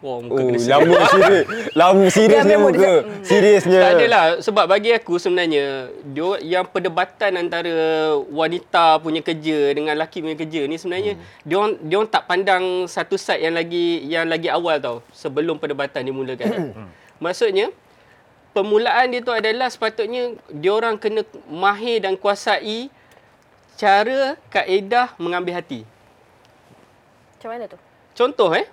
Wah 0.05 0.21
muka 0.21 0.37
Oh, 0.37 0.45
kena 0.45 0.61
lama 0.69 0.95
serius. 1.17 1.47
Lama 1.73 2.05
seriusnya 2.13 2.57
muka. 2.61 2.93
Seriusnya. 3.25 3.81
Tak 3.81 3.91
adalah 3.97 4.25
sebab 4.45 4.65
bagi 4.69 4.93
aku 4.93 5.17
sebenarnya 5.17 5.89
dia 6.05 6.31
yang 6.45 6.69
perdebatan 6.69 7.41
antara 7.41 7.73
wanita 8.29 9.01
punya 9.01 9.25
kerja 9.25 9.73
dengan 9.73 9.97
lelaki 9.97 10.21
punya 10.21 10.37
kerja 10.37 10.69
ni 10.69 10.77
sebenarnya 10.77 11.17
hmm. 11.17 11.49
dia 11.49 11.57
orang 11.57 11.73
dia 11.81 11.97
orang 11.97 12.11
tak 12.13 12.25
pandang 12.29 12.85
satu 12.85 13.17
side 13.17 13.49
yang 13.49 13.57
lagi 13.57 14.05
yang 14.05 14.29
lagi 14.29 14.53
awal 14.53 14.77
tau 14.77 15.01
sebelum 15.17 15.57
perdebatan 15.57 16.05
dimulakan. 16.05 16.77
Maksudnya 17.25 17.73
permulaan 18.53 19.09
dia 19.09 19.25
tu 19.25 19.33
adalah 19.33 19.73
sepatutnya 19.73 20.37
dia 20.53 20.73
orang 20.77 21.01
kena 21.01 21.25
mahir 21.49 22.05
dan 22.05 22.21
kuasai 22.21 22.93
cara 23.75 24.39
kaedah 24.51 25.15
mengambil 25.19 25.59
hati. 25.59 25.83
Macam 27.37 27.49
mana 27.51 27.65
tu? 27.69 27.79
Contoh 28.15 28.51
eh, 28.55 28.67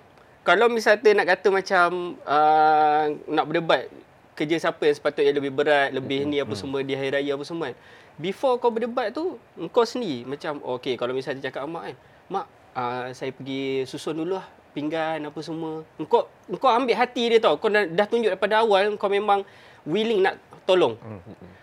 kalau 0.46 0.70
misalnya 0.70 1.22
nak 1.22 1.28
kata 1.36 1.48
macam 1.50 2.18
uh, 2.22 3.04
nak 3.30 3.44
berdebat 3.46 3.90
kerja 4.32 4.56
siapa 4.58 4.88
yang 4.88 4.96
sepatutnya 4.96 5.32
lebih 5.36 5.52
berat, 5.52 5.92
lebih 5.92 6.24
ni 6.24 6.40
apa 6.40 6.56
semua 6.56 6.80
di 6.80 6.96
hari 6.96 7.12
raya 7.12 7.36
apa 7.36 7.44
semua 7.44 7.70
kan. 7.70 7.76
Before 8.16 8.56
kau 8.60 8.72
berdebat 8.72 9.12
tu, 9.12 9.36
kau 9.72 9.84
sendiri 9.84 10.24
macam 10.24 10.60
oh, 10.64 10.80
okay 10.80 10.96
kalau 10.96 11.12
misalnya 11.12 11.44
cakap 11.44 11.66
dengan 11.66 11.74
mak 11.78 11.84
kan, 11.84 11.96
mak 12.32 12.46
uh, 12.74 13.06
saya 13.12 13.30
pergi 13.34 13.84
susun 13.84 14.18
dulu 14.18 14.40
lah 14.40 14.46
pinggan 14.72 15.20
apa 15.28 15.40
semua. 15.44 15.84
Engkau 16.00 16.26
engkau 16.48 16.68
ambil 16.72 16.96
hati 16.96 17.28
dia 17.28 17.38
tau. 17.38 17.60
Kau 17.60 17.68
dah, 17.68 17.84
dah 17.84 18.06
tunjuk 18.08 18.32
daripada 18.32 18.64
awal 18.64 18.96
kau 18.96 19.12
memang 19.12 19.44
willing 19.84 20.24
nak 20.24 20.40
tolong. 20.64 20.96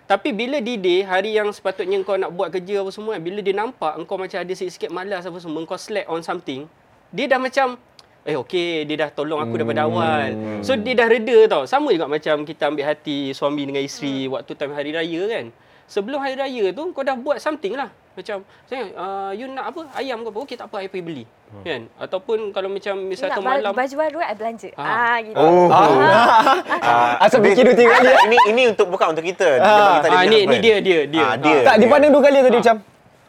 Tapi 0.09 0.33
bila 0.33 0.57
di 0.57 0.73
day, 0.73 1.05
hari 1.05 1.37
yang 1.37 1.53
sepatutnya 1.53 2.01
kau 2.01 2.17
nak 2.17 2.33
buat 2.33 2.49
kerja 2.49 2.81
apa 2.81 2.89
semua, 2.89 3.13
kan, 3.13 3.21
bila 3.21 3.45
dia 3.45 3.53
nampak 3.53 3.93
engkau 3.93 4.17
macam 4.17 4.41
ada 4.41 4.53
sikit-sikit 4.57 4.89
malas 4.89 5.21
apa 5.29 5.37
semua, 5.37 5.61
kau 5.69 5.77
slack 5.77 6.09
on 6.09 6.25
something, 6.25 6.65
dia 7.13 7.29
dah 7.29 7.37
macam, 7.37 7.77
eh 8.25 8.33
okey, 8.33 8.89
dia 8.89 9.05
dah 9.05 9.13
tolong 9.13 9.37
aku 9.37 9.61
daripada 9.61 9.85
awal. 9.85 10.33
So 10.65 10.73
dia 10.73 10.97
dah 10.97 11.05
reda 11.05 11.45
tau. 11.45 11.69
Sama 11.69 11.93
juga 11.93 12.09
macam 12.09 12.41
kita 12.41 12.73
ambil 12.73 12.89
hati 12.89 13.37
suami 13.37 13.69
dengan 13.69 13.85
isteri 13.85 14.25
waktu 14.25 14.49
time 14.57 14.73
hari 14.73 14.97
raya 14.97 15.21
kan. 15.29 15.45
Sebelum 15.85 16.17
hari 16.17 16.41
raya 16.41 16.73
tu, 16.73 16.89
kau 16.89 17.05
dah 17.05 17.13
buat 17.13 17.37
something 17.37 17.77
lah. 17.77 17.93
Macam, 18.19 18.37
saya, 18.67 18.83
uh, 18.93 19.31
you 19.31 19.47
nak 19.47 19.71
apa? 19.71 19.87
Ayam 19.95 20.19
ke 20.19 20.27
apa? 20.27 20.39
Okey, 20.43 20.55
tak 20.55 20.67
apa, 20.67 20.77
I 20.77 20.87
pergi 20.87 21.01
beli. 21.01 21.23
Kan? 21.63 21.87
Ataupun 21.95 22.51
kalau 22.51 22.67
macam 22.67 22.99
misalnya 23.01 23.39
ba- 23.39 23.47
malam... 23.55 23.71
baju 23.71 23.95
baru 23.95 24.19
I 24.19 24.35
belanja. 24.35 24.69
Ah. 24.75 24.83
Ah, 24.83 25.17
gitu. 25.23 25.39
Oh. 25.39 25.65
Ah, 25.71 27.15
Asal 27.17 27.39
This- 27.39 27.55
fikir 27.55 27.63
dua 27.63 27.75
tiga 27.75 27.89
kali. 27.95 28.11
ini 28.27 28.37
ini 28.49 28.63
untuk 28.67 28.87
bukan 28.87 29.15
untuk 29.15 29.23
kita. 29.23 29.47
Dia 29.55 29.63
Ah. 29.65 29.79
bagi 29.79 29.99
tadi 30.03 30.13
Ah, 30.13 30.23
ni, 30.25 30.39
ni 30.45 30.57
dia, 30.59 30.75
dia, 30.79 30.99
dia. 31.05 31.23
Ah, 31.23 31.35
dia. 31.35 31.57
Tak, 31.63 31.75
dia 31.79 31.87
pandang 31.87 32.11
dua 32.11 32.21
kali 32.21 32.37
tadi 32.41 32.57
macam. 32.59 32.77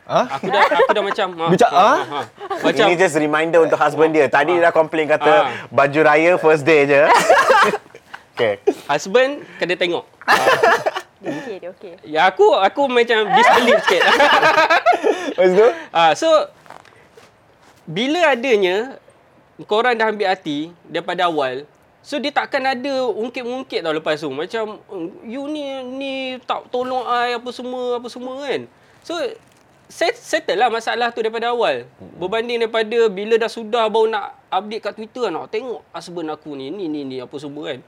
Ha? 0.05 0.21
Aku 0.27 0.47
dah 0.49 0.63
aku 0.67 0.91
dah 0.91 1.05
macam 1.07 1.27
ha, 1.31 1.45
Bicara- 1.47 1.71
ha, 1.71 1.87
ha? 1.87 1.95
ha, 1.95 2.19
ha. 2.19 2.55
Macam 2.61 2.85
Ini 2.85 2.95
just 2.99 3.15
reminder 3.15 3.63
untuk 3.63 3.79
husband 3.79 4.11
dia. 4.11 4.27
Tadi 4.27 4.53
dia 4.53 4.67
dah 4.67 4.73
complain 4.75 5.07
kata 5.07 5.31
Ah. 5.31 5.45
baju 5.71 6.01
raya 6.03 6.33
first 6.35 6.67
day 6.67 6.83
je. 6.85 6.99
okay. 8.35 8.59
husband 8.85 9.47
kena 9.57 9.79
tengok. 9.79 10.03
Dia 11.21 11.31
okey, 11.37 11.57
dia 11.61 11.71
okey. 11.77 11.95
Ya 12.09 12.21
aku 12.25 12.57
aku 12.57 12.89
macam 12.89 13.29
disbelief 13.37 13.79
sikit. 13.85 14.03
Lepas 15.37 15.51
tu? 15.53 15.69
Ah, 15.93 16.13
so 16.17 16.29
bila 17.85 18.33
adanya 18.33 18.97
korang 19.69 20.01
dah 20.01 20.09
ambil 20.09 20.33
hati 20.33 20.73
daripada 20.89 21.29
awal, 21.29 21.69
so 22.01 22.17
dia 22.17 22.33
takkan 22.33 22.65
ada 22.65 23.05
ungkit-ungkit 23.13 23.85
tau 23.85 23.93
lepas 23.93 24.17
tu. 24.17 24.33
Macam 24.33 24.81
you 25.29 25.45
ni 25.53 25.85
ni 25.85 26.13
tak 26.49 26.73
tolong 26.73 27.05
I 27.05 27.37
apa 27.37 27.51
semua 27.53 28.01
apa 28.01 28.09
semua 28.09 28.41
kan. 28.41 28.65
So 29.05 29.21
set, 29.93 30.17
settle 30.17 30.57
lah 30.57 30.73
masalah 30.73 31.13
tu 31.13 31.21
daripada 31.21 31.53
awal. 31.53 31.85
Berbanding 32.17 32.65
daripada 32.65 33.13
bila 33.13 33.37
dah 33.37 33.51
sudah 33.53 33.93
baru 33.93 34.09
nak 34.09 34.41
update 34.49 34.83
kat 34.89 34.93
Twitter 34.97 35.29
nak 35.29 35.53
tengok 35.53 35.85
husband 35.93 36.33
aku 36.33 36.57
ni 36.57 36.73
ni 36.73 36.89
ni 36.89 37.05
ni 37.05 37.17
apa 37.21 37.37
semua 37.37 37.77
kan. 37.77 37.81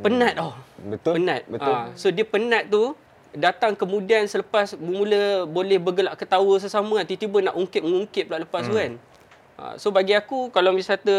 Penat 0.00 0.32
tau. 0.36 0.52
Betul. 0.86 1.12
Penat. 1.20 1.42
Betul. 1.48 1.74
Ah, 1.74 1.86
so 1.98 2.08
dia 2.08 2.24
penat 2.24 2.68
tu 2.68 2.96
datang 3.36 3.76
kemudian 3.76 4.24
selepas 4.24 4.72
mula 4.80 5.44
boleh 5.44 5.76
bergelak 5.76 6.16
ketawa 6.16 6.56
sesama 6.56 7.02
kan 7.02 7.04
tiba-tiba 7.04 7.52
nak 7.52 7.54
ungkit-ungkit 7.60 8.24
pula 8.28 8.44
lepas 8.44 8.64
tu 8.64 8.76
kan. 8.76 8.96
Ah, 9.56 9.72
so 9.80 9.88
bagi 9.88 10.12
aku 10.12 10.52
kalau 10.52 10.68
misalnya 10.68 11.16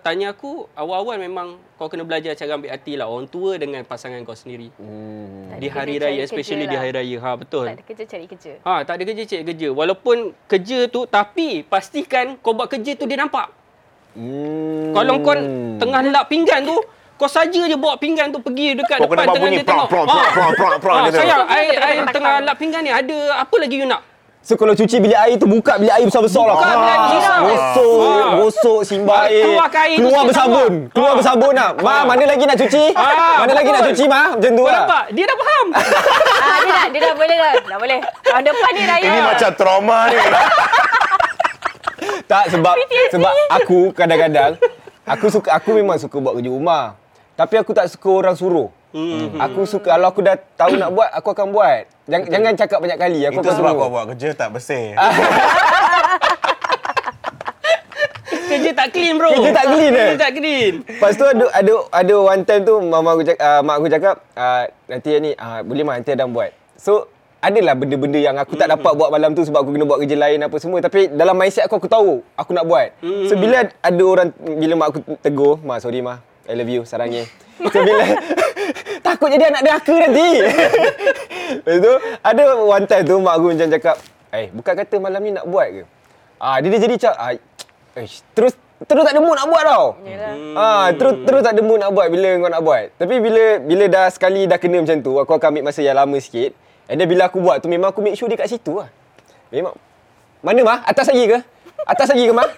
tanya 0.00 0.32
aku 0.32 0.64
awal-awal 0.72 1.20
memang 1.20 1.60
kau 1.76 1.92
kena 1.92 2.08
belajar 2.08 2.32
cara 2.32 2.56
ambil 2.56 2.72
hati 2.72 2.96
lah 2.96 3.04
orang 3.04 3.28
tua 3.28 3.60
dengan 3.60 3.84
pasangan 3.84 4.16
kau 4.24 4.32
sendiri. 4.32 4.72
Hmm. 4.80 5.52
Tak 5.52 5.58
Di 5.60 5.68
hari 5.68 5.94
raya 6.00 6.24
kerja 6.24 6.24
especially 6.24 6.64
di 6.64 6.72
lah. 6.72 6.88
hari 6.88 6.92
raya. 6.96 7.16
Ha 7.20 7.30
betul. 7.36 7.68
Tak 7.68 7.76
ada 7.76 7.84
kerja, 7.84 8.04
cari 8.08 8.24
kerja. 8.24 8.52
Ha 8.64 8.74
tak 8.88 8.94
ada 8.96 9.02
kerja 9.04 9.22
cari 9.28 9.44
kerja. 9.44 9.68
Walaupun 9.76 10.16
kerja 10.48 10.78
tu 10.88 11.04
tapi 11.04 11.60
pastikan 11.60 12.40
kau 12.40 12.56
buat 12.56 12.68
kerja 12.72 12.96
tu 12.96 13.04
dia 13.04 13.20
nampak. 13.20 13.52
Hmm. 14.16 14.96
Kalau 14.96 15.20
kau 15.20 15.36
tengah 15.76 16.00
lap 16.08 16.32
pinggan 16.32 16.64
tu, 16.64 16.80
kau 17.20 17.28
saja 17.28 17.60
je 17.62 17.76
bawa 17.76 17.94
pinggan 17.94 18.32
tu 18.32 18.40
pergi 18.40 18.72
dekat 18.72 18.96
Kau 18.96 19.04
depan 19.04 19.28
tengah 19.28 19.36
bunyi 19.36 19.56
dia 19.56 19.68
tengok. 19.68 19.86
prong, 19.86 20.06
prong, 20.08 20.16
Ah. 20.16 20.76
prong, 20.80 20.96
Ah, 20.96 21.12
sayang, 21.12 21.44
Tekan-tekan. 21.44 22.08
tengah 22.10 22.34
lap 22.40 22.56
pinggan 22.56 22.80
ni 22.80 22.88
ada 22.90 23.16
apa 23.36 23.56
lagi 23.60 23.76
you 23.76 23.84
nak? 23.84 24.00
So 24.40 24.56
kalau 24.56 24.72
cuci 24.72 24.96
bilik 24.96 25.14
air 25.14 25.36
tu 25.36 25.44
buka 25.44 25.76
bilik 25.76 25.92
air 25.92 26.08
besar-besar 26.08 26.40
lah. 26.42 26.56
Buka 26.56 26.64
bilik 26.64 26.88
air 26.88 27.00
besar. 27.12 27.38
Gosok, 27.44 28.00
Ah. 28.00 28.28
gosok 28.34 28.80
simba 28.82 29.12
Ah, 29.12 29.22
air. 29.28 29.44
keluarkan 29.44 29.80
air 29.84 29.96
Keluar 30.00 30.22
bersabun. 30.24 30.72
sama. 30.80 30.90
Keluar 30.90 31.10
Ah. 31.10 31.16
bersabun 31.20 31.52
lah. 31.52 31.70
Ma, 31.76 31.92
Ah. 31.92 32.02
mana 32.08 32.24
lagi 32.24 32.44
nak 32.48 32.56
cuci? 32.56 32.84
Ah, 32.90 33.36
mana 33.38 33.52
lagi 33.52 33.68
nak 33.68 33.82
cuci, 33.84 34.04
Ma? 34.06 34.22
Macam 34.32 34.50
tu 34.50 34.64
lah. 34.64 34.72
nampak? 34.80 35.04
Dia 35.12 35.24
dah 35.28 35.36
faham. 35.36 35.66
ah, 35.76 36.58
dia 36.58 36.72
dah, 36.72 36.86
dia 36.88 37.00
dah 37.02 37.12
boleh 37.14 37.36
dah. 37.36 37.52
Dah 37.62 37.78
boleh. 37.78 37.98
Tahun 38.24 38.42
depan 38.42 38.70
ni 38.72 38.82
raya. 38.82 39.04
Ini 39.04 39.20
macam 39.22 39.50
trauma 39.54 39.98
ni. 40.08 40.18
Tak 42.26 42.44
sebab 42.48 42.74
sebab 43.10 43.32
aku 43.52 43.78
kadang-kadang 43.92 44.52
aku 45.04 45.26
suka 45.28 45.50
aku 45.52 45.74
memang 45.74 45.98
suka 45.98 46.16
buat 46.16 46.32
kerja 46.32 46.48
rumah. 46.48 46.96
Tapi 47.40 47.56
aku 47.56 47.72
tak 47.72 47.88
suka 47.88 48.08
orang 48.12 48.36
suruh. 48.36 48.68
Hmm. 48.92 49.32
Aku 49.40 49.64
suka 49.64 49.96
kalau 49.96 50.12
aku 50.12 50.20
dah 50.20 50.36
tahu 50.60 50.76
nak 50.76 50.92
buat, 50.92 51.08
aku 51.08 51.32
akan 51.32 51.56
buat. 51.56 51.88
Jangan, 52.04 52.26
jangan 52.28 52.52
cakap 52.52 52.78
banyak 52.84 52.98
kali. 53.00 53.20
Aku 53.32 53.40
Itu 53.40 53.48
sebab 53.56 53.72
suruh. 53.72 53.80
kau 53.80 53.88
buat 53.88 54.04
kerja 54.12 54.28
tak 54.36 54.48
bersih. 54.52 54.92
Kerja 58.50 58.70
tak 58.74 58.88
clean 58.90 59.14
bro. 59.14 59.30
Kerja 59.30 59.52
tak 59.54 59.66
clean, 59.72 59.92
eh? 59.94 60.06
Kerja 60.10 60.20
tak 60.26 60.32
clean. 60.34 60.74
Lepas 60.82 61.12
tu 61.14 61.22
ada 61.22 61.44
ada 61.54 61.72
ada 61.94 62.14
one 62.18 62.42
time 62.42 62.62
tu 62.66 62.74
mama 62.82 63.14
aku 63.14 63.22
cakap, 63.22 63.42
uh, 63.46 63.60
mak 63.62 63.74
aku 63.78 63.88
cakap 63.88 64.14
uh, 64.34 64.62
nanti 64.90 65.10
ni 65.22 65.30
uh, 65.38 65.60
boleh 65.62 65.82
mah 65.86 65.94
nanti 65.96 66.10
Adam 66.10 66.34
buat. 66.34 66.50
So 66.74 67.06
adalah 67.40 67.78
benda-benda 67.78 68.18
yang 68.20 68.36
aku 68.36 68.58
tak 68.58 68.68
dapat 68.68 68.90
buat 68.98 69.08
malam 69.08 69.32
tu 69.38 69.46
sebab 69.46 69.64
aku 69.64 69.70
kena 69.72 69.86
buat 69.86 70.02
kerja 70.02 70.18
lain 70.18 70.44
apa 70.44 70.56
semua 70.60 70.82
tapi 70.82 71.08
dalam 71.08 71.32
mindset 71.38 71.64
aku 71.64 71.78
aku 71.78 71.88
tahu 71.88 72.20
aku 72.36 72.50
nak 72.52 72.66
buat. 72.66 72.90
So 73.30 73.38
bila 73.38 73.70
ada 73.70 74.02
orang 74.02 74.28
bila 74.34 74.72
mak 74.76 74.86
aku 74.92 74.98
tegur, 75.22 75.56
"Ma, 75.62 75.78
sorry 75.78 76.02
ma. 76.02 76.20
I 76.50 76.54
love 76.58 76.70
you 76.70 76.82
sarangnya." 76.82 77.24
So 77.70 77.78
bila 77.86 78.04
takut 79.06 79.28
jadi 79.30 79.54
anak 79.54 79.62
derhaka 79.62 79.94
nanti. 80.10 80.28
Lepas 81.66 81.76
tu 81.78 81.92
ada 82.22 82.42
one 82.58 82.84
time 82.90 83.04
tu 83.06 83.16
mak 83.22 83.34
aku 83.38 83.46
macam 83.54 83.68
cakap, 83.70 83.96
"Eh, 84.34 84.46
bukan 84.50 84.74
kata 84.74 84.94
malam 84.98 85.20
ni 85.22 85.30
nak 85.34 85.46
buat 85.46 85.68
ke?" 85.70 85.82
Ah, 86.40 86.56
dia, 86.64 86.72
dia 86.72 86.80
jadi 86.80 86.96
cak, 86.96 87.16
ah, 87.20 87.36
eh, 88.00 88.08
terus 88.32 88.56
terus 88.88 89.04
tak 89.04 89.12
ada 89.12 89.20
mood 89.20 89.36
nak 89.36 89.44
buat 89.52 89.62
tau. 89.68 89.86
Yelah. 90.08 90.34
Ah, 90.56 90.88
terus 90.96 91.14
terus 91.28 91.42
tak 91.44 91.52
ada 91.52 91.60
mood 91.60 91.76
nak 91.76 91.92
buat 91.92 92.08
bila 92.08 92.28
kau 92.40 92.48
nak 92.48 92.62
buat. 92.64 92.84
Tapi 92.96 93.14
bila 93.20 93.44
bila 93.60 93.84
dah 93.92 94.06
sekali 94.08 94.48
dah 94.48 94.56
kena 94.56 94.80
macam 94.80 94.98
tu, 95.04 95.20
aku 95.20 95.32
akan 95.36 95.48
ambil 95.52 95.64
masa 95.68 95.84
yang 95.84 96.00
lama 96.00 96.16
sikit. 96.16 96.56
And 96.88 96.96
then 96.96 97.06
bila 97.06 97.28
aku 97.28 97.44
buat 97.44 97.60
tu 97.60 97.68
memang 97.68 97.92
aku 97.92 98.00
make 98.00 98.16
sure 98.16 98.26
dia 98.26 98.40
kat 98.40 98.48
situ 98.48 98.80
lah. 98.80 98.88
Memang 99.52 99.76
mana 100.40 100.60
mah? 100.64 100.78
Atas 100.88 101.12
lagi 101.12 101.28
ke? 101.28 101.38
Atas 101.88 102.12
lagi 102.12 102.28
ke 102.28 102.34
mah? 102.34 102.48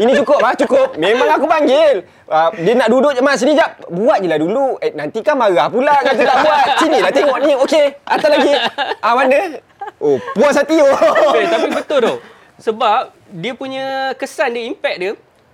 Ini 0.00 0.12
cukup 0.24 0.38
mah? 0.40 0.54
Cukup. 0.58 0.88
Memang 1.00 1.28
aku 1.36 1.46
panggil. 1.48 2.04
Uh, 2.28 2.50
dia 2.60 2.72
nak 2.76 2.88
duduk 2.92 3.12
je 3.16 3.22
mah 3.24 3.34
sini 3.36 3.56
jap. 3.56 3.80
Buat 3.88 4.20
je 4.20 4.28
lah 4.28 4.38
dulu. 4.40 4.76
Eh 4.84 4.92
nanti 4.92 5.24
kan 5.24 5.36
marah 5.36 5.68
pula 5.72 5.94
kata 6.04 6.22
tak 6.24 6.38
buat. 6.44 6.66
Sini 6.82 6.98
lah 7.00 7.12
tengok 7.12 7.38
ni. 7.44 7.52
Okey. 7.56 7.86
Atas 8.04 8.28
lagi. 8.28 8.52
Ah 9.00 9.12
mana? 9.16 9.60
Oh, 9.98 10.20
puas 10.36 10.54
hati 10.54 10.78
oh. 10.78 10.94
Okay, 11.32 11.48
tapi 11.48 11.66
betul 11.74 11.98
tau. 12.04 12.16
Sebab 12.58 13.10
dia 13.34 13.52
punya 13.54 14.14
kesan 14.18 14.54
dia, 14.54 14.66
impact 14.66 14.96
dia, 14.98 15.12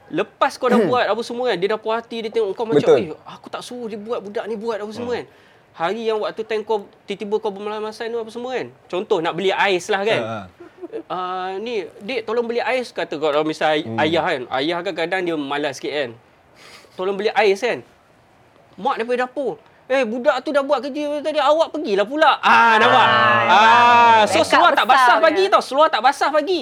lepas 0.09 0.57
kau 0.57 0.69
dah 0.73 0.81
buat 0.81 1.05
apa 1.05 1.23
semua 1.25 1.53
kan, 1.53 1.57
dia 1.61 1.69
dah 1.73 1.81
puas 1.81 2.01
hati, 2.01 2.25
dia 2.25 2.31
tengok 2.33 2.57
kau 2.57 2.65
macam, 2.65 2.81
Betul. 2.81 3.13
eh, 3.13 3.17
aku 3.29 3.47
tak 3.53 3.61
suruh 3.61 3.89
dia 3.93 4.01
buat, 4.01 4.25
budak 4.25 4.45
ni 4.49 4.57
buat 4.57 4.81
apa 4.81 4.93
semua 4.93 5.21
kan. 5.21 5.27
Hari 5.75 6.03
yang 6.07 6.23
waktu 6.25 6.43
time 6.49 6.63
kau, 6.65 6.89
tiba-tiba 7.05 7.37
kau 7.41 7.53
bermalam-masan 7.53 8.09
tu 8.09 8.21
apa 8.21 8.31
semua 8.33 8.57
kan. 8.57 8.69
Contoh, 8.89 9.19
nak 9.21 9.33
beli 9.37 9.53
ais 9.53 9.85
lah 9.93 10.01
kan. 10.07 10.21
Ha. 10.21 10.39
Uh, 11.11 11.59
ni, 11.59 11.85
dik 12.03 12.23
tolong 12.23 12.47
beli 12.47 12.63
ais 12.63 12.95
kata 12.95 13.19
kau 13.19 13.35
kalau 13.35 13.43
misal 13.43 13.75
hmm. 13.75 13.99
ayah 14.03 14.25
kan. 14.25 14.43
Ayah 14.55 14.77
kadang-kadang 14.81 15.21
dia 15.27 15.37
malas 15.37 15.83
sikit 15.83 15.93
kan. 15.93 16.11
Tolong 16.95 17.19
beli 17.19 17.31
ais 17.35 17.59
kan. 17.59 17.83
Mak 18.79 19.03
daripada 19.03 19.27
dapur. 19.27 19.59
Eh 19.85 20.01
budak 20.01 20.41
tu 20.41 20.49
dah 20.49 20.65
buat 20.65 20.81
kerja 20.81 21.21
tadi 21.21 21.37
awak 21.37 21.69
pergilah 21.77 22.07
pula. 22.09 22.41
Ah 22.41 22.81
nampak. 22.81 23.07
Ah, 23.53 24.21
so 24.25 24.41
Backup 24.41 24.49
seluar 24.49 24.71
tak 24.73 24.87
basah 24.89 25.17
pagi 25.21 25.45
tau. 25.53 25.61
Seluar 25.61 25.89
tak 25.93 26.01
basah 26.01 26.31
pagi. 26.33 26.61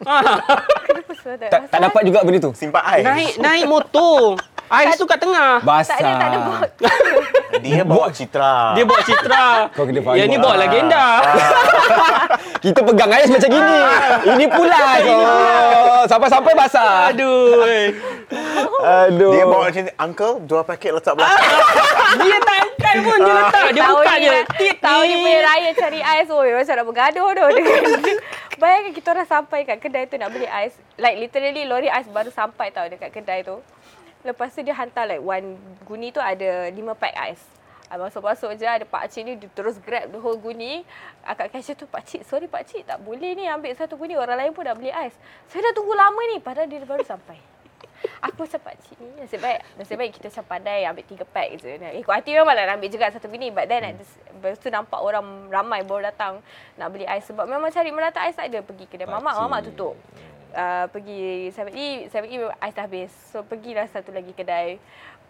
ah, 0.08 0.40
Kenapa 0.84 1.12
suara 1.16 1.36
tak 1.40 1.48
tak, 1.48 1.60
tak 1.72 1.80
dapat 1.88 2.02
juga 2.04 2.18
benda 2.20 2.38
tu. 2.40 2.52
Simpan 2.52 2.84
air. 2.84 3.04
naik 3.04 3.32
naik 3.40 3.64
motor. 3.64 4.36
Ais 4.70 4.94
tu 4.94 5.02
kat 5.02 5.18
tengah. 5.18 5.58
Basah. 5.66 5.98
Tak 5.98 5.98
ada, 5.98 6.12
tak 6.14 6.28
ada 6.30 6.38
bot. 6.46 6.70
Dia 7.66 7.82
bawa 7.82 8.06
citra. 8.08 8.78
Dia 8.78 8.86
bawa 8.86 9.00
citra. 9.02 9.44
Kau 9.74 9.82
kena 9.82 10.00
faham. 10.00 10.14
Yang 10.14 10.28
ni 10.30 10.36
bawa 10.38 10.54
legenda. 10.56 11.06
Kita 12.64 12.80
pegang 12.86 13.10
ais 13.10 13.26
macam 13.26 13.50
gini. 13.50 13.78
Ini 14.30 14.44
pula. 14.46 14.82
Oh, 15.10 16.02
sampai-sampai 16.06 16.52
basah. 16.54 17.10
Aduh. 17.10 17.66
eh. 17.66 17.90
Aduh. 19.10 19.34
Dia 19.34 19.44
bawa 19.44 19.62
macam 19.68 19.82
ni, 19.82 19.92
Uncle, 19.98 20.34
dua 20.46 20.62
paket 20.62 20.94
letak 20.94 21.18
belakang. 21.18 21.50
Dia 22.22 22.38
tak 22.38 22.56
angkat 22.62 22.94
pun 23.02 23.18
dia 23.18 23.34
letak. 23.34 23.64
Dia 23.70 23.82
buka 23.86 24.12
je. 24.18 24.38
Tit, 24.54 24.74
Tahun 24.78 25.04
ni 25.04 25.14
punya 25.18 25.40
raya 25.42 25.70
cari 25.74 26.00
ais. 26.00 26.28
Oi, 26.30 26.48
macam 26.54 26.74
nak 26.78 26.86
bergaduh 26.86 27.28
tu. 27.34 27.44
Bayangkan 28.56 28.92
kita 28.92 29.08
orang 29.10 29.26
sampai 29.26 29.58
kat 29.64 29.78
kedai 29.82 30.06
tu 30.06 30.14
nak 30.14 30.30
beli 30.30 30.46
ais. 30.46 30.74
Like 30.94 31.18
literally 31.18 31.66
lori 31.66 31.90
ais 31.90 32.06
baru 32.06 32.30
sampai 32.30 32.70
tau 32.70 32.86
dekat 32.86 33.10
kedai 33.10 33.42
tu. 33.42 33.58
Lepas 34.20 34.52
tu 34.52 34.60
dia 34.60 34.76
hantar 34.76 35.08
like 35.08 35.24
one 35.24 35.56
guni 35.88 36.12
tu 36.12 36.20
ada 36.20 36.68
lima 36.68 36.92
pack 36.92 37.16
ais. 37.16 37.42
Ah, 37.90 37.98
Masuk-masuk 37.98 38.54
je 38.54 38.62
ada 38.62 38.86
pak 38.86 39.10
cik 39.10 39.22
ni 39.26 39.32
dia 39.34 39.50
terus 39.50 39.80
grab 39.82 40.12
the 40.14 40.18
whole 40.22 40.38
guni. 40.38 40.86
Akak 41.26 41.50
cashier 41.50 41.74
tu 41.74 41.90
pak 41.90 42.06
cik, 42.06 42.22
sorry 42.22 42.46
pak 42.46 42.68
cik 42.68 42.86
tak 42.86 43.02
boleh 43.02 43.34
ni 43.34 43.50
ambil 43.50 43.74
satu 43.74 43.98
guni 43.98 44.14
orang 44.14 44.38
lain 44.38 44.52
pun 44.54 44.62
dah 44.62 44.76
beli 44.78 44.94
ais. 44.94 45.16
Saya 45.50 45.70
dah 45.70 45.72
tunggu 45.74 45.96
lama 45.96 46.20
ni 46.30 46.38
padahal 46.38 46.70
dia 46.70 46.86
baru 46.86 47.02
sampai. 47.02 47.50
Aku 48.26 48.44
macam 48.44 48.60
pakcik 48.64 48.96
ni 48.96 49.08
Nasib 49.20 49.40
baik 49.40 49.60
Nasib 49.76 49.96
baik 50.00 50.12
kita 50.16 50.32
macam 50.32 50.44
pandai 50.56 50.88
Ambil 50.88 51.04
tiga 51.04 51.24
pack 51.28 51.60
je 51.60 51.68
Eh 51.68 52.02
kuat 52.04 52.24
hati 52.24 52.32
memang 52.32 52.56
lah 52.56 52.64
nak 52.72 52.80
ambil 52.80 52.90
juga 52.92 53.12
satu 53.12 53.28
bini 53.28 53.52
But 53.52 53.68
then 53.68 53.84
hmm. 53.84 54.40
Lepas 54.40 54.56
tu 54.60 54.72
nampak 54.72 55.00
orang 55.00 55.52
ramai 55.52 55.84
baru 55.84 56.08
datang 56.08 56.40
Nak 56.80 56.88
beli 56.92 57.04
ais 57.04 57.24
Sebab 57.28 57.44
memang 57.44 57.68
cari 57.68 57.90
merata 57.92 58.24
ais 58.24 58.36
tak 58.36 58.48
ada 58.48 58.64
Pergi 58.64 58.88
kedai 58.88 59.08
mamak 59.08 59.36
Mamak 59.36 59.68
tutup 59.68 59.96
uh, 60.52 60.86
Pergi 60.90 61.50
7E 61.50 62.10
7E 62.10 62.36
ais 62.58 62.74
dah 62.74 62.84
habis 62.86 63.12
So 63.30 63.42
pergilah 63.42 63.86
satu 63.88 64.10
lagi 64.10 64.32
kedai 64.34 64.78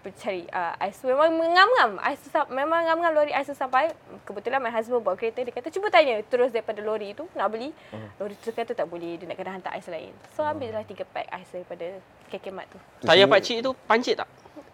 cari 0.09 0.49
uh, 0.49 0.73
ais 0.81 0.97
tu 0.97 1.05
memang 1.05 1.29
mengam-ngam 1.29 2.01
ais 2.01 2.17
tu 2.17 2.33
sam- 2.33 2.49
memang 2.49 2.89
ngam-ngam 2.89 3.13
lori 3.13 3.37
ais 3.37 3.45
tu 3.45 3.53
sampai 3.53 3.93
kebetulan 4.25 4.57
my 4.57 4.73
husband 4.73 5.05
bawa 5.05 5.13
kereta 5.13 5.45
dia 5.45 5.53
kata 5.53 5.69
cuba 5.69 5.93
tanya 5.93 6.17
terus 6.25 6.49
daripada 6.49 6.81
lori 6.81 7.13
tu 7.13 7.29
nak 7.37 7.53
beli 7.53 7.69
lori 8.17 8.33
tu 8.41 8.49
kata 8.49 8.73
tak 8.73 8.89
boleh 8.89 9.21
dia 9.21 9.29
nak 9.29 9.37
kena 9.37 9.61
hantar 9.61 9.77
ais 9.77 9.85
lain 9.93 10.17
so 10.33 10.41
ambil 10.41 10.73
lah 10.73 10.89
tiga 10.89 11.05
pack 11.05 11.29
ais 11.29 11.49
daripada 11.53 12.01
KK 12.33 12.47
Mat 12.49 12.67
tu 12.73 12.79
Saya 13.05 13.29
pakcik 13.29 13.61
tu 13.61 13.77
pancit 13.85 14.17
tak? 14.17 14.29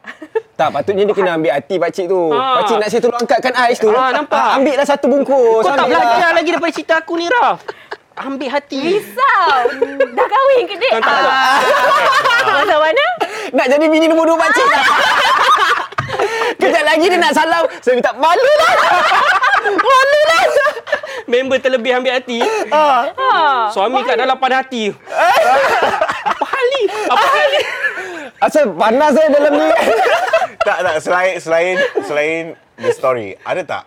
Tak, 0.57 0.73
patutnya 0.73 1.05
dia 1.05 1.13
kena 1.13 1.37
ambil 1.37 1.53
hati 1.53 1.77
pakcik 1.77 2.09
tu. 2.09 2.33
Ah. 2.33 2.65
Pakcik 2.65 2.81
nak 2.81 2.89
saya 2.89 3.01
tolong 3.05 3.21
angkatkan 3.21 3.53
ais 3.61 3.77
tu. 3.77 3.93
Ah, 3.93 4.09
nampak? 4.09 4.41
Ah, 4.41 4.57
ambil 4.57 4.73
lah 4.81 4.89
satu 4.89 5.05
bungkus. 5.05 5.61
Kau 5.61 5.77
tak 5.77 5.85
ambil 5.85 6.01
lah. 6.01 6.09
belajar 6.09 6.31
lagi 6.33 6.49
daripada 6.49 6.73
cerita 6.73 6.95
aku 6.97 7.13
ni, 7.21 7.29
Raf. 7.29 7.61
Ambil 8.17 8.49
hati. 8.49 8.81
Risau 8.81 9.57
Dah 10.17 10.27
kahwin 10.27 10.65
ke 10.65 10.75
dek? 10.81 10.93
Tak, 10.97 11.03
tak, 11.05 11.21
tak. 11.21 12.55
Macam 12.65 12.79
mana? 12.81 13.05
Nak 13.53 13.67
jadi 13.69 13.85
bini 13.93 14.07
nombor 14.09 14.25
dua 14.33 14.41
pakcik 14.41 14.67
tak? 14.67 14.85
Kejap 16.61 16.85
lagi 16.89 17.07
dia 17.13 17.19
nak 17.21 17.33
salam. 17.37 17.65
Saya 17.85 17.95
minta 18.01 18.17
malu 18.17 18.53
lah. 18.57 18.73
malu 19.93 20.21
lah. 20.33 20.43
member 21.29 21.59
terlebih 21.61 21.93
ambil 21.93 22.17
hati. 22.17 22.41
Ha. 22.73 23.05
Suami 23.75 24.01
kat 24.07 24.17
dalam 24.17 24.39
pada 24.41 24.65
hati. 24.65 24.95
Apa 26.25 26.45
hal 26.49 26.65
ni? 26.73 26.83
Apa 27.13 27.27
hal 27.27 27.47
ni? 27.53 27.61
Asal 28.37 28.65
panas 28.73 29.11
saya 29.13 29.29
dalam 29.29 29.53
ni. 29.61 29.69
tak 30.67 30.79
tak 30.83 30.97
selain 30.99 31.35
selain 31.39 31.75
selain 32.03 32.43
the 32.81 32.91
story, 32.93 33.39
ada 33.47 33.63
tak 33.63 33.85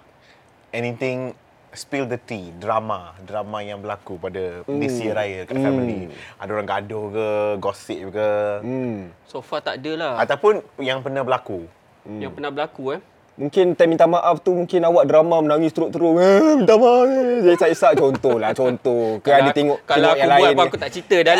anything 0.74 1.34
spill 1.80 2.04
the 2.04 2.20
tea, 2.20 2.52
drama, 2.54 3.16
drama 3.22 3.60
yang 3.60 3.80
berlaku 3.80 4.16
pada 4.16 4.62
this 4.68 4.98
year 4.98 5.14
raya 5.14 5.44
kat 5.44 5.56
family. 5.56 6.12
Ada 6.36 6.50
orang 6.52 6.68
gaduh 6.68 7.06
ke, 7.08 7.28
gossip 7.58 8.12
ke 8.12 8.30
Hmm. 8.60 9.16
So 9.24 9.40
far 9.40 9.60
tak 9.60 9.80
ada 9.80 9.92
lah. 9.96 10.14
ataupun 10.20 10.60
yang 10.78 11.00
pernah 11.00 11.24
berlaku. 11.24 11.64
Yang 12.04 12.32
pernah 12.34 12.50
berlaku 12.50 12.84
eh. 12.94 13.02
Mungkin 13.34 13.72
time 13.72 13.90
minta 13.90 14.04
maaf 14.04 14.44
tu 14.44 14.52
mungkin 14.52 14.84
awak 14.84 15.08
drama 15.08 15.40
menangis 15.40 15.72
teruk-teruk. 15.72 16.12
Eh, 16.18 16.60
minta 16.60 16.76
maaf. 16.76 17.08
eh. 17.08 17.40
Saya 17.40 17.56
isak-isak 17.72 17.92
contoh 17.96 18.36
lah, 18.36 18.52
contoh. 18.52 19.18
Ke 19.20 19.32
ada 19.32 19.40
Kalau- 19.42 19.56
tengok 19.56 19.78
Kalau 19.82 20.00
tengok 20.02 20.12
aku 20.12 20.20
yang 20.20 20.28
buat 20.30 20.36
lain. 20.36 20.44
pun 20.50 20.60
ni. 20.60 20.68
aku 20.68 20.78
tak 20.78 20.90
cerita 20.92 21.18
dah. 21.24 21.36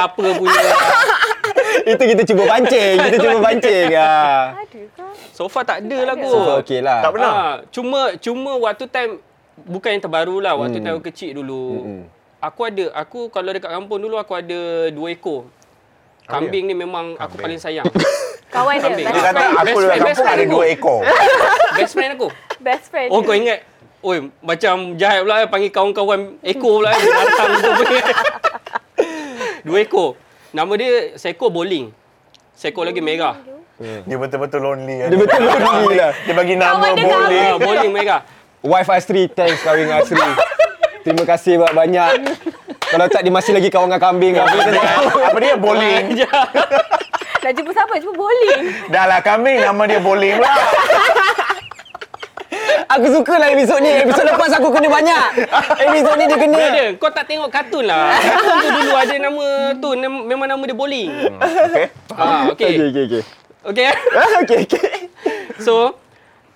Apa 0.00 0.24
punya. 0.34 0.62
Itu 1.88 2.02
kita 2.04 2.22
cuba 2.24 2.42
pancing, 2.46 2.94
kita 3.00 3.16
cuba 3.18 3.36
pancing. 3.40 3.86
Ah. 3.92 4.44
Ada 4.54 4.80
ke? 4.88 5.06
So 5.32 5.46
far 5.46 5.62
tak 5.62 5.82
ada 5.82 5.98
lah 6.04 6.14
kot. 6.14 6.28
So 6.28 6.38
far 6.42 6.56
okey 6.60 6.80
lah. 6.80 7.00
Tak 7.00 7.10
pernah? 7.10 7.30
Ah, 7.30 7.54
cuma 7.68 8.00
cuma 8.16 8.50
waktu 8.58 8.84
time 8.86 9.12
bukan 9.58 9.88
yang 9.90 10.02
terbaru 10.02 10.36
lah. 10.38 10.52
Waktu 10.54 10.78
Hmm. 10.78 10.84
time 10.84 10.94
aku 10.94 11.04
kecil 11.06 11.30
dulu. 11.34 11.64
Mm-mm. 11.78 12.00
Aku 12.38 12.60
ada 12.62 12.84
aku 12.94 13.18
kalau 13.28 13.50
dekat 13.50 13.66
kampung 13.68 13.98
dulu 13.98 14.14
aku 14.14 14.32
ada 14.32 14.60
dua 14.88 15.08
ekor. 15.10 15.48
Kambing 16.24 16.68
ni 16.68 16.74
memang 16.74 17.14
aku 17.14 17.34
Kambing. 17.34 17.42
paling 17.42 17.58
sayang. 17.58 17.86
Kawan 18.54 18.74
dia. 18.74 18.84
Kambing. 18.84 19.06
Dia 19.06 19.22
kata 19.24 19.44
aku 19.56 19.78
dekat 19.78 19.98
best 19.98 19.98
kampung 19.98 20.14
friend 20.18 20.28
ada 20.28 20.44
aku. 20.44 20.52
dua 20.52 20.64
ekor. 20.68 20.98
Best 21.78 21.92
friend 21.94 22.10
aku. 22.12 22.28
Best 22.58 22.84
friend. 22.88 23.08
Oh 23.08 23.20
kau 23.20 23.32
ingat? 23.32 23.60
Oi, 23.98 24.18
macam 24.38 24.74
jahat 24.94 25.20
pula 25.20 25.42
eh, 25.42 25.48
panggil 25.48 25.70
kawan-kawan 25.70 26.20
ekor 26.40 26.78
pula. 26.78 26.90
Datang 27.18 27.50
tu 27.56 27.70
punya. 27.76 28.02
Dua 29.60 29.78
ekor. 29.80 30.08
Nama 30.48 30.72
dia 30.80 30.92
seekor 31.20 31.52
bowling. 31.52 31.92
Seekor 32.56 32.88
lagi 32.88 33.04
merah. 33.04 33.36
Dia 33.78 34.16
betul-betul 34.16 34.60
lonely. 34.64 35.06
Dia 35.06 35.16
betul-betul 35.16 35.72
ni 35.86 35.94
lah. 36.00 36.10
Dia 36.24 36.34
bagi 36.34 36.54
nama 36.56 36.74
Kawan 36.82 36.96
dia 36.96 37.04
boleh. 37.06 37.44
Ah, 37.44 37.56
bowling 37.60 37.92
merah. 37.92 38.20
Wife 38.58 38.90
Asri, 38.90 39.30
thanks 39.30 39.62
kahwin 39.62 39.86
dengan 39.86 40.02
Asri. 40.02 40.18
Terima 41.06 41.22
kasih 41.22 41.62
banyak-banyak. 41.62 42.12
Kalau 42.88 43.06
tak 43.06 43.20
dia 43.22 43.32
masih 43.32 43.52
lagi 43.54 43.68
kawan 43.68 43.86
dengan 43.86 44.00
kambing 44.00 44.34
apa 44.34 44.48
kita 44.50 44.70
tak 44.72 44.84
tahu. 44.88 45.20
Apa 45.20 45.38
dia 45.38 45.54
bowling? 45.54 46.04
Nak 47.38 47.52
jumpa 47.54 47.70
siapa? 47.70 47.94
Jumpa 48.00 48.14
bowling. 48.16 48.60
Dah 48.88 49.04
lah 49.06 49.20
kambing 49.22 49.62
nama 49.62 49.82
dia 49.84 50.00
bowling 50.00 50.40
pula. 50.40 50.50
Aku 52.88 53.06
suka 53.10 53.34
lah 53.36 53.48
episod 53.48 53.78
ni. 53.78 53.92
Episod 54.02 54.24
lepas 54.24 54.50
aku 54.52 54.68
kena 54.70 54.88
banyak. 54.88 55.24
Episod 55.80 56.14
ni 56.14 56.24
dia 56.24 56.38
kena. 56.38 56.58
Brother, 56.58 56.88
kau 56.96 57.10
tak 57.10 57.24
tengok 57.26 57.48
kartun 57.48 57.84
lah. 57.84 58.12
Kartun 58.14 58.56
tu 58.56 58.68
dulu 58.74 58.92
ada 58.94 59.14
nama 59.18 59.46
tu, 59.76 59.88
nam- 59.94 60.24
memang 60.24 60.46
nama 60.46 60.62
dia 60.62 60.76
bowling. 60.76 61.08
Okey. 61.10 61.86
Ah, 62.12 62.48
Okey, 62.50 62.66
okey. 62.68 62.86
okey, 62.88 63.02
okey. 63.06 63.22
Okey. 63.64 63.86
Okey, 64.42 64.58
okey. 64.64 64.90
So, 65.58 65.96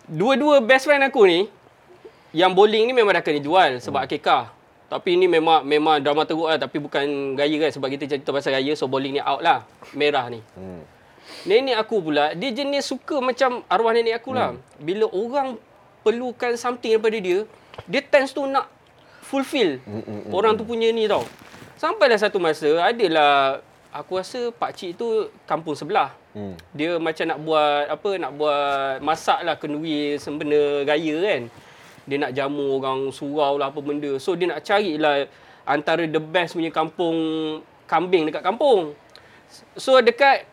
dua-dua 0.05 0.61
best 0.61 0.85
friend 0.85 1.03
aku 1.03 1.25
ni, 1.25 1.47
yang 2.33 2.53
bowling 2.53 2.87
ni 2.87 2.93
memang 2.93 3.13
dah 3.13 3.23
kena 3.23 3.39
jual 3.39 3.79
sebab 3.79 4.05
akikah. 4.05 4.53
Tapi 4.89 5.17
ni 5.17 5.25
memang 5.25 5.65
memang 5.65 5.97
drama 5.99 6.25
teruk 6.25 6.47
lah. 6.47 6.57
Tapi 6.57 6.77
bukan 6.77 7.05
gaya 7.33 7.57
kan. 7.59 7.71
Sebab 7.73 7.89
kita 7.89 8.05
cerita 8.07 8.29
pasal 8.29 8.53
gaya. 8.53 8.73
So, 8.73 8.85
bowling 8.87 9.17
ni 9.17 9.23
out 9.23 9.41
lah. 9.41 9.65
Merah 9.93 10.29
ni. 10.29 10.41
Hmm. 10.53 10.85
Nenek 11.43 11.75
aku 11.75 11.99
pula, 11.99 12.37
dia 12.37 12.53
jenis 12.53 12.87
suka 12.87 13.19
macam 13.19 13.65
arwah 13.67 13.91
nenek 13.91 14.21
aku 14.21 14.31
lah. 14.31 14.53
Bila 14.77 15.09
orang 15.09 15.57
perlukan 16.03 16.59
something 16.59 16.99
daripada 16.99 17.19
dia, 17.19 17.47
dia 17.89 18.03
tends 18.03 18.35
to 18.35 18.45
nak 18.47 18.69
fulfill 19.23 19.81
orang 20.29 20.59
tu 20.59 20.67
punya 20.67 20.93
ni 20.93 21.09
tau. 21.09 21.25
Sampailah 21.79 22.21
satu 22.21 22.39
masa, 22.39 22.69
adalah 22.79 23.63
aku 23.91 24.19
rasa 24.19 24.51
pak 24.51 24.71
cik 24.77 24.99
tu 24.99 25.31
kampung 25.45 25.75
sebelah. 25.75 26.15
Hmm. 26.33 26.57
Dia 26.73 26.97
macam 26.97 27.25
nak 27.29 27.39
buat 27.45 27.83
apa 27.93 28.11
nak 28.17 28.33
buat 28.35 29.05
masak 29.05 29.45
lah 29.45 29.55
kenduri 29.61 30.17
sembena 30.17 30.83
raya 30.89 31.17
kan. 31.21 31.43
Dia 32.03 32.17
nak 32.19 32.33
jamu 32.35 32.81
orang 32.81 33.13
surau 33.13 33.61
lah 33.61 33.71
apa 33.71 33.79
benda. 33.85 34.17
So 34.19 34.35
dia 34.35 34.51
nak 34.51 34.65
carilah 34.65 35.29
antara 35.69 36.09
the 36.09 36.19
best 36.19 36.59
punya 36.59 36.73
kampung 36.73 37.17
kambing 37.87 38.27
dekat 38.27 38.43
kampung. 38.43 38.97
So 39.77 40.01
dekat 40.01 40.49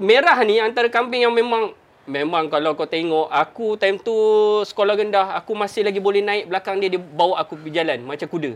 merah 0.00 0.40
ni 0.42 0.56
antara 0.58 0.88
kambing 0.88 1.28
yang 1.28 1.34
memang 1.36 1.76
memang 2.08 2.48
kalau 2.48 2.72
kau 2.72 2.88
tengok 2.88 3.28
aku 3.28 3.76
time 3.76 4.00
tu 4.00 4.16
sekolah 4.64 4.96
rendah 4.96 5.36
aku 5.36 5.52
masih 5.52 5.84
lagi 5.84 6.00
boleh 6.00 6.24
naik 6.24 6.48
belakang 6.48 6.80
dia 6.80 6.88
dia 6.88 7.00
bawa 7.00 7.36
aku 7.44 7.60
pergi 7.60 7.84
jalan 7.84 8.00
macam 8.08 8.26
kuda. 8.26 8.52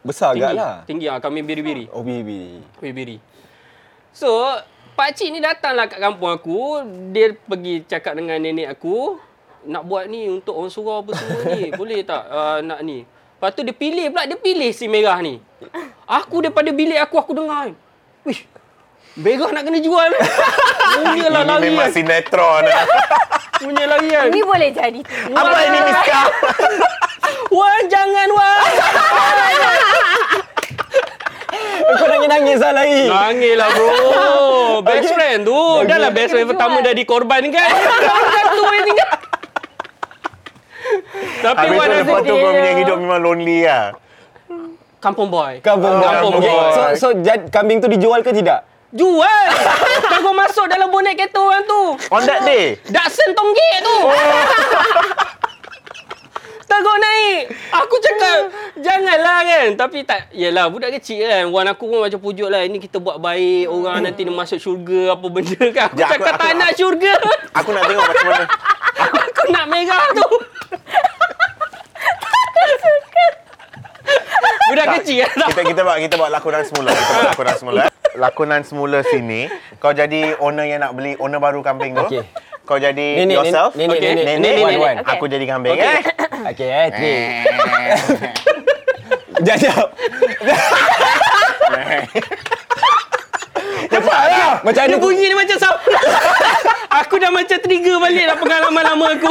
Besar 0.00 0.32
agak 0.32 0.56
Tinggi. 0.56 0.88
Tinggi 0.88 1.06
ah 1.12 1.20
kambing 1.20 1.44
biri-biri. 1.44 1.84
Oh, 1.92 2.00
bibi. 2.00 2.64
Biri-biri. 2.80 3.20
So, 4.16 4.32
pak 4.96 5.12
cik 5.12 5.28
ni 5.28 5.44
datanglah 5.44 5.92
kat 5.92 6.00
kampung 6.00 6.32
aku, 6.32 6.80
dia 7.12 7.36
pergi 7.36 7.84
cakap 7.84 8.16
dengan 8.16 8.40
nenek 8.40 8.72
aku, 8.72 9.20
nak 9.68 9.84
buat 9.84 10.08
ni 10.08 10.32
untuk 10.32 10.56
orang 10.56 10.72
surau 10.72 11.04
apa 11.04 11.12
semua 11.12 11.40
ni. 11.52 11.68
Boleh 11.80 12.00
tak 12.00 12.22
uh, 12.32 12.58
nak 12.64 12.80
ni? 12.80 13.04
Lepas 13.04 13.56
tu 13.56 13.60
dia 13.64 13.76
pilih 13.76 14.08
pula, 14.12 14.24
dia 14.24 14.36
pilih 14.40 14.70
si 14.72 14.88
merah 14.88 15.20
ni. 15.20 15.40
Aku 16.08 16.40
daripada 16.40 16.72
bilik 16.72 17.00
aku, 17.00 17.16
aku 17.20 17.32
dengar. 17.36 17.72
Wih, 18.24 18.40
merah 19.16 19.50
nak 19.50 19.62
kena 19.64 19.78
jual. 19.78 20.10
Punyalah 21.00 21.42
Ini 21.42 21.48
lari 21.48 21.66
memang 21.66 21.88
kan. 21.88 21.94
sinetron. 21.94 22.64
Punya 23.60 23.84
lari 23.86 24.08
kan. 24.08 24.26
Ini 24.30 24.40
boleh 24.40 24.68
jadi. 24.70 25.00
Apa 25.30 25.58
ini 25.64 25.78
Miska? 25.82 26.20
Wan, 27.56 27.82
jangan 27.86 28.28
Wan. 28.30 28.60
Kau 31.90 32.06
nangis-nangis 32.06 32.58
lah 32.60 32.72
lagi. 32.72 33.02
Nangis 33.04 33.54
lah 33.58 33.68
bro. 33.68 33.90
Best 34.80 35.10
friend 35.10 35.40
tu. 35.42 35.60
Dah 35.84 35.98
lah 35.98 36.10
best 36.10 36.30
friend 36.30 36.46
pertama 36.46 36.78
dah 36.80 36.94
dikorban 36.94 37.42
kan. 37.50 37.70
Satu 37.74 38.62
yang 38.64 38.84
tinggal. 38.86 39.10
Tapi 41.40 41.66
Habis 41.66 41.76
Wan 41.76 41.86
tu 41.86 41.96
lepas 41.98 42.20
tu 42.20 42.32
kau 42.32 42.50
punya 42.52 42.72
hidup 42.76 42.96
memang 42.96 43.20
lonely 43.20 43.58
lah. 43.64 43.84
kampung 45.00 45.28
boy. 45.28 45.58
Kampung 45.60 45.96
boy. 45.96 46.04
Kampung 46.04 46.32
Okay, 46.38 46.52
boy. 46.52 46.70
So, 46.70 46.80
so 46.94 47.06
jad, 47.18 47.48
kambing 47.48 47.80
tu 47.80 47.88
dijual 47.88 48.20
ke 48.20 48.30
tidak? 48.30 48.69
Jual. 48.90 49.46
Kau 50.20 50.34
masuk 50.34 50.66
dalam 50.66 50.88
bonet 50.88 51.14
kereta 51.14 51.38
orang 51.38 51.62
tu. 51.62 51.82
On 52.10 52.20
that 52.20 52.42
day. 52.42 52.74
Daksen 52.86 53.30
tonggik 53.30 53.76
tu. 53.80 53.96
Teruk 56.70 56.96
naik. 56.96 57.40
Aku 57.72 57.98
cakap, 57.98 58.38
janganlah 58.76 59.42
kan. 59.42 59.66
Tapi 59.76 60.02
tak, 60.02 60.30
yelah 60.30 60.66
budak 60.66 60.90
kecil 60.92 61.22
kan. 61.24 61.46
Wan 61.48 61.66
aku 61.66 61.86
pun 61.86 61.98
macam 62.00 62.18
pujuk 62.18 62.46
lah. 62.46 62.62
Ini 62.62 62.78
kita 62.78 62.98
buat 62.98 63.18
baik. 63.18 63.66
Orang 63.66 64.00
nanti 64.00 64.22
dia 64.22 64.30
masuk 64.30 64.58
syurga 64.58 65.14
apa 65.14 65.26
benda 65.28 65.64
kan. 65.68 65.86
Aku 65.88 65.96
Ya, 65.96 66.06
aku- 66.06 66.14
cakap 66.16 66.30
aku- 66.32 66.40
tak 66.40 66.52
nak 66.56 66.70
syurga. 66.72 67.14
Aku 67.52 67.70
nak 67.70 67.82
tengok 67.84 68.04
macam 68.04 68.26
mana. 68.28 68.44
aku 69.26 69.42
nak 69.50 69.64
merah 69.66 70.04
tu. 70.12 70.28
Budak 74.70 74.86
Tak, 74.86 74.94
kecil 74.98 75.16
kan. 75.20 75.36
Kita 75.46 75.62
kita 75.64 75.80
buat 75.82 75.96
kita 75.98 76.14
buat 76.16 76.30
lakonan 76.30 76.62
semula. 76.62 76.90
Kita 76.90 77.10
buat 77.10 77.26
lakonan 77.28 77.56
semula. 77.56 77.82
Lakonan 78.12 78.60
semula 78.62 78.98
sini, 79.04 79.46
kau 79.76 79.92
jadi 79.92 80.34
owner 80.36 80.66
yang 80.66 80.80
nak 80.80 80.92
beli 80.92 81.14
owner 81.16 81.38
baru 81.38 81.60
kambing 81.60 81.94
tu. 81.94 82.02
Okey. 82.04 82.22
Kau 82.62 82.76
jadi 82.76 83.18
Nenek, 83.18 83.34
yourself. 83.36 83.74
nenek, 83.74 83.96
Okey. 83.96 84.08
nenek, 84.12 84.24
Nenek, 84.24 84.38
nenek, 84.40 84.62
Wan, 84.62 84.74
Wan. 84.76 84.96
Okey. 84.98 85.10
Aku 85.12 85.24
jadi 85.26 85.44
kambing 85.44 85.72
Okey. 85.72 85.86
eh. 85.86 86.00
Okey, 86.48 86.68
eh, 86.68 86.86
three. 86.90 87.18
Jap, 89.46 89.56
jap. 89.56 89.88
Cepatlah. 93.90 94.54
Macam 94.62 94.82
Dia 94.84 94.98
bunyi 94.98 95.24
dia 95.24 95.36
macam 95.36 95.56
sap. 95.56 95.76
aku 97.00 97.14
dah 97.16 97.30
macam 97.30 97.56
trigger 97.56 97.96
balik 97.98 98.24
lah 98.26 98.36
pengalaman 98.36 98.82
lama 98.84 99.06
aku. 99.12 99.30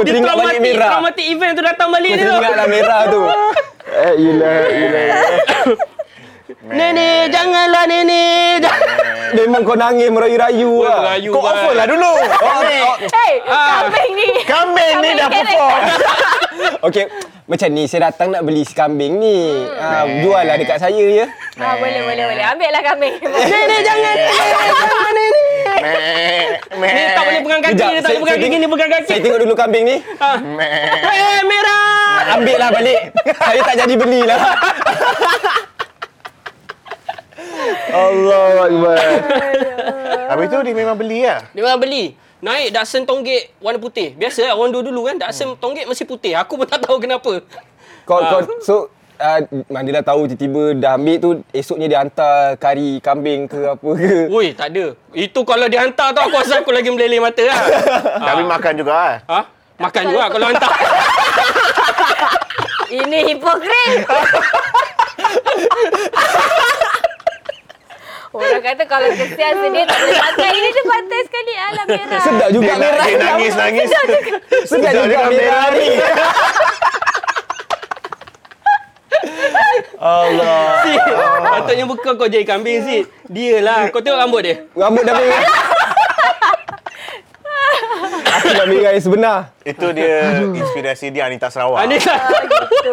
Kau 0.00 0.08
Dia 0.08 0.16
teringat 0.16 0.32
balik 0.32 0.40
traumatic, 0.56 0.72
merah. 0.72 0.90
traumatic 0.90 1.24
event 1.28 1.52
tu 1.52 1.60
datang 1.62 1.88
balik 1.92 2.08
Kau 2.08 2.16
dia 2.16 2.24
tu. 2.24 2.32
teringat 2.32 2.54
lah 2.54 2.66
merah 2.66 3.00
tu. 3.06 3.22
Eh, 3.90 4.12
ilah, 4.16 4.56
ilah. 4.70 5.06
Nenek, 6.70 7.22
janganlah 7.28 7.84
nenek. 7.84 8.64
Memang 9.36 9.60
kau 9.60 9.74
nangis 9.74 10.08
merayu-rayu 10.08 10.72
Kau 10.72 10.82
lah. 10.82 10.98
merayu. 11.04 11.30
Kau 11.30 11.42
offer 11.42 11.72
lah 11.74 11.84
dulu. 11.84 12.12
Hey, 13.10 13.32
Ah. 13.44 13.84
kambing 13.84 14.10
ni. 14.14 14.28
Kambing 14.42 14.94
ni 14.96 15.10
dah 15.12 15.28
perform. 15.28 15.80
Okey, 16.82 17.04
macam 17.44 17.68
ni 17.70 17.82
saya 17.84 18.08
datang 18.08 18.30
nak 18.30 18.42
beli 18.42 18.62
si 18.62 18.72
kambing 18.72 19.18
ni. 19.18 19.68
Ah, 19.74 20.06
jual 20.06 20.42
lah 20.42 20.56
dekat 20.56 20.78
saya 20.78 21.04
ya. 21.04 21.26
Ah, 21.56 21.76
boleh, 21.76 22.00
boleh, 22.00 22.24
boleh. 22.26 22.44
Ambil 22.46 22.70
lah 22.70 22.82
kambing. 22.82 23.14
Nenek, 23.50 23.80
jangan 23.82 24.14
nenek. 24.16 24.32
Jangan 24.70 25.12
nenek. 25.12 25.39
Meh. 25.80 26.90
Dia 26.90 27.06
tak 27.12 27.24
boleh 27.24 27.40
pegang 27.40 27.62
kaki, 27.62 27.72
Kejap, 27.72 27.88
dia 27.88 28.00
tak 28.00 28.10
boleh 28.10 28.20
pegang 28.20 28.40
tengok- 28.40 28.60
dia 28.60 28.70
pegang 28.70 28.90
kaki. 28.90 29.08
Saya 29.08 29.20
tengok 29.20 29.40
dulu 29.40 29.54
kambing 29.54 29.84
ni. 29.84 29.96
Meh. 30.54 30.70
Eh, 31.00 31.40
merah. 31.42 32.36
Ambil 32.36 32.56
lah 32.56 32.68
balik. 32.70 33.00
saya 33.34 33.60
tak 33.62 33.76
jadi 33.78 33.94
belilah. 33.96 34.40
Allah 37.90 38.46
Akbar. 38.62 38.98
Habis 40.30 40.46
tu 40.46 40.58
dia 40.62 40.74
memang 40.74 40.94
beli 40.94 41.26
lah. 41.26 41.42
Dia 41.50 41.62
memang 41.64 41.80
beli. 41.80 42.04
Naik 42.40 42.72
Datsun 42.72 43.04
tonggek 43.04 43.52
warna 43.58 43.76
putih. 43.76 44.16
Biasa 44.16 44.48
lah 44.48 44.54
orang 44.54 44.72
dulu 44.72 45.04
kan 45.04 45.16
Datsun 45.18 45.58
tonggek 45.58 45.84
mesti 45.84 46.04
putih. 46.04 46.32
Aku 46.38 46.56
pun 46.56 46.64
tak 46.64 46.80
tahu 46.80 46.96
kenapa. 46.96 47.42
Kau, 48.06 48.16
Ah. 48.16 48.30
kau, 48.32 48.40
so, 48.60 48.74
uh, 49.20 49.40
Mandela 49.68 50.00
tahu 50.00 50.24
tiba-tiba 50.26 50.62
dah 50.80 50.96
ambil 50.96 51.16
tu, 51.20 51.30
esoknya 51.52 51.86
dia 51.86 51.98
hantar 52.00 52.56
kari 52.56 52.98
kambing 53.04 53.44
ke 53.46 53.60
apa 53.68 53.88
ke. 53.94 54.14
Oi, 54.40 54.56
tak 54.56 54.72
ada. 54.72 54.96
Itu 55.12 55.44
kalau 55.44 55.68
dia 55.68 55.84
hantar 55.84 56.16
tu 56.16 56.20
aku 56.24 56.34
rasa 56.40 56.64
aku 56.64 56.72
lagi 56.72 56.88
meleleh 56.88 57.20
mata 57.20 57.44
lah. 57.44 57.60
Tapi 58.32 58.42
makan 58.48 58.72
juga 58.80 58.92
ah. 58.96 59.14
Ha? 59.28 59.40
Makan 59.80 60.02
juga 60.08 60.24
kalau 60.32 60.46
hantar. 60.48 60.72
Ini 62.90 63.18
hipokrit. 63.30 64.02
Orang 68.30 68.62
kata 68.62 68.82
kalau 68.86 69.10
kesian 69.14 69.54
sedih 69.62 69.84
tak 69.86 69.98
boleh 69.98 70.18
makan. 70.18 70.50
Ini 70.54 70.68
dia 70.70 70.84
pantai 70.86 71.20
sekali. 71.26 71.52
Alah 71.54 71.84
merah. 71.86 72.22
Sedap 72.22 72.48
juga 72.50 72.66
Dia, 72.66 72.78
merah. 72.82 73.06
dia 73.06 73.18
nangis 73.18 73.52
nangis. 73.54 73.88
Sedap 74.66 74.92
juga 74.94 75.18
merah 75.30 75.66
ni. 75.70 75.88
Allah. 80.00 80.84
Si, 80.84 80.92
patutnya 81.44 81.84
bukan 81.84 82.12
kau 82.16 82.28
jadi 82.28 82.44
kambing 82.44 82.80
si. 82.84 82.96
Dia 83.28 83.60
lah. 83.60 83.92
Kau 83.92 84.00
tengok 84.00 84.18
rambut 84.18 84.40
dia. 84.42 84.56
Rambut 84.72 85.02
dah 85.04 85.14
merah. 85.14 85.42
Aku 88.40 88.48
dah 88.56 88.66
merah 88.66 88.90
yang 88.96 89.04
sebenar. 89.04 89.38
Itu 89.66 89.92
dia 89.92 90.40
inspirasi 90.56 91.12
dia 91.12 91.28
Anita 91.28 91.52
Sarawak. 91.52 91.84
Ah, 91.84 91.86
ni 91.86 92.00
lah. 92.00 92.20
Oh, 92.20 92.42
gitu. 92.48 92.92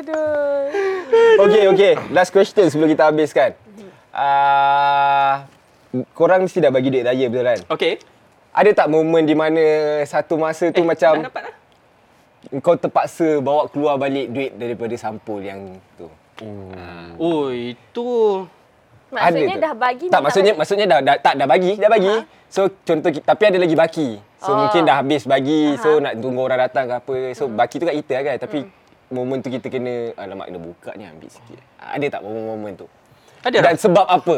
Aduh. 0.00 1.44
Okay, 1.48 1.64
okay. 1.70 1.92
Last 2.10 2.32
question 2.32 2.66
sebelum 2.72 2.88
kita 2.88 3.10
habiskan. 3.12 3.52
Uh, 4.10 5.46
korang 6.16 6.42
mesti 6.48 6.58
dah 6.58 6.72
bagi 6.74 6.90
duit 6.90 7.06
raya 7.06 7.26
betul 7.30 7.44
kan? 7.46 7.60
Okey. 7.70 7.92
Ada 8.50 8.70
tak 8.74 8.88
momen 8.90 9.22
di 9.22 9.36
mana 9.38 9.62
satu 10.02 10.34
masa 10.34 10.72
tu 10.74 10.82
Eh, 10.82 10.86
macam 10.86 11.22
Dah 11.22 11.30
dapat 11.30 11.42
dah. 11.46 11.54
Kau 12.58 12.74
terpaksa 12.74 13.38
bawa 13.38 13.66
keluar 13.66 13.96
balik 13.96 14.30
duit 14.30 14.52
daripada 14.54 14.94
sampul 14.94 15.38
yang 15.38 15.76
tu? 15.94 16.06
Oh, 17.18 17.50
itu... 17.50 18.06
Maksudnya 19.08 19.56
tu? 19.56 19.64
dah 19.64 19.72
bagi 19.72 20.06
Tak 20.06 20.20
maksudnya 20.20 20.52
balik. 20.52 20.60
maksudnya 20.60 20.86
dah, 20.86 20.98
dah 21.00 21.16
tak 21.16 21.34
dah 21.40 21.46
bagi, 21.48 21.72
dah 21.80 21.88
bagi. 21.88 22.14
So 22.46 22.68
contoh 22.84 23.08
tapi 23.08 23.42
ada 23.44 23.56
lagi 23.56 23.72
baki. 23.72 24.08
So 24.36 24.52
Oh. 24.52 24.56
mungkin 24.60 24.84
dah 24.84 25.00
habis 25.00 25.24
bagi. 25.24 25.80
So 25.80 25.96
Aha. 25.96 26.04
nak 26.04 26.12
tunggu 26.20 26.40
orang 26.44 26.60
datang 26.60 26.84
ke 26.86 26.94
apa. 27.00 27.16
So 27.32 27.48
Hmm. 27.48 27.56
baki 27.56 27.80
tu 27.80 27.84
kat 27.88 27.96
kita 28.04 28.14
kan. 28.20 28.36
Tapi 28.36 28.58
momen 29.08 29.40
tu 29.40 29.48
kita 29.48 29.72
kena 29.72 30.12
alamak 30.12 30.52
kena 30.52 30.60
buka 30.60 30.92
ni 30.92 31.08
ambil 31.08 31.24
sikit. 31.26 31.56
Ada 31.80 32.06
tak 32.10 32.20
momen-momen 32.20 32.72
tu? 32.76 32.86
Ada 33.40 33.56
Dan 33.58 33.74
tak? 33.74 33.80
sebab 33.80 34.04
apa? 34.04 34.36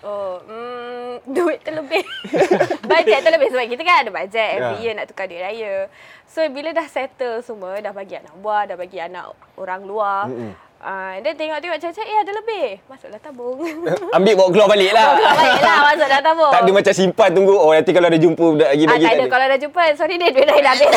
Oh, 0.00 0.40
mm, 0.40 1.12
duit 1.36 1.60
terlebih. 1.60 2.00
bajet 2.90 3.20
terlebih 3.20 3.48
sebab 3.48 3.66
kita 3.68 3.82
kan 3.82 3.96
ada 4.00 4.10
bajet 4.10 4.48
every 4.56 4.76
Ya. 4.76 4.82
year 4.82 4.92
nak 4.96 5.06
tukar 5.06 5.28
duit 5.28 5.38
raya. 5.38 5.92
So 6.24 6.40
bila 6.48 6.70
dah 6.70 6.86
settle 6.86 7.40
semua, 7.40 7.76
dah 7.78 7.90
bagi 7.90 8.16
anak 8.16 8.32
buah, 8.38 8.64
dah 8.64 8.76
bagi 8.76 8.96
anak 8.96 9.28
orang 9.54 9.84
luar. 9.84 10.24
Mm-mm. 10.26 10.52
Ah, 10.80 11.12
dan 11.20 11.36
tengok-tengok 11.36 11.76
macam-macam, 11.76 12.04
eh 12.06 12.18
ada 12.18 12.32
lebih. 12.32 12.66
Masuklah 12.88 13.20
tabung. 13.20 13.60
Ambil 14.16 14.32
bawa 14.32 14.48
keluar 14.48 14.68
balik 14.72 14.96
lah. 14.96 15.12
Keluar 15.12 15.36
balik 15.36 15.60
lah, 15.60 15.78
masuk 15.84 16.06
dalam 16.08 16.24
tabung. 16.24 16.52
tak 16.56 16.60
ada 16.64 16.70
macam 16.72 16.94
simpan 16.96 17.28
tunggu. 17.30 17.52
Oh 17.52 17.68
nanti 17.68 17.90
kalau 17.92 18.08
ada 18.08 18.16
jumpa 18.16 18.44
budak 18.48 18.68
lagi 18.72 18.84
Ah, 18.84 18.96
tak 18.96 19.12
ada. 19.12 19.24
Kalau 19.28 19.44
dah 19.44 19.58
jumpa, 19.60 19.80
sorry 19.92 20.16
dia 20.16 20.32
duit 20.32 20.48
dah 20.48 20.56
habis. 20.56 20.88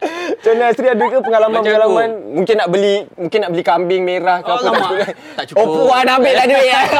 Macam 0.00 0.50
mana 0.50 0.64
Astri 0.66 0.86
ada 0.86 1.04
ke 1.04 1.18
pengalaman-pengalaman 1.20 2.08
mungkin 2.32 2.54
nak 2.56 2.68
beli 2.68 2.94
mungkin 3.14 3.38
nak 3.38 3.50
beli 3.50 3.62
kambing 3.62 4.02
merah 4.02 4.40
ke 4.40 4.48
apa 4.48 4.60
Alamak, 4.62 4.80
cukup. 4.80 5.14
tak 5.36 5.44
cukup. 5.46 5.60
Oh 5.60 5.66
puan 5.84 6.06
ambil 6.06 6.34
lah 6.34 6.46
duit 6.46 6.66
ya. 6.66 6.80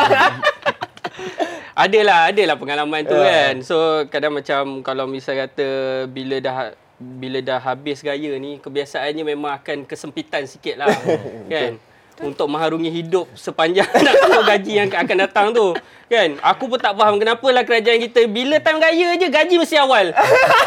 Adalah, 1.73 2.29
adalah 2.29 2.57
pengalaman 2.57 3.03
tu 3.03 3.17
Ya. 3.17 3.49
kan. 3.49 3.55
So 3.63 3.77
kadang 4.07 4.37
macam 4.37 4.85
kalau 4.85 5.09
misal 5.09 5.33
kata 5.39 5.69
bila 6.07 6.37
dah 6.37 6.77
bila 6.99 7.41
dah 7.41 7.57
habis 7.59 8.05
gaya 8.05 8.37
ni 8.37 8.61
kebiasaannya 8.61 9.25
memang 9.27 9.57
akan 9.57 9.89
kesempitan 9.89 10.45
sikit 10.45 10.77
lah 10.77 10.93
kan. 11.53 11.81
Untuk 12.21 12.47
mengharungi 12.47 12.93
hidup 12.93 13.33
sepanjang 13.33 13.89
nak 14.05 14.14
tunggu 14.14 14.43
gaji 14.45 14.73
yang 14.75 14.89
akan 14.89 15.16
datang 15.18 15.47
tu. 15.51 15.73
Kan? 16.07 16.37
Aku 16.45 16.66
pun 16.66 16.77
tak 16.77 16.93
faham 16.93 17.16
kenapa 17.16 17.47
lah 17.47 17.62
kerajaan 17.62 17.97
kita 17.99 18.27
bila 18.27 18.59
time 18.59 18.77
gaya 18.77 19.14
je 19.14 19.27
gaji 19.27 19.55
mesti 19.57 19.77
awal. 19.77 20.12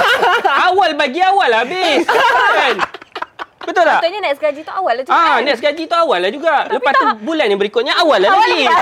awal 0.67 0.91
bagi 0.93 1.19
awal 1.19 1.51
habis. 1.53 2.03
Kan? 2.03 2.75
Betul 3.63 3.83
tak? 3.85 3.95
Contohnya 3.97 4.19
next 4.23 4.41
gaji 4.41 4.59
tu 4.59 4.71
awal 4.71 4.93
lah 4.93 5.03
tu 5.03 5.09
Ah, 5.09 5.19
kan? 5.29 5.39
next 5.41 5.61
gaji 5.61 5.83
tu 5.83 5.95
awal 5.95 6.19
lah 6.19 6.29
juga. 6.29 6.55
Lepas 6.67 6.93
tu 6.93 7.05
bulan 7.21 7.45
yang 7.45 7.55
berikutnya 7.57 7.93
awal 7.95 8.17
lah 8.17 8.29
Awal 8.29 8.43
lagi. 8.43 8.63
lagi. 8.65 8.75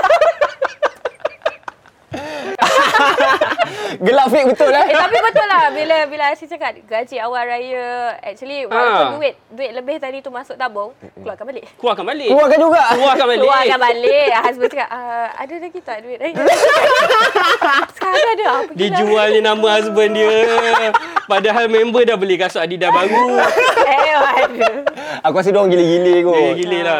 Gelap 4.02 4.28
fake 4.28 4.48
betul 4.48 4.70
eh. 4.70 4.84
Eh 4.84 4.96
tapi 4.96 5.18
betul 5.20 5.46
lah 5.46 5.68
bila 5.68 5.96
bila 6.06 6.24
Asyik 6.32 6.48
cakap 6.48 6.80
gaji 6.82 7.16
awal 7.18 7.44
raya 7.44 7.86
actually 8.20 8.64
walaupun 8.64 9.04
Ah. 9.04 9.10
duit 9.14 9.34
duit 9.48 9.70
lebih 9.72 9.96
tadi 9.96 10.18
tu 10.18 10.28
masuk 10.28 10.56
tabung 10.56 10.90
keluarkan 11.14 11.44
balik. 11.44 11.64
Keluarkan 11.76 12.04
balik. 12.04 12.28
Keluarkan 12.28 12.58
juga. 12.58 12.82
Keluarkan 12.90 13.26
balik. 13.26 13.42
Keluarkan 13.42 13.78
balik. 13.78 14.28
Husband 14.42 14.70
cakap, 14.70 14.88
ah, 14.90 15.28
ada 15.32 15.54
lagi 15.54 15.80
tak 15.80 15.96
duit 16.02 16.18
raya? 16.18 16.34
Sekarang 17.94 18.26
ada. 18.32 18.44
Ah, 18.44 18.60
Dia 18.72 18.88
lah. 18.88 18.98
jual 18.98 19.26
ni 19.30 19.40
nama 19.40 19.66
husband 19.70 20.12
dia. 20.12 20.32
Padahal 21.32 21.64
member 21.72 22.04
dah 22.04 22.16
beli 22.20 22.36
kasut 22.36 22.60
Adidas 22.60 22.92
baru. 22.92 23.40
Eh, 23.88 24.12
waduh. 24.24 24.76
Aku 25.24 25.34
rasa 25.40 25.48
dia 25.48 25.58
orang 25.64 25.72
gila-gila 25.72 26.14
kot. 26.28 26.36
Gila-gila 26.36 26.78
lah. 26.84 26.98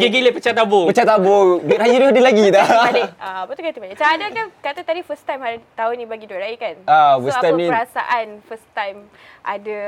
Gigil 0.00 0.24
pecah 0.32 0.54
tabung. 0.56 0.88
Macam 0.88 1.04
tabung. 1.04 1.48
Duit 1.60 1.76
raya 1.76 1.96
dia 2.00 2.08
ada 2.08 2.22
lagi 2.24 2.44
tak? 2.48 2.64
balik. 2.64 3.04
Ah, 3.26 3.42
betul 3.44 3.68
kata 3.68 3.78
balik. 3.84 3.92
Macam 4.00 4.08
ada 4.08 4.26
kan 4.32 4.46
kata 4.64 4.80
tadi 4.80 5.00
first 5.04 5.24
time 5.28 5.40
hari, 5.44 5.60
tahun 5.76 5.94
ni 6.00 6.04
bagi 6.08 6.24
duit 6.24 6.40
raya 6.40 6.56
kan? 6.56 6.74
Ah, 6.88 7.20
so, 7.20 7.28
first 7.28 7.36
apa 7.36 7.44
time 7.44 7.56
ni- 7.60 7.68
perasaan 7.68 8.26
first 8.48 8.68
time 8.72 8.98
ada 9.44 9.78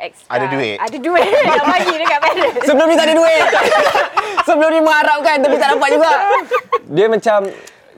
extra. 0.00 0.30
Ada 0.32 0.46
duit. 0.48 0.76
Ada 0.80 0.96
duit 0.96 1.28
nak 1.60 1.64
bagi 1.68 1.94
dekat 2.00 2.18
parents. 2.24 2.64
Sebelum 2.64 2.86
ni 2.88 2.96
tak 2.96 3.06
ada 3.06 3.14
duit. 3.20 3.42
Sebelum 4.48 4.70
ni 4.72 4.80
mengharapkan 4.80 5.36
tapi 5.44 5.56
tak 5.60 5.68
dapat 5.76 5.88
juga. 5.92 6.12
Dia 6.88 7.06
macam 7.12 7.38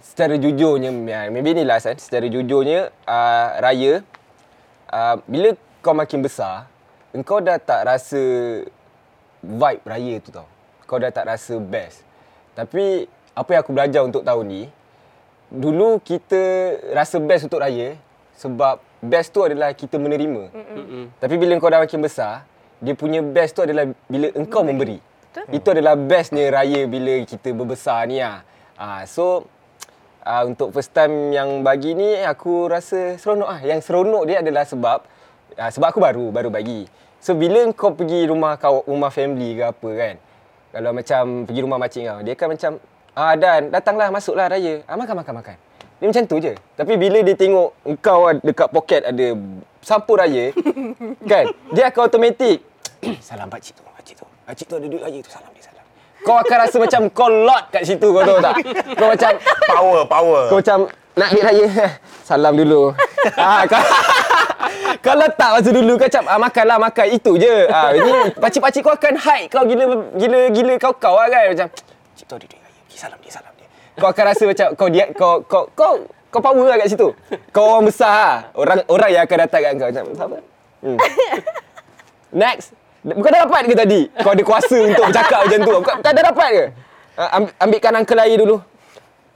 secara 0.02 0.34
jujurnya, 0.34 0.90
ya, 1.06 1.20
maybe 1.30 1.54
ni 1.54 1.62
last 1.62 1.86
kan. 1.86 1.96
Secara 1.96 2.26
jujurnya, 2.26 2.90
uh, 3.06 3.46
raya, 3.62 4.02
uh, 4.92 5.16
bila 5.24 5.56
kau 5.80 5.96
makin 5.96 6.20
besar, 6.22 6.68
engkau 7.16 7.40
dah 7.40 7.56
tak 7.58 7.88
rasa 7.88 8.20
vibe 9.42 9.82
raya 9.82 10.14
tu 10.20 10.30
tau. 10.30 10.46
Kau 10.86 11.00
dah 11.00 11.10
tak 11.10 11.26
rasa 11.26 11.56
best. 11.58 12.04
Tapi 12.52 13.08
apa 13.32 13.48
yang 13.56 13.60
aku 13.64 13.72
belajar 13.72 14.04
untuk 14.04 14.22
tahun 14.22 14.44
ni, 14.44 14.62
dulu 15.48 15.98
kita 16.04 16.40
rasa 16.92 17.16
best 17.18 17.48
untuk 17.48 17.64
raya 17.64 17.96
sebab 18.36 18.78
best 19.00 19.32
tu 19.32 19.40
adalah 19.42 19.72
kita 19.72 19.96
menerima. 19.96 20.52
Mm-mm. 20.52 21.04
Tapi 21.16 21.34
bila 21.40 21.56
kau 21.58 21.72
dah 21.72 21.80
makin 21.80 22.00
besar, 22.04 22.44
dia 22.78 22.94
punya 22.94 23.24
best 23.24 23.56
tu 23.56 23.64
adalah 23.64 23.88
bila 24.06 24.28
engkau 24.36 24.62
memberi. 24.62 25.00
Betul. 25.32 25.48
Itu 25.56 25.68
adalah 25.72 25.96
bestnya 25.96 26.44
raya 26.52 26.84
bila 26.84 27.24
kita 27.24 27.56
berbesar 27.56 28.04
ni 28.04 28.20
ah. 28.20 28.44
Ah 28.76 29.00
so 29.08 29.48
ah, 30.22 30.42
untuk 30.46 30.70
first 30.70 30.90
time 30.90 31.30
yang 31.30 31.60
bagi 31.60 31.92
ni 31.92 32.18
aku 32.18 32.66
rasa 32.66 33.18
seronok 33.18 33.48
ah. 33.50 33.60
Yang 33.60 33.86
seronok 33.86 34.22
dia 34.26 34.42
adalah 34.42 34.64
sebab 34.66 34.98
ah, 35.58 35.70
sebab 35.70 35.86
aku 35.90 36.00
baru 36.00 36.30
baru 36.30 36.50
bagi. 36.50 36.86
So 37.22 37.38
bila 37.38 37.62
kau 37.74 37.94
pergi 37.94 38.26
rumah 38.26 38.58
kau 38.58 38.82
rumah 38.86 39.10
family 39.14 39.58
ke 39.58 39.64
apa 39.70 39.88
kan. 39.94 40.14
Kalau 40.72 40.90
macam 40.90 41.22
pergi 41.46 41.60
rumah 41.62 41.78
makcik 41.78 42.02
kau, 42.08 42.18
dia 42.24 42.34
kan 42.34 42.48
macam 42.50 42.70
ah 43.12 43.34
dan 43.36 43.68
datanglah 43.68 44.08
masuklah 44.10 44.48
raya. 44.50 44.82
Ah 44.88 44.98
makan 44.98 45.22
makan 45.22 45.34
makan. 45.38 45.56
Dia 46.02 46.06
macam 46.10 46.24
tu 46.26 46.36
je. 46.42 46.52
Tapi 46.74 46.98
bila 46.98 47.22
dia 47.22 47.38
tengok 47.38 47.78
engkau 47.86 48.26
ada- 48.26 48.42
dekat 48.42 48.68
poket 48.74 49.06
ada 49.06 49.38
sampul 49.78 50.18
raya, 50.18 50.50
kan? 51.30 51.46
Dia 51.70 51.94
akan 51.94 52.10
automatik. 52.10 52.58
salam 53.22 53.46
pakcik 53.46 53.78
tu, 53.78 53.86
pakcik 53.86 54.14
tu. 54.18 54.26
Pakcik 54.42 54.66
tu 54.66 54.74
ada 54.82 54.86
duit 54.90 54.98
raya 54.98 55.18
tu, 55.22 55.30
salam 55.30 55.46
dia, 55.54 55.62
salam. 55.62 55.71
Kau 56.22 56.38
akan 56.38 56.56
rasa 56.62 56.76
macam 56.78 57.00
kau 57.10 57.28
lot 57.28 57.64
kat 57.74 57.82
situ, 57.82 58.06
kau 58.14 58.22
tahu 58.22 58.38
tak? 58.38 58.54
Kau 58.94 59.08
macam, 59.10 59.32
Power, 59.66 60.00
power. 60.06 60.42
kau 60.48 60.58
macam 60.62 60.78
nak 61.12 61.28
duit 61.28 61.44
raya. 61.44 61.66
salam 62.24 62.54
dulu. 62.56 62.94
ah, 63.36 63.66
kau, 63.68 63.82
kau 65.04 65.14
letak 65.18 65.50
masa 65.60 65.70
dulu 65.74 65.92
kau 66.00 66.06
macam 66.08 66.24
ah, 66.30 66.38
makanlah 66.40 66.78
makan 66.80 67.06
itu 67.12 67.32
je. 67.36 67.56
Ah 67.68 67.92
ini 67.92 68.32
pakcik-pakcik 68.38 68.80
kau 68.80 68.94
akan 68.94 69.14
hide 69.18 69.46
kau 69.50 69.66
gila 69.66 69.84
gila 70.16 70.40
gila 70.48 70.74
kau 70.80 70.92
kau 70.96 71.18
lah 71.18 71.28
kan 71.28 71.42
macam 71.52 71.68
cik 72.16 72.24
tu 72.24 72.34
ada 72.38 72.46
duit 72.48 72.60
raya. 72.62 72.80
Pergi 72.86 72.96
salam 72.96 73.18
dia 73.20 73.32
salam 73.34 73.52
dia. 73.58 73.68
Kau 73.98 74.08
akan 74.08 74.24
rasa 74.24 74.42
macam 74.48 74.66
kau 74.78 74.88
dia 74.88 75.04
kau 75.12 75.34
kau 75.44 75.64
kau 75.76 75.92
kau 76.32 76.40
power 76.40 76.64
lah 76.64 76.76
kat 76.80 76.88
situ. 76.88 77.08
Kau 77.52 77.76
orang 77.76 77.84
besar 77.92 78.12
lah. 78.14 78.36
Orang 78.56 78.78
orang 78.88 79.10
yang 79.12 79.22
akan 79.28 79.38
datang 79.42 79.60
kat 79.60 79.72
kau 79.76 79.88
macam 79.92 80.04
sabar. 80.16 80.40
Hmm. 80.80 80.98
Next. 82.40 82.72
Bukan 83.02 83.30
dah 83.34 83.40
dapat 83.42 83.66
ke 83.66 83.74
tadi? 83.74 84.00
Kau 84.22 84.30
ada 84.30 84.42
kuasa 84.46 84.78
untuk 84.78 85.04
bercakap 85.10 85.40
macam 85.42 85.60
tu. 85.66 85.74
Kau 85.82 85.94
tak 85.98 86.10
ada 86.14 86.20
dapat 86.30 86.48
ke? 86.54 86.64
Ah, 87.18 87.28
ambil, 87.34 87.52
ambilkan 87.58 87.92
uncle 87.98 88.22
air 88.22 88.36
dulu. 88.38 88.56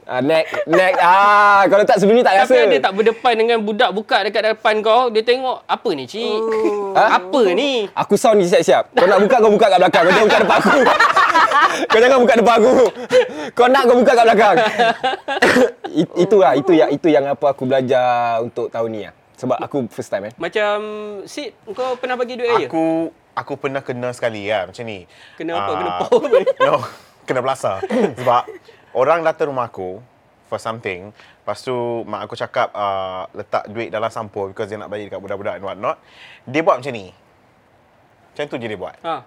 Ah, 0.07 0.23
next, 0.23 0.55
next. 0.71 0.99
Ah, 1.03 1.67
kalau 1.67 1.83
tak 1.83 1.99
sebelum 1.99 2.23
ni 2.23 2.23
tak 2.23 2.47
rasa. 2.47 2.55
Tapi 2.55 2.79
dia 2.79 2.79
tak 2.79 2.95
berdepan 2.95 3.35
dengan 3.35 3.59
budak 3.59 3.91
buka 3.91 4.23
dekat 4.23 4.55
depan 4.55 4.79
kau. 4.87 5.11
Dia 5.11 5.27
tengok, 5.27 5.67
apa 5.67 5.89
ni 5.99 6.07
cik? 6.07 6.39
Ha? 6.95 7.19
Apa 7.19 7.43
ni? 7.59 7.91
Aku 7.91 8.15
sound 8.15 8.39
ni 8.39 8.47
siap-siap. 8.47 8.95
Kau 8.95 9.03
nak 9.03 9.19
buka, 9.19 9.37
kau 9.43 9.51
buka 9.51 9.67
kat 9.67 9.79
belakang. 9.83 10.03
Kau 10.07 10.15
jangan 10.15 10.27
buka 10.31 10.39
depan 10.47 10.57
aku. 10.63 10.79
kau 11.91 11.99
jangan 11.99 12.19
buka 12.23 12.35
depan 12.39 12.55
aku. 12.55 12.75
Kau 13.51 13.67
nak, 13.67 13.83
kau 13.83 13.97
buka 13.99 14.13
kat 14.15 14.25
belakang. 14.31 14.57
It, 16.07 16.09
itulah, 16.15 16.53
itu 16.55 16.71
yang 16.71 16.91
itu 16.95 17.09
yang 17.11 17.25
apa 17.27 17.47
aku 17.51 17.67
belajar 17.67 18.39
untuk 18.47 18.71
tahun 18.71 18.89
ni 18.95 19.01
lah. 19.11 19.15
Sebab 19.35 19.59
aku 19.59 19.91
first 19.91 20.07
time 20.07 20.31
eh. 20.31 20.33
Macam, 20.39 20.77
Sid, 21.27 21.51
kau 21.75 21.99
pernah 21.99 22.15
bagi 22.15 22.39
duit 22.39 22.47
raya? 22.47 22.71
Aku 22.71 23.11
aku 23.37 23.61
pernah 23.61 23.85
kena 23.85 24.11
sekali 24.17 24.49
lah 24.49 24.67
macam 24.73 24.85
ni. 24.89 25.05
Kena 25.37 25.53
apa? 25.55 25.61
Ah, 25.61 25.77
Kena 25.77 25.91
power 26.01 26.21
apa? 26.25 26.41
No, 26.67 26.75
kena 27.29 27.41
belasah. 27.45 27.77
Sebab 28.17 28.43
orang 28.97 29.21
datang 29.21 29.53
rumah 29.53 29.69
aku 29.69 30.01
for 30.49 30.57
something. 30.57 31.13
Lepas 31.13 31.61
tu 31.61 31.77
mak 32.09 32.25
aku 32.25 32.35
cakap 32.35 32.73
uh, 32.73 33.29
letak 33.37 33.69
duit 33.69 33.93
dalam 33.93 34.09
sampul 34.09 34.51
because 34.51 34.73
dia 34.73 34.81
nak 34.81 34.89
bagi 34.89 35.07
dekat 35.07 35.21
budak-budak 35.21 35.61
and 35.61 35.65
what 35.69 35.77
not. 35.77 36.01
Dia 36.49 36.65
buat 36.65 36.81
macam 36.81 36.97
ni. 36.97 37.13
Macam 38.33 38.45
tu 38.49 38.57
je 38.57 38.67
dia 38.67 38.81
buat. 38.81 38.97
Ha. 39.05 39.23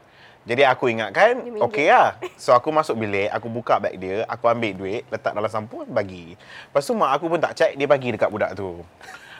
Jadi 0.49 0.64
aku 0.66 0.89
ingatkan, 0.89 1.45
RM5. 1.45 1.62
okey 1.70 1.88
lah. 1.93 2.18
So 2.39 2.55
aku 2.55 2.74
masuk 2.74 2.97
bilik, 2.97 3.30
aku 3.30 3.51
buka 3.51 3.78
beg 3.78 3.99
dia, 4.01 4.24
aku 4.26 4.49
ambil 4.49 4.72
duit, 4.74 5.03
letak 5.12 5.36
dalam 5.36 5.51
sampul, 5.51 5.84
bagi. 5.86 6.34
Lepas 6.39 6.88
tu 6.88 6.95
mak 6.95 7.12
aku 7.20 7.30
pun 7.30 7.38
tak 7.38 7.53
check, 7.53 7.72
dia 7.76 7.86
bagi 7.86 8.16
dekat 8.16 8.32
budak 8.32 8.55
tu. 8.57 8.82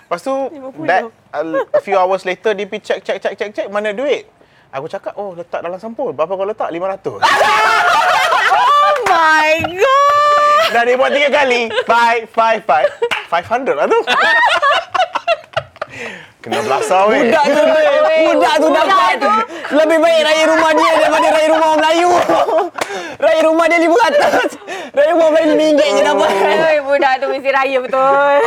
Lepas 0.06 0.22
tu, 0.22 0.34
that, 0.86 1.08
uh, 1.34 1.66
a 1.74 1.82
few 1.82 1.96
hours 1.98 2.28
later, 2.28 2.52
dia 2.54 2.68
pergi 2.68 2.84
check, 2.84 3.00
check, 3.02 3.18
check, 3.24 3.34
check, 3.40 3.50
check, 3.56 3.68
mana 3.72 3.96
duit? 3.96 4.28
Aku 4.70 4.86
cakap, 4.86 5.18
oh 5.18 5.34
letak 5.34 5.66
dalam 5.66 5.82
sampul. 5.82 6.14
Berapa 6.14 6.38
kau 6.38 6.46
letak? 6.46 6.70
500. 6.70 7.26
Oh 8.50 8.94
my 9.06 9.62
god. 9.62 10.70
Dah 10.74 10.82
dia 10.86 10.98
buat 10.98 11.10
tiga 11.14 11.30
kali. 11.30 11.70
Five, 11.86 12.30
five, 12.30 12.62
five. 12.66 12.90
500 13.30 13.78
lah 13.78 13.86
tu. 13.86 14.00
Kena 16.40 16.62
belasah 16.66 17.10
weh. 17.10 17.30
Budak 17.30 17.46
tu, 17.46 17.62
budak 18.26 18.56
tu 18.58 18.68
dapat. 18.70 19.18
Lebih 19.70 19.98
baik 20.02 20.22
raya 20.26 20.44
rumah 20.50 20.72
dia 20.74 20.92
daripada 20.98 21.28
raya 21.30 21.48
rumah 21.50 21.68
orang 21.74 21.80
Melayu. 21.82 22.10
raya 23.22 23.42
rumah 23.46 23.66
dia 23.70 23.78
RM500. 23.82 24.14
Raya 24.94 25.10
rumah 25.14 25.30
Melayu 25.30 25.52
RM5 25.58 25.82
je 25.82 26.02
dapat. 26.06 26.30
Budak 26.86 27.14
tu 27.22 27.26
mesti 27.30 27.50
raya 27.50 27.78
betul. 27.82 28.40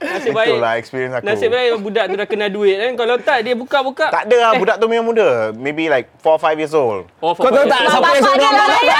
Nasib 0.00 0.32
baik. 0.32 0.48
Itulah 0.50 0.72
experience 0.74 1.12
aku. 1.12 1.24
Nasib 1.24 1.48
baik 1.50 1.68
budak 1.76 2.04
tu 2.08 2.16
dah 2.16 2.26
kena 2.26 2.46
duit 2.48 2.76
kan. 2.76 2.92
Kalau 2.96 3.14
tak, 3.16 3.38
dia 3.44 3.52
buka-buka. 3.52 4.08
Tak 4.08 4.24
ada 4.24 4.36
lah, 4.40 4.52
budak 4.56 4.76
tu 4.76 4.86
memang 4.88 5.06
muda. 5.06 5.28
Maybe 5.52 5.86
like 5.86 6.08
4 6.18 6.40
5 6.40 6.56
years 6.56 6.72
old. 6.72 7.04
Oh, 7.20 7.32
Kau 7.32 7.48
tahu 7.48 7.64
tak 7.64 7.84
siapa 7.84 8.08
yang 8.10 8.24
Bapak 8.24 8.34
dia 8.34 8.50
lah 8.50 8.66
raya. 8.74 8.96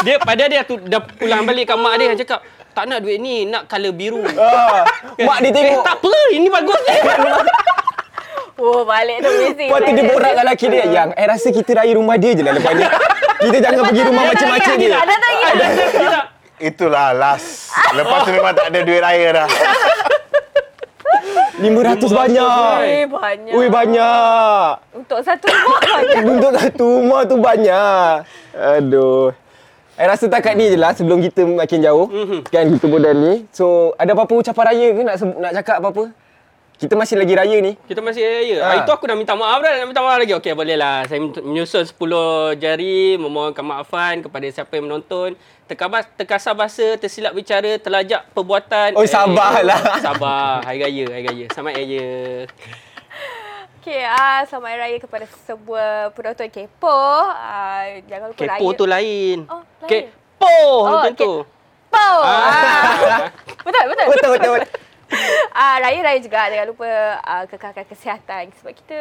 Dia 0.00 0.16
pada 0.18 0.44
dia 0.46 0.60
tu 0.62 0.76
dah 0.78 1.00
pulang 1.00 1.42
balik 1.42 1.64
kat 1.66 1.76
mak 1.76 1.96
dia 1.96 2.12
cakap, 2.14 2.40
tak 2.70 2.84
nak 2.86 3.00
duit 3.00 3.16
ni, 3.16 3.44
nak 3.44 3.64
colour 3.66 3.92
biru. 3.92 4.20
Ah, 4.36 4.84
Mak 5.16 5.38
dia 5.40 5.48
Eh, 5.48 5.52
tengok. 5.52 5.82
tak 5.82 5.96
apa, 5.98 6.14
ini 6.30 6.48
bagus. 6.48 6.80
Oh, 8.60 8.84
balik 8.84 9.24
tu 9.24 9.32
mesti. 9.32 9.72
Lepas 9.72 9.80
tu 9.80 9.92
dia 9.96 10.04
borak 10.04 10.30
dengan 10.30 10.44
lelaki 10.44 10.66
dia. 10.68 10.84
Yang, 10.84 11.08
eh 11.16 11.24
rasa 11.24 11.48
kita 11.48 11.80
raya 11.80 11.96
rumah 11.96 12.20
dia 12.20 12.36
je 12.36 12.44
lah 12.44 12.52
lepas 12.52 12.76
ni. 12.76 12.84
Kita 13.40 13.56
jangan 13.56 13.82
pergi 13.88 14.02
rumah 14.04 14.24
macam-macam 14.28 14.74
dia. 14.76 14.90
Ada 14.92 15.14
tak 15.16 15.30
lagi? 15.32 16.29
Itulah 16.60 17.16
last. 17.16 17.72
Lepas 17.96 18.28
tu 18.28 18.36
memang 18.36 18.52
tak 18.52 18.68
ada 18.68 18.80
duit 18.84 19.00
raya 19.00 19.28
dah. 19.32 19.48
500 21.60 22.12
banyak. 22.12 22.76
Eh, 22.84 23.04
banyak. 23.08 23.52
Ui 23.56 23.66
banyak. 23.72 24.68
Untuk 24.92 25.20
satu 25.24 25.48
rumah 25.48 25.80
banyak. 25.80 26.22
Untuk 26.36 26.52
satu 26.56 26.84
rumah 27.00 27.20
tu 27.24 27.36
banyak. 27.40 28.12
Aduh. 28.52 29.32
I 30.00 30.08
rasa 30.08 30.32
takat 30.32 30.56
ni 30.56 30.72
je 30.72 30.80
lah 30.80 30.96
sebelum 30.96 31.20
kita 31.20 31.44
makin 31.44 31.80
jauh. 31.84 32.08
Mhm. 32.08 32.48
Kan 32.48 32.72
kita 32.76 32.86
bodal 32.88 33.16
ni. 33.16 33.44
So, 33.52 33.96
ada 34.00 34.16
apa-apa 34.16 34.32
ucapan 34.32 34.64
raya 34.72 34.88
ke 34.96 35.00
nak 35.04 35.16
nak 35.40 35.52
cakap 35.60 35.76
apa-apa? 35.80 36.04
Kita 36.80 36.96
masih 36.96 37.20
lagi 37.20 37.36
raya 37.36 37.60
ni. 37.60 37.76
Kita 37.84 38.00
masih 38.00 38.24
raya. 38.24 38.56
Ha. 38.64 38.68
Ha. 38.72 38.76
Itu 38.80 38.90
aku 38.96 39.04
dah 39.04 39.12
minta 39.12 39.36
maaf 39.36 39.60
dah. 39.60 39.84
Nak 39.84 39.92
minta 39.92 40.00
maaf 40.00 40.16
lagi. 40.16 40.32
Okey, 40.32 40.56
boleh 40.56 40.80
lah. 40.80 41.04
Saya 41.04 41.20
menyusun 41.20 41.84
10 41.84 42.56
jari. 42.56 43.20
Memohon 43.20 43.52
kemaafan 43.52 44.24
kepada 44.24 44.48
siapa 44.48 44.80
yang 44.80 44.88
menonton. 44.88 45.36
Terkabas, 45.68 46.08
terkasar 46.16 46.56
bahasa, 46.56 46.96
tersilap 46.96 47.36
bicara, 47.36 47.76
terlajak 47.76 48.32
perbuatan. 48.32 48.96
Oh, 48.96 49.04
sabarlah. 49.04 49.76
sabar. 50.08 50.64
Hari 50.64 50.80
Raya, 50.80 51.04
Hari 51.12 51.24
Raya. 51.28 51.46
Selamat 51.52 51.72
Hari 51.76 51.84
Raya. 51.84 52.08
Okey, 53.80 54.00
ah 54.04 54.44
selamat 54.44 54.68
Hari 54.76 54.80
raya 54.80 54.96
kepada 55.00 55.24
semua 55.48 55.84
penonton 56.12 56.48
Kepo. 56.52 57.00
Ah 57.32 57.88
jangan 58.08 58.28
lupa 58.32 58.40
raya. 58.44 58.60
Kepo 58.60 58.66
tu 58.76 58.84
lain. 58.84 59.38
Oh, 59.48 59.64
lain. 59.84 59.88
Kepo 59.88 60.56
macam 60.84 61.12
tu. 61.16 61.32
Kepo. 61.44 62.08
Ah. 62.24 63.32
betul, 63.64 63.84
betul. 63.88 64.06
Betul, 64.12 64.30
betul, 64.36 64.50
betul. 64.56 64.89
Ah 65.50 65.82
raya-raya 65.82 66.22
juga 66.22 66.46
jangan 66.46 66.68
lupa 66.70 66.86
ah, 67.26 67.44
kekalkan 67.50 67.86
kesihatan 67.86 68.54
sebab 68.62 68.72
kita 68.72 68.98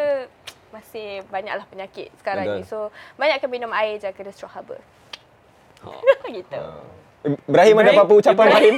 masih 0.70 1.26
banyaklah 1.34 1.66
penyakit 1.70 2.10
sekarang 2.22 2.46
Betul. 2.46 2.58
ni. 2.62 2.70
So, 2.70 2.78
banyakkan 3.18 3.50
minum 3.50 3.72
air 3.74 3.98
jaga 3.98 4.18
kolesterol 4.18 4.54
haba. 4.54 4.78
Oh. 5.86 6.02
gitu. 6.38 6.62
Ibrahim 7.20 7.76
ada 7.84 7.92
apa-apa 7.92 8.14
ucapan 8.16 8.48
Ibrahim? 8.48 8.76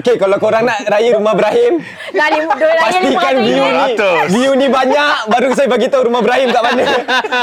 Okey, 0.00 0.16
kalau 0.16 0.40
korang 0.40 0.64
nak 0.64 0.80
raya 0.88 1.12
rumah 1.12 1.36
Ibrahim, 1.36 1.84
lima 2.14 2.54
pastikan 2.56 3.34
view 3.42 3.60
ni, 3.60 3.92
view 4.32 4.50
ni 4.56 4.66
banyak 4.72 5.28
baru 5.28 5.52
saya 5.52 5.68
bagi 5.68 5.92
tahu 5.92 6.08
rumah 6.08 6.24
Ibrahim 6.24 6.56
kat 6.56 6.62
mana. 6.64 6.84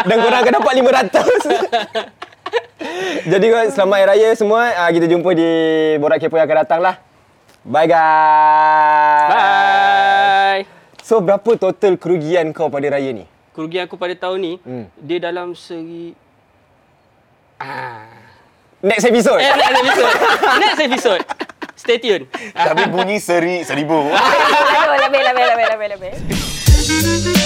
Dan 0.10 0.18
korang 0.18 0.42
akan 0.42 0.54
dapat 0.58 0.74
500. 1.14 3.30
Jadi 3.30 3.46
selamat 3.74 3.98
Hari 4.00 4.08
Raya 4.10 4.30
semua. 4.34 4.90
Kita 4.90 5.06
jumpa 5.06 5.30
di 5.38 5.50
Borak 6.02 6.18
Kepo 6.18 6.40
yang 6.40 6.50
akan 6.50 6.58
datang 6.66 6.82
lah. 6.82 6.98
Bye 7.68 7.84
guys. 7.84 9.28
Bye. 9.28 10.62
So 11.04 11.20
berapa 11.20 11.60
total 11.60 12.00
kerugian 12.00 12.56
kau 12.56 12.72
pada 12.72 12.88
raya 12.88 13.12
ni? 13.12 13.28
Kerugian 13.52 13.92
aku 13.92 14.00
pada 14.00 14.16
tahun 14.16 14.40
ni, 14.40 14.54
Hmm. 14.64 14.88
dia 14.96 15.20
dalam 15.20 15.52
segi... 15.52 16.16
Ah. 17.60 18.08
Next 18.80 19.04
episode. 19.04 19.44
Eh, 19.44 19.52
next 19.52 19.84
episode. 19.84 20.16
next 20.64 20.80
episode. 20.80 21.24
Stay 21.76 21.98
tune. 22.00 22.24
Tapi 22.56 22.88
bunyi 22.88 23.20
seri 23.20 23.68
seribu. 23.68 24.00
Aduh, 24.00 24.96
lebih, 25.04 25.22
lebih, 25.28 25.44
lebih, 25.44 25.66
lebih, 25.68 25.88
lebih. 25.92 27.37